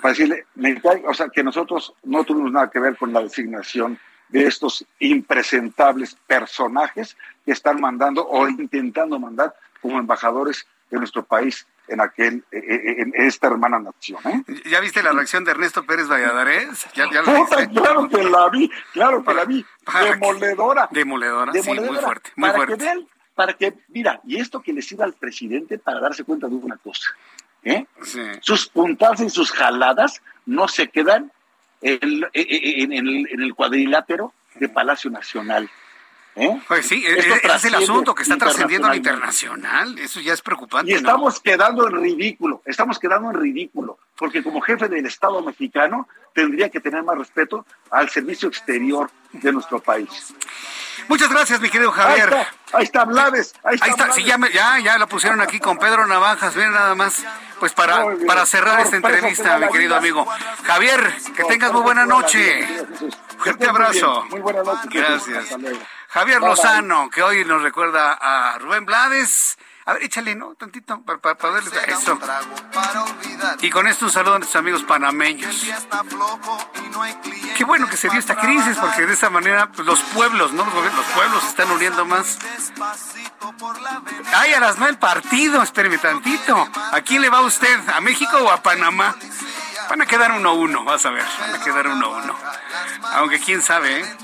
[0.00, 0.46] para decirle,
[1.04, 3.98] o sea, que nosotros no tuvimos nada que ver con la designación
[4.28, 11.66] de estos impresentables personajes que están mandando o intentando mandar como embajadores de nuestro país
[11.90, 14.20] en aquel eh, eh, en esta hermana nación.
[14.24, 14.60] ¿eh?
[14.70, 16.86] ¿Ya viste la reacción de Ernesto Pérez Valladares?
[16.94, 19.64] ¿Ya, claro que la vi, claro que la vi.
[20.02, 20.88] Demoledora.
[20.90, 22.76] Demoledora, sí, muy fuerte, muy para fuerte.
[22.76, 26.46] Que vean, para que, mira, y esto que le sirva al presidente para darse cuenta
[26.46, 27.10] de una cosa.
[27.64, 27.86] ¿eh?
[28.40, 31.32] Sus puntadas y sus jaladas no se quedan
[31.82, 35.70] en, el, cuadrilátero de Palacio Nacional.
[36.36, 36.60] ¿Eh?
[36.66, 39.98] Pues sí, e-, ese es el asunto que está trascendiendo a lo internacional.
[39.98, 40.92] Eso ya es preocupante.
[40.92, 46.08] Y estamos quedando en ridículo, estamos quedando en ridículo, porque como jefe del Estado mexicano
[46.34, 50.34] tendría que tener más respeto al servicio exterior de nuestro país.
[51.08, 52.46] Muchas gracias, mi querido Javier.
[52.72, 53.54] Ahí está, Blades.
[53.64, 57.24] Ahí está, sí, ya, ya, ya lo pusieron aquí con Pedro Navajas, miren nada más.
[57.58, 60.26] Pues para, para cerrar esta entrevista, mi querido amigo.
[60.64, 62.66] Javier, que tengas muy buena noche.
[63.38, 64.24] Fuerte abrazo.
[64.30, 64.88] Muy buena noche.
[64.90, 65.56] Gracias.
[66.08, 69.58] Javier Lozano, que hoy nos recuerda a Rubén Blades.
[69.86, 70.54] A ver, échale, ¿no?
[70.54, 72.18] Tantito, para, para, darle eso.
[73.62, 75.66] Y con esto un saludo a nuestros amigos panameños.
[77.56, 80.64] Qué bueno que se dio esta crisis, porque de esa manera pues, los pueblos, ¿no?
[80.64, 82.38] Los, pueblos se están uniendo más.
[84.34, 86.68] Ay, no el partido, espéreme tantito.
[86.92, 87.88] ¿A quién le va usted?
[87.88, 89.16] ¿A México o a Panamá?
[89.88, 91.24] Van a quedar uno a uno, vas a ver.
[91.40, 92.36] Van a quedar uno a uno.
[93.14, 94.16] Aunque quién sabe, ¿eh?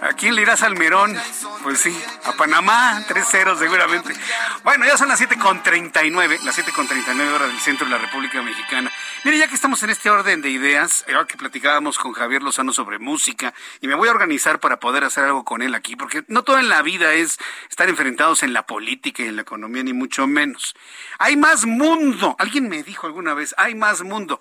[0.00, 1.16] ¿A quién le irás al Merón?
[1.64, 4.14] Pues sí, a Panamá, 3-0 seguramente.
[4.62, 8.92] Bueno, ya son las 7.39, las 7.39 horas del centro de la República Mexicana.
[9.24, 12.72] Mire, ya que estamos en este orden de ideas, ahora que platicábamos con Javier Lozano
[12.72, 16.22] sobre música, y me voy a organizar para poder hacer algo con él aquí, porque
[16.28, 17.38] no todo en la vida es
[17.68, 20.76] estar enfrentados en la política y en la economía, ni mucho menos.
[21.18, 22.36] Hay más mundo.
[22.38, 24.40] Alguien me dijo alguna vez, hay más mundo.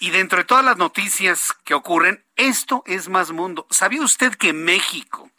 [0.00, 3.66] Y dentro de todas las noticias que ocurren, esto es más mundo.
[3.68, 5.30] ¿Sabía usted que México,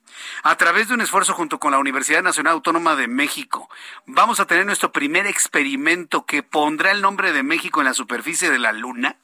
[0.44, 3.72] a través de un esfuerzo junto con la Universidad Nacional Autónoma de México,
[4.06, 8.52] vamos a tener nuestro primer experimento que pondrá el nombre de México en la superficie
[8.52, 9.18] de la Luna?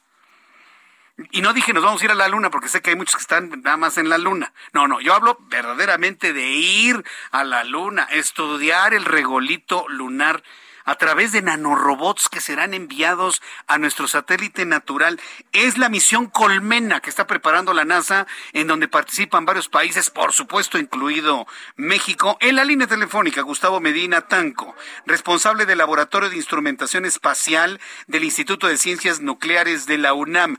[1.30, 3.16] Y no dije nos vamos a ir a la luna porque sé que hay muchos
[3.16, 4.52] que están nada más en la luna.
[4.72, 10.44] No, no, yo hablo verdaderamente de ir a la luna, estudiar el regolito lunar
[10.88, 15.20] a través de nanorobots que serán enviados a nuestro satélite natural.
[15.52, 20.32] Es la misión Colmena que está preparando la NASA, en donde participan varios países, por
[20.32, 21.46] supuesto incluido
[21.76, 22.38] México.
[22.40, 24.74] En la línea telefónica, Gustavo Medina Tanco,
[25.04, 30.56] responsable del Laboratorio de Instrumentación Espacial del Instituto de Ciencias Nucleares de la UNAM.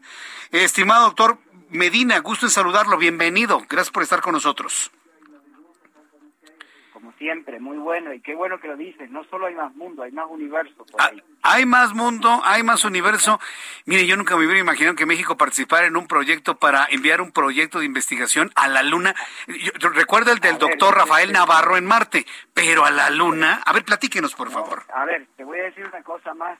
[0.51, 1.39] Estimado doctor
[1.71, 2.97] Medina, gusto en saludarlo.
[2.97, 3.65] Bienvenido.
[3.67, 4.91] Gracias por estar con nosotros
[7.19, 10.11] siempre, muy bueno, y qué bueno que lo dices, no solo hay más mundo, hay
[10.11, 10.85] más universo.
[10.97, 11.11] Ah,
[11.43, 13.39] hay más mundo, hay más universo.
[13.85, 17.31] Mire, yo nunca me hubiera imaginado que México participara en un proyecto para enviar un
[17.31, 19.13] proyecto de investigación a la Luna.
[19.47, 23.61] Yo, recuerdo el del doctor Rafael Navarro en Marte, pero a la Luna.
[23.65, 24.83] A ver, platíquenos, por favor.
[24.93, 26.57] A ver, te voy a decir una cosa más.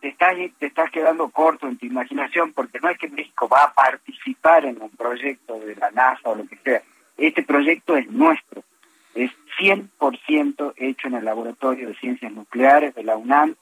[0.00, 3.64] Te estás, te estás quedando corto en tu imaginación, porque no es que México va
[3.64, 6.82] a participar en un proyecto de la NASA o lo que sea.
[7.16, 8.71] Este proyecto es nuestro es
[9.58, 13.54] 100% hecho en el Laboratorio de Ciencias Nucleares de la UNAM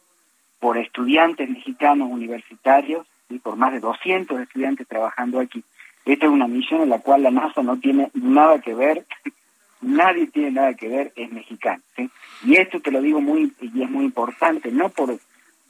[0.58, 5.64] por estudiantes mexicanos universitarios y por más de 200 estudiantes trabajando aquí.
[6.04, 9.06] Esta es una misión en la cual la NASA no tiene nada que ver,
[9.80, 11.82] nadie tiene nada que ver, es mexicano.
[12.44, 15.18] Y esto te lo digo muy, y es muy importante, no por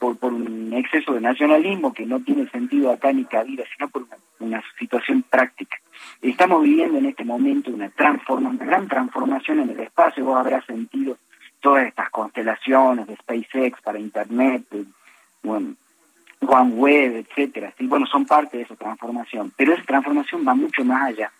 [0.01, 4.07] por, un exceso de nacionalismo que no tiene sentido acá ni cabida, sino por
[4.39, 5.77] una, situación práctica.
[6.23, 10.65] Estamos viviendo en este momento una, transforma, una gran transformación en el espacio, vos habrás
[10.65, 11.17] sentido
[11.59, 14.63] todas estas constelaciones de SpaceX para Internet,
[15.43, 15.75] bueno,
[16.39, 17.85] OneWeb, etcétera, ¿sí?
[17.85, 21.31] bueno, son parte de esa transformación, pero esa transformación va mucho más allá,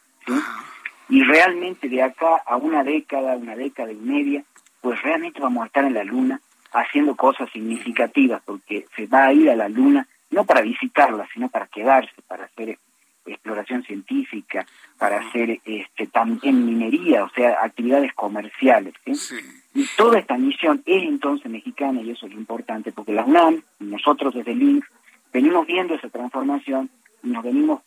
[1.10, 4.44] Y realmente de acá a una década, una década y media,
[4.82, 6.40] pues realmente vamos a estar en la Luna
[6.72, 11.50] haciendo cosas significativas, porque se va a ir a la Luna no para visitarla, sino
[11.50, 12.78] para quedarse, para hacer
[13.26, 14.66] exploración científica,
[14.98, 18.94] para hacer este, también minería, o sea, actividades comerciales.
[19.74, 24.34] Y toda esta misión es entonces mexicana y eso es importante, porque la UNAM, nosotros
[24.34, 24.86] desde el INF,
[25.32, 26.90] venimos viendo esa transformación
[27.24, 27.82] y nos venimos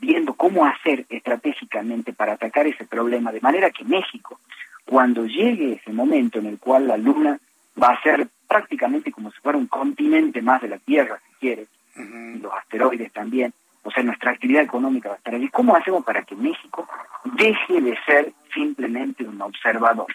[0.00, 4.38] viendo cómo hacer estratégicamente para atacar ese problema, de manera que México
[4.84, 7.38] cuando llegue ese momento en el cual la Luna
[7.80, 11.68] va a ser prácticamente como si fuera un continente más de la Tierra, si quieres,
[11.96, 13.52] y los asteroides también,
[13.82, 15.48] o sea, nuestra actividad económica va a estar allí.
[15.48, 16.88] ¿Cómo hacemos para que México
[17.24, 20.08] deje de ser simplemente un observador,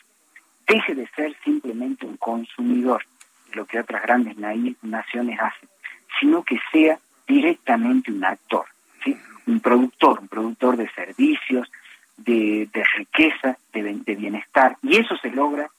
[0.68, 3.04] deje de ser simplemente un consumidor,
[3.50, 5.70] de lo que otras grandes naciones hacen,
[6.20, 8.66] sino que sea directamente un actor,
[9.04, 9.18] ¿sí?
[9.48, 11.72] un productor, un productor de servicios,
[12.18, 15.70] de, riqueza, de, de bienestar, y eso se logra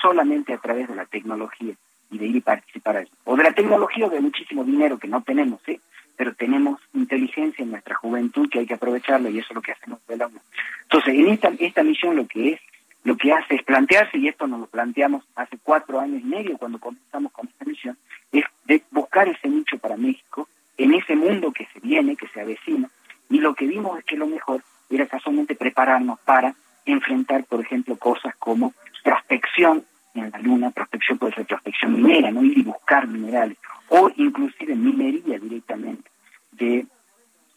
[0.00, 1.74] solamente a través de la tecnología
[2.10, 3.12] y de ir y participar a eso.
[3.24, 5.80] O de la tecnología o de muchísimo dinero que no tenemos, ¿sí?
[6.16, 9.72] pero tenemos inteligencia en nuestra juventud que hay que aprovecharla y eso es lo que
[9.72, 10.28] hacemos de la
[10.82, 12.60] Entonces, en esta, esta misión lo que es,
[13.04, 16.58] lo que hace es plantearse, y esto nos lo planteamos hace cuatro años y medio
[16.58, 17.96] cuando comenzamos con esta misión,
[18.32, 22.40] es de buscar ese nicho para México en ese mundo que se viene, que se
[22.40, 22.90] avecina,
[23.30, 26.54] y lo que vimos es que lo mejor era casualmente prepararnos para
[26.92, 29.84] enfrentar, por ejemplo, cosas como prospección
[30.14, 33.56] en la luna, prospección puede ser prospección minera, no ir y buscar minerales,
[33.88, 36.10] o inclusive minería directamente
[36.52, 36.86] de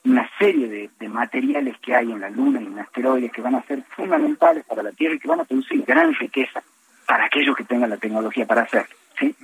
[0.04, 3.56] una serie de, de, materiales que hay en la luna y en asteroides que van
[3.56, 6.64] a ser fundamentales para la Tierra y que van a producir gran riqueza
[7.06, 8.96] para aquellos que tengan la tecnología para hacerlo.
[9.20, 9.36] ¿sí?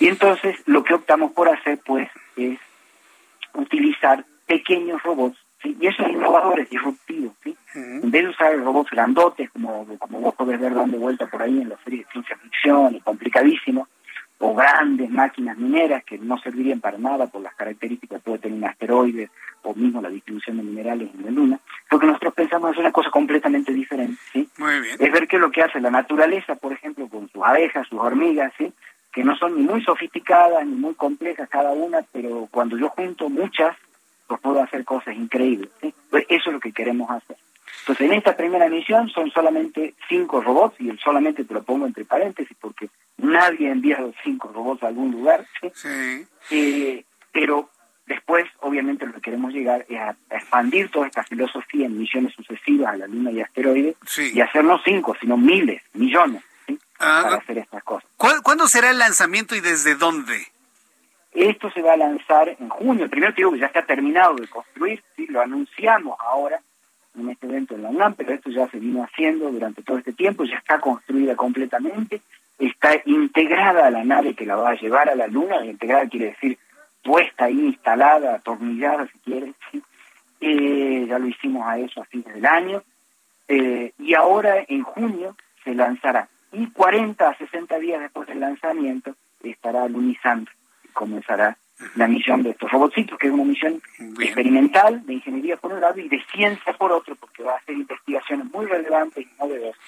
[0.00, 2.58] Y entonces lo que optamos por hacer pues es
[3.54, 7.34] utilizar pequeños robots y eso es innovador, es disruptivo.
[7.42, 7.56] ¿sí?
[7.74, 11.60] En vez de usar robots grandotes, como, como vos podés ver dando vuelta por ahí
[11.60, 13.88] en las series de ciencia ficción y complicadísimos,
[14.44, 18.58] o grandes máquinas mineras que no servirían para nada por las características que puede tener
[18.58, 19.30] un asteroide
[19.62, 23.08] o mismo la distribución de minerales en la Luna, porque nosotros pensamos es una cosa
[23.10, 24.20] completamente diferente.
[24.32, 24.48] ¿sí?
[24.58, 24.96] Muy bien.
[24.98, 28.00] Es ver qué es lo que hace la naturaleza, por ejemplo, con sus abejas, sus
[28.00, 28.72] hormigas, ¿sí?
[29.12, 33.28] que no son ni muy sofisticadas ni muy complejas cada una, pero cuando yo junto
[33.28, 33.76] muchas,
[34.26, 35.70] pues puedo hacer cosas increíbles.
[35.80, 35.94] ¿sí?
[36.10, 37.36] Pues eso es lo que queremos hacer.
[37.80, 42.04] Entonces, en esta primera misión son solamente cinco robots, y solamente te lo pongo entre
[42.04, 46.26] paréntesis porque nadie ha enviado cinco robots a algún lugar, ¿sí?
[46.50, 47.70] Eh, pero
[48.06, 52.94] después, obviamente, lo que queremos llegar es a, expandir toda esta filosofía en misiones sucesivas
[52.94, 53.96] a la Luna y asteroides,
[54.32, 56.78] y hacer no cinco, sino miles, millones, ¿sí?
[57.00, 58.08] Ah, para hacer estas cosas.
[58.16, 60.51] ¿Cuándo será el lanzamiento y desde dónde?
[61.32, 63.08] Esto se va a lanzar en junio.
[63.08, 65.26] Primero te digo que ya está terminado de construir, ¿sí?
[65.26, 66.60] lo anunciamos ahora
[67.18, 70.12] en este evento en la UNAM, pero esto ya se vino haciendo durante todo este
[70.12, 72.22] tiempo, ya está construida completamente,
[72.58, 76.26] está integrada a la nave que la va a llevar a la Luna, integrada quiere
[76.26, 76.58] decir
[77.02, 79.54] puesta ahí, instalada, atornillada si quieres,
[80.40, 82.82] eh, ya lo hicimos a eso a fines del año,
[83.48, 89.14] eh, y ahora en junio se lanzará, y 40 a 60 días después del lanzamiento
[89.42, 90.50] estará lunizando,
[90.92, 91.56] comenzará
[91.96, 93.82] la misión de estos robotcitos, que es una misión
[94.20, 97.74] experimental de ingeniería por un lado y de ciencia por otro, porque va a hacer
[97.74, 99.80] investigaciones muy relevantes y novedosas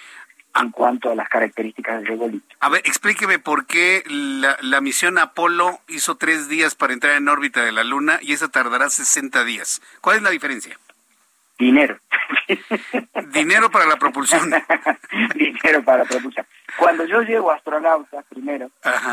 [0.57, 2.55] en cuanto a las características del regolito.
[2.61, 7.29] A ver, explíqueme por qué la, la, misión Apolo hizo tres días para entrar en
[7.29, 9.83] órbita de la Luna y esa tardará 60 días.
[10.01, 10.79] ¿Cuál es la diferencia?
[11.59, 11.99] Dinero.
[13.33, 14.51] Dinero para la propulsión.
[15.35, 16.47] Dinero para la propulsión.
[16.79, 18.71] Cuando yo llego a astronautas, primero,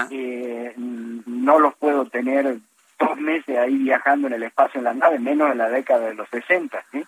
[0.10, 2.58] eh, no los puedo tener
[3.00, 6.16] dos meses ahí viajando en el espacio en la nave, menos en la década de
[6.16, 7.04] los 60, ¿sí?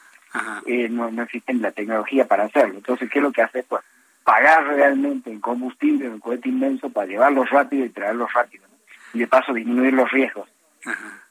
[0.65, 2.75] Eh, no, no existe la tecnología para hacerlo.
[2.75, 3.63] Entonces, ¿qué es lo que hace?
[3.63, 3.83] Pues
[4.23, 8.65] pagar realmente en combustible, en un cohete inmenso, para llevarlos rápido y traerlos rápido.
[9.13, 10.49] Y de paso disminuir los riesgos.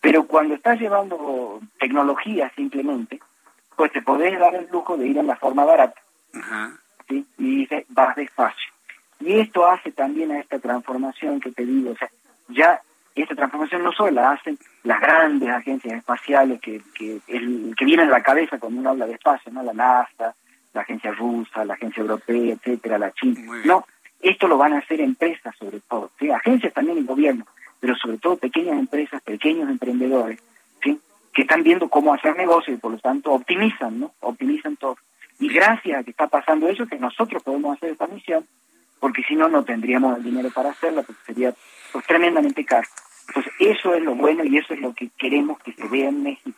[0.00, 3.20] Pero cuando estás llevando tecnología simplemente,
[3.76, 6.00] pues te podés dar el lujo de ir en la forma barata.
[7.08, 7.26] ¿sí?
[7.38, 8.71] Y dices, vas despacio.
[9.24, 12.10] Y esto hace también a esta transformación que te digo, o sea,
[12.48, 12.80] ya
[13.14, 18.08] esta transformación no solo la hacen las grandes agencias espaciales que, que, el, que vienen
[18.08, 19.62] a la cabeza cuando uno habla de espacio, ¿no?
[19.62, 20.34] La NASA,
[20.72, 23.40] la agencia rusa, la agencia europea, etcétera, la China.
[23.64, 23.86] No,
[24.20, 26.30] esto lo van a hacer empresas sobre todo, ¿sí?
[26.30, 27.46] agencias también y gobierno,
[27.80, 30.40] pero sobre todo pequeñas empresas, pequeños emprendedores,
[30.82, 30.98] ¿sí?
[31.34, 34.12] que están viendo cómo hacer negocio y por lo tanto optimizan, ¿no?
[34.20, 34.96] Optimizan todo.
[35.38, 38.46] Y gracias a que está pasando eso, que nosotros podemos hacer esta misión,
[39.02, 41.52] porque si no, no tendríamos el dinero para hacerla, porque sería
[41.90, 42.86] pues, tremendamente caro.
[43.26, 46.22] Entonces, eso es lo bueno y eso es lo que queremos que se vea en
[46.22, 46.56] México.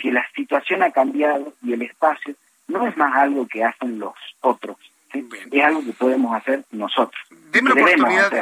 [0.00, 2.34] Que la situación ha cambiado y el espacio
[2.66, 4.78] no es más algo que hacen los otros,
[5.12, 7.22] es algo que podemos hacer nosotros.
[7.50, 8.32] Deme la oportunidad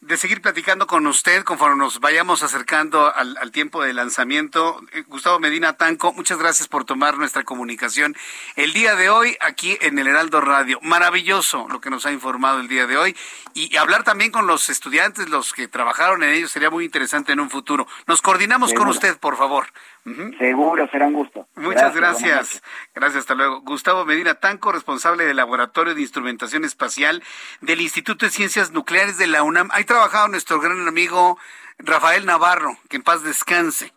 [0.00, 4.82] de seguir platicando con usted conforme nos vayamos acercando al, tiempo de lanzamiento.
[4.92, 8.14] Eh, Gustavo Medina Tanco, muchas gracias por tomar nuestra comunicación
[8.56, 10.78] el día de hoy aquí en el Heraldo Radio.
[10.82, 13.16] Maravilloso lo que nos ha informado el día de hoy
[13.54, 17.40] y hablar también con los estudiantes, los que trabajaron en ello, sería muy interesante en
[17.40, 17.86] un futuro.
[18.06, 19.72] Nos coordinamos con usted, por favor.
[20.38, 21.46] Seguro, será un gusto.
[21.56, 22.62] Muchas gracias.
[22.94, 23.60] Gracias, hasta luego.
[23.60, 27.22] Gustavo Medina Tanco, responsable del Laboratorio de Instrumentación Espacial
[27.60, 29.68] del Instituto de Ciencias Nucleares de la UNAM.
[29.72, 31.38] Ahí trabajado nuestro gran amigo
[31.78, 33.92] Rafael Navarro, que en paz descanse.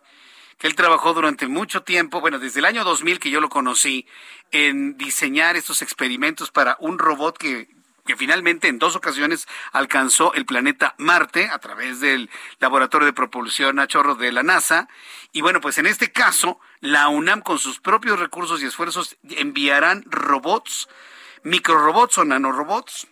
[0.58, 4.06] Que él trabajó durante mucho tiempo, bueno, desde el año 2000 que yo lo conocí,
[4.52, 7.68] en diseñar estos experimentos para un robot que
[8.04, 13.78] que finalmente en dos ocasiones alcanzó el planeta Marte a través del Laboratorio de Propulsión
[13.78, 14.88] a Chorro de la NASA.
[15.32, 20.04] Y bueno, pues en este caso, la UNAM con sus propios recursos y esfuerzos enviarán
[20.06, 20.88] robots,
[21.42, 23.06] microrobots o nanorobots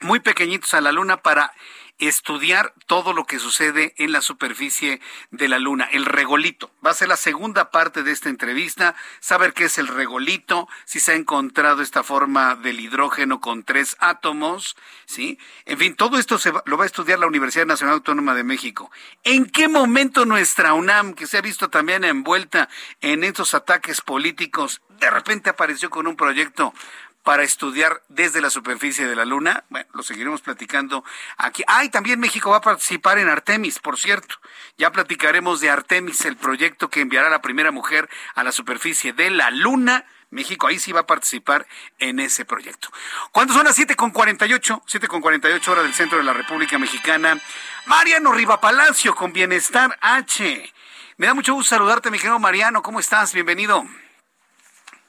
[0.00, 1.52] muy pequeñitos a la Luna para
[2.00, 5.00] estudiar todo lo que sucede en la superficie
[5.30, 6.70] de la Luna, el regolito.
[6.84, 11.00] Va a ser la segunda parte de esta entrevista, saber qué es el regolito, si
[11.00, 15.38] se ha encontrado esta forma del hidrógeno con tres átomos, ¿sí?
[15.64, 18.90] En fin, todo esto se lo va a estudiar la Universidad Nacional Autónoma de México.
[19.24, 22.68] ¿En qué momento nuestra UNAM, que se ha visto también envuelta
[23.00, 26.74] en estos ataques políticos, de repente apareció con un proyecto
[27.22, 29.64] para estudiar desde la superficie de la Luna.
[29.68, 31.04] Bueno, lo seguiremos platicando
[31.36, 31.62] aquí.
[31.66, 34.36] Ah, también México va a participar en Artemis, por cierto.
[34.78, 39.30] Ya platicaremos de Artemis, el proyecto que enviará la primera mujer a la superficie de
[39.30, 40.06] la Luna.
[40.30, 41.66] México ahí sí va a participar
[41.98, 42.88] en ese proyecto.
[43.32, 44.84] ¿Cuándo son las 7.48?
[44.84, 47.40] 7.48 horas del centro de la República Mexicana.
[47.86, 50.72] Mariano Riva Palacio con Bienestar H.
[51.16, 52.82] Me da mucho gusto saludarte, mi querido Mariano.
[52.82, 53.34] ¿Cómo estás?
[53.34, 53.84] Bienvenido.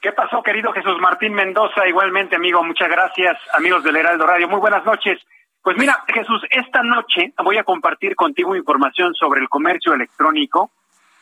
[0.02, 1.86] ¿Qué pasó, querido Jesús Martín Mendoza?
[1.86, 4.48] Igualmente, amigo, muchas gracias, amigos del Heraldo Radio.
[4.48, 5.20] Muy buenas noches.
[5.62, 10.72] Pues mira, Jesús, esta noche voy a compartir contigo información sobre el comercio electrónico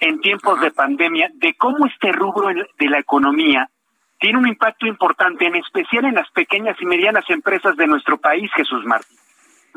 [0.00, 3.68] en tiempos de pandemia, de cómo este rubro de la economía
[4.18, 8.50] tiene un impacto importante, en especial en las pequeñas y medianas empresas de nuestro país,
[8.56, 9.18] Jesús Martín.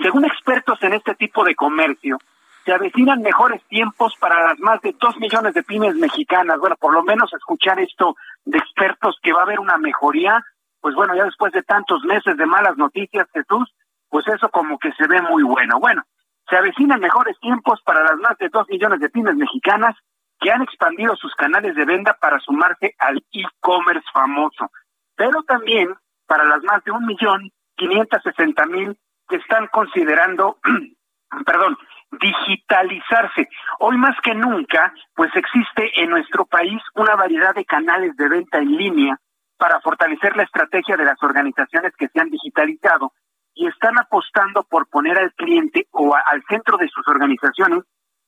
[0.01, 2.19] Según expertos en este tipo de comercio,
[2.63, 6.57] se avecinan mejores tiempos para las más de dos millones de pymes mexicanas.
[6.57, 10.43] Bueno, por lo menos escuchar esto de expertos que va a haber una mejoría,
[10.81, 13.73] pues bueno, ya después de tantos meses de malas noticias, Jesús,
[14.09, 15.79] pues eso como que se ve muy bueno.
[15.79, 16.03] Bueno,
[16.49, 19.95] se avecinan mejores tiempos para las más de dos millones de pymes mexicanas
[20.39, 24.69] que han expandido sus canales de venta para sumarse al e-commerce famoso,
[25.15, 25.95] pero también
[26.27, 28.97] para las más de un millón quinientos sesenta mil
[29.27, 30.59] que están considerando,
[31.45, 31.77] perdón,
[32.19, 33.47] digitalizarse.
[33.79, 38.59] Hoy más que nunca, pues existe en nuestro país una variedad de canales de venta
[38.59, 39.17] en línea
[39.57, 43.13] para fortalecer la estrategia de las organizaciones que se han digitalizado
[43.55, 47.83] y están apostando por poner al cliente o al centro de sus organizaciones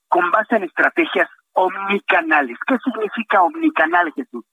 [0.07, 2.57] con base en estrategias omnicanales.
[2.67, 4.45] ¿Qué significa omnicanal, Jesús?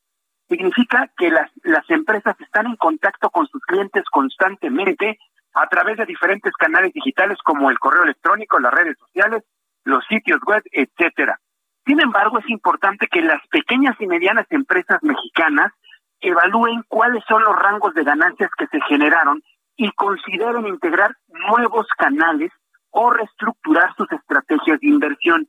[0.48, 5.18] Significa que las, las empresas están en contacto con sus clientes constantemente
[5.54, 9.44] a través de diferentes canales digitales como el correo electrónico, las redes sociales,
[9.84, 11.38] los sitios web, etcétera.
[11.84, 15.72] Sin embargo, es importante que las pequeñas y medianas empresas mexicanas
[16.20, 19.42] evalúen cuáles son los rangos de ganancias que se generaron
[19.76, 21.16] y consideren integrar
[21.48, 22.52] nuevos canales
[22.90, 25.48] o reestructurar sus estrategias de inversión.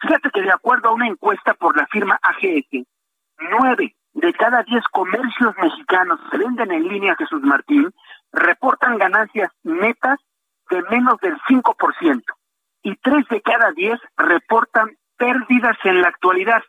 [0.00, 2.86] Fíjate que de acuerdo a una encuesta por la firma AGS,
[3.38, 7.92] nueve de cada diez comercios mexicanos venden en línea Jesús Martín
[8.34, 10.18] reportan ganancias netas
[10.70, 12.22] de menos del 5%
[12.82, 16.62] y tres de cada diez reportan pérdidas en la actualidad.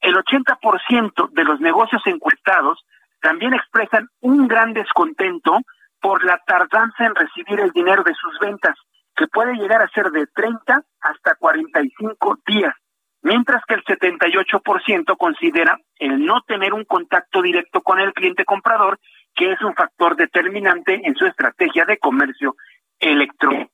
[0.00, 2.84] El 80% de los negocios encuestados
[3.20, 5.58] también expresan un gran descontento
[6.00, 8.76] por la tardanza en recibir el dinero de sus ventas,
[9.14, 12.74] que puede llegar a ser de 30 hasta 45 días,
[13.22, 18.98] mientras que el 78% considera el no tener un contacto directo con el cliente comprador
[19.34, 22.56] que es un factor determinante en su estrategia de comercio
[22.98, 23.70] electrónico.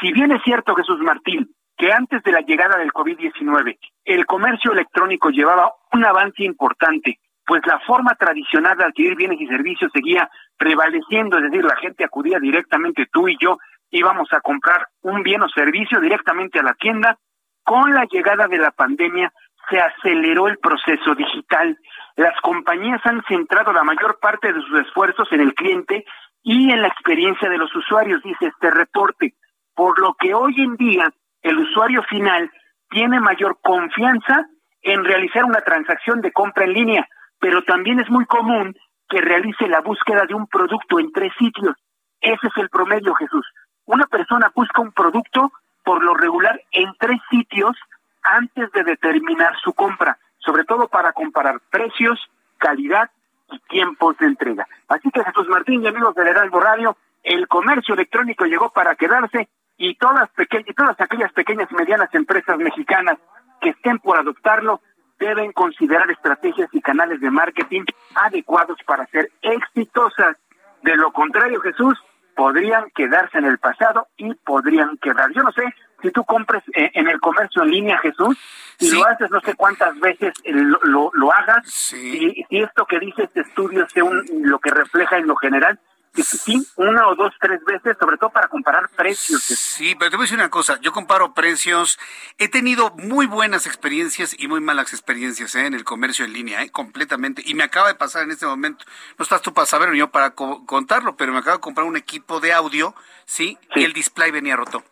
[0.00, 4.72] Si bien es cierto, Jesús Martín, que antes de la llegada del COVID-19 el comercio
[4.72, 10.30] electrónico llevaba un avance importante, pues la forma tradicional de adquirir bienes y servicios seguía
[10.56, 13.58] prevaleciendo, es decir, la gente acudía directamente, tú y yo
[13.90, 17.18] íbamos a comprar un bien o servicio directamente a la tienda,
[17.64, 19.32] con la llegada de la pandemia
[19.68, 21.78] se aceleró el proceso digital
[22.16, 26.04] las compañías han centrado la mayor parte de sus esfuerzos en el cliente
[26.42, 29.34] y en la experiencia de los usuarios, dice este reporte,
[29.74, 31.12] por lo que hoy en día
[31.42, 32.50] el usuario final
[32.88, 34.46] tiene mayor confianza
[34.82, 37.08] en realizar una transacción de compra en línea,
[37.38, 38.74] pero también es muy común
[39.08, 41.76] que realice la búsqueda de un producto en tres sitios.
[42.20, 43.46] Ese es el promedio, Jesús.
[43.86, 45.50] una persona busca un producto
[45.84, 47.76] por lo regular en tres sitios
[48.22, 52.18] antes de determinar su compra, sobre todo para comparar precios,
[52.58, 53.10] calidad
[53.50, 54.66] y tiempos de entrega.
[54.88, 59.48] Así que Jesús Martín y amigos del Heraldo Radio, el comercio electrónico llegó para quedarse
[59.76, 63.18] y todas, y todas aquellas pequeñas y medianas empresas mexicanas
[63.60, 64.80] que estén por adoptarlo
[65.18, 67.84] deben considerar estrategias y canales de marketing
[68.14, 70.36] adecuados para ser exitosas.
[70.82, 71.98] De lo contrario, Jesús,
[72.34, 75.30] podrían quedarse en el pasado y podrían quedar.
[75.32, 75.62] Yo no sé
[76.02, 78.36] si tú compres eh, en el comercio en línea, Jesús,
[78.78, 82.98] y lo haces no sé cuántas veces eh, lo, lo, hagas, y si esto que
[82.98, 85.78] dice este estudio sea un, lo que refleja en lo general,
[86.14, 89.42] Sí, una o dos, tres veces, sobre todo para comparar precios.
[89.42, 91.98] Sí, pero te voy a decir una cosa, yo comparo precios,
[92.38, 95.66] he tenido muy buenas experiencias y muy malas experiencias ¿eh?
[95.66, 96.70] en el comercio en línea, ¿eh?
[96.70, 98.84] completamente, y me acaba de pasar en este momento,
[99.18, 101.96] no estás tú para saberlo ni yo para contarlo, pero me acabo de comprar un
[101.96, 102.94] equipo de audio,
[103.24, 103.56] ¿sí?
[103.76, 104.82] Y el display venía roto.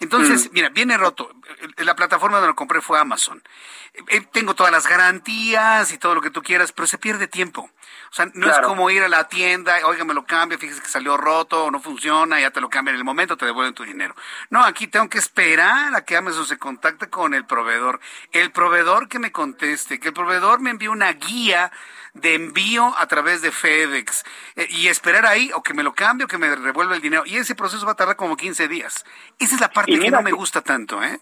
[0.00, 0.54] Entonces, mm.
[0.54, 1.30] mira, viene roto.
[1.78, 3.42] La plataforma donde lo compré fue Amazon.
[4.08, 7.70] Eh, tengo todas las garantías y todo lo que tú quieras, pero se pierde tiempo.
[8.10, 10.88] O sea, no es como ir a la tienda, oiga, me lo cambia, fíjese que
[10.88, 13.84] salió roto o no funciona, ya te lo cambian en el momento, te devuelven tu
[13.84, 14.14] dinero.
[14.50, 18.00] No, aquí tengo que esperar a que Amazon se contacte con el proveedor.
[18.32, 21.72] El proveedor que me conteste, que el proveedor me envíe una guía
[22.14, 24.24] de envío a través de FedEx
[24.56, 27.22] eh, y esperar ahí o que me lo cambie o que me revuelva el dinero.
[27.26, 29.04] Y ese proceso va a tardar como 15 días.
[29.38, 31.20] Esa es la parte que no me gusta tanto, ¿eh?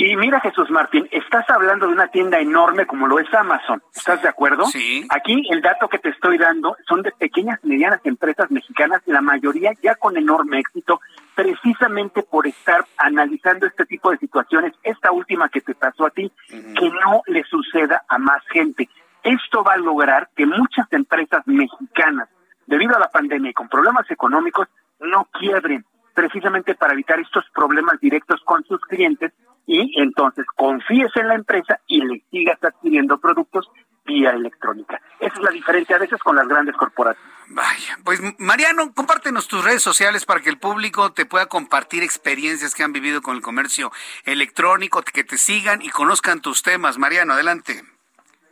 [0.00, 3.82] Y mira, Jesús Martín, estás hablando de una tienda enorme como lo es Amazon.
[3.92, 4.66] ¿Estás de acuerdo?
[4.66, 5.04] Sí.
[5.10, 9.20] Aquí el dato que te estoy dando son de pequeñas y medianas empresas mexicanas, la
[9.20, 11.00] mayoría ya con enorme éxito,
[11.34, 16.30] precisamente por estar analizando este tipo de situaciones, esta última que te pasó a ti,
[16.48, 18.88] que no le suceda a más gente.
[19.22, 22.28] Esto va a lograr que muchas empresas mexicanas,
[22.66, 24.68] debido a la pandemia y con problemas económicos,
[25.00, 25.84] no quiebren,
[26.14, 29.32] precisamente para evitar estos problemas directos con sus clientes
[29.66, 33.70] y entonces confíes en la empresa y le sigas adquiriendo productos
[34.04, 35.00] vía electrónica.
[35.20, 37.32] Esa es la diferencia a veces con las grandes corporaciones.
[37.50, 42.74] Vaya, pues Mariano, compártenos tus redes sociales para que el público te pueda compartir experiencias
[42.74, 43.92] que han vivido con el comercio
[44.24, 46.98] electrónico, que te sigan y conozcan tus temas.
[46.98, 47.84] Mariano, adelante.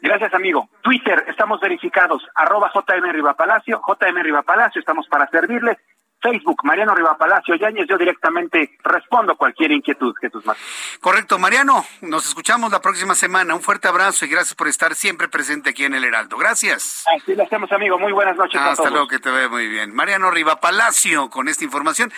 [0.07, 0.69] Gracias, amigo.
[0.83, 5.79] Twitter, estamos verificados, arroba JM Rivapalacio, JM Rivapalacio, estamos para servirles.
[6.27, 10.65] Facebook, Mariano Riva Palacio Yáñez, yo directamente respondo cualquier inquietud, Jesús Martín.
[11.01, 13.55] Correcto, Mariano, nos escuchamos la próxima semana.
[13.55, 16.37] Un fuerte abrazo y gracias por estar siempre presente aquí en el Heraldo.
[16.37, 17.05] Gracias.
[17.17, 17.97] Así lo hacemos, amigo.
[17.97, 18.61] Muy buenas noches.
[18.61, 19.95] Hasta luego, que te ve muy bien.
[19.95, 22.13] Mariano Riva Palacio, con esta información.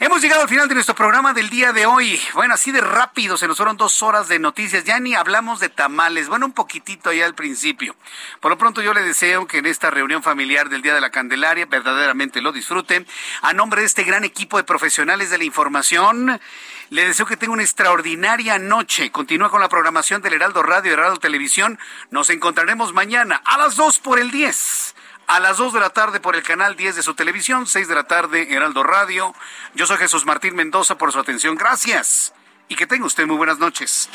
[0.00, 2.20] Hemos llegado al final de nuestro programa del día de hoy.
[2.34, 4.82] Bueno, así de rápido, se nos fueron dos horas de noticias.
[4.82, 6.28] Ya ni hablamos de tamales.
[6.28, 7.94] Bueno, un poquitito ya al principio.
[8.40, 11.10] Por lo pronto, yo le deseo que en esta reunión familiar del Día de la
[11.10, 13.06] Candelaria verdaderamente lo disfruten.
[13.44, 16.40] A nombre de este gran equipo de profesionales de la información,
[16.88, 19.12] le deseo que tenga una extraordinaria noche.
[19.12, 21.78] Continúa con la programación del Heraldo Radio y Heraldo Televisión.
[22.10, 24.94] Nos encontraremos mañana a las 2 por el 10.
[25.26, 27.94] A las 2 de la tarde por el canal 10 de su televisión, 6 de
[27.94, 29.34] la tarde Heraldo Radio.
[29.74, 31.54] Yo soy Jesús Martín Mendoza por su atención.
[31.54, 32.32] Gracias.
[32.68, 34.08] Y que tenga usted muy buenas noches.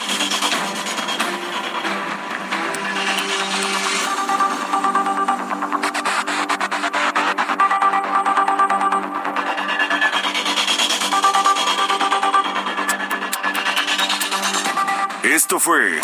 [15.52, 16.00] Esto fue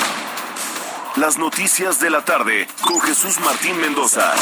[1.17, 4.33] Las Noticias de la Tarde con Jesús Martín Mendoza.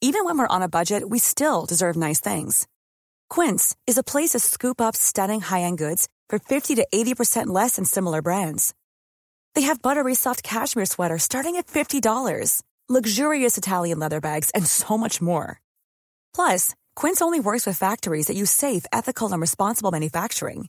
[0.00, 2.68] Even when we're on a budget, we still deserve nice things.
[3.28, 7.74] Quince is a place to scoop up stunning high-end goods for 50 to 80% less
[7.74, 8.72] than similar brands.
[9.56, 14.96] They have buttery soft cashmere sweaters starting at $50, luxurious Italian leather bags, and so
[14.96, 15.60] much more.
[16.32, 20.68] Plus, Quince only works with factories that use safe, ethical, and responsible manufacturing.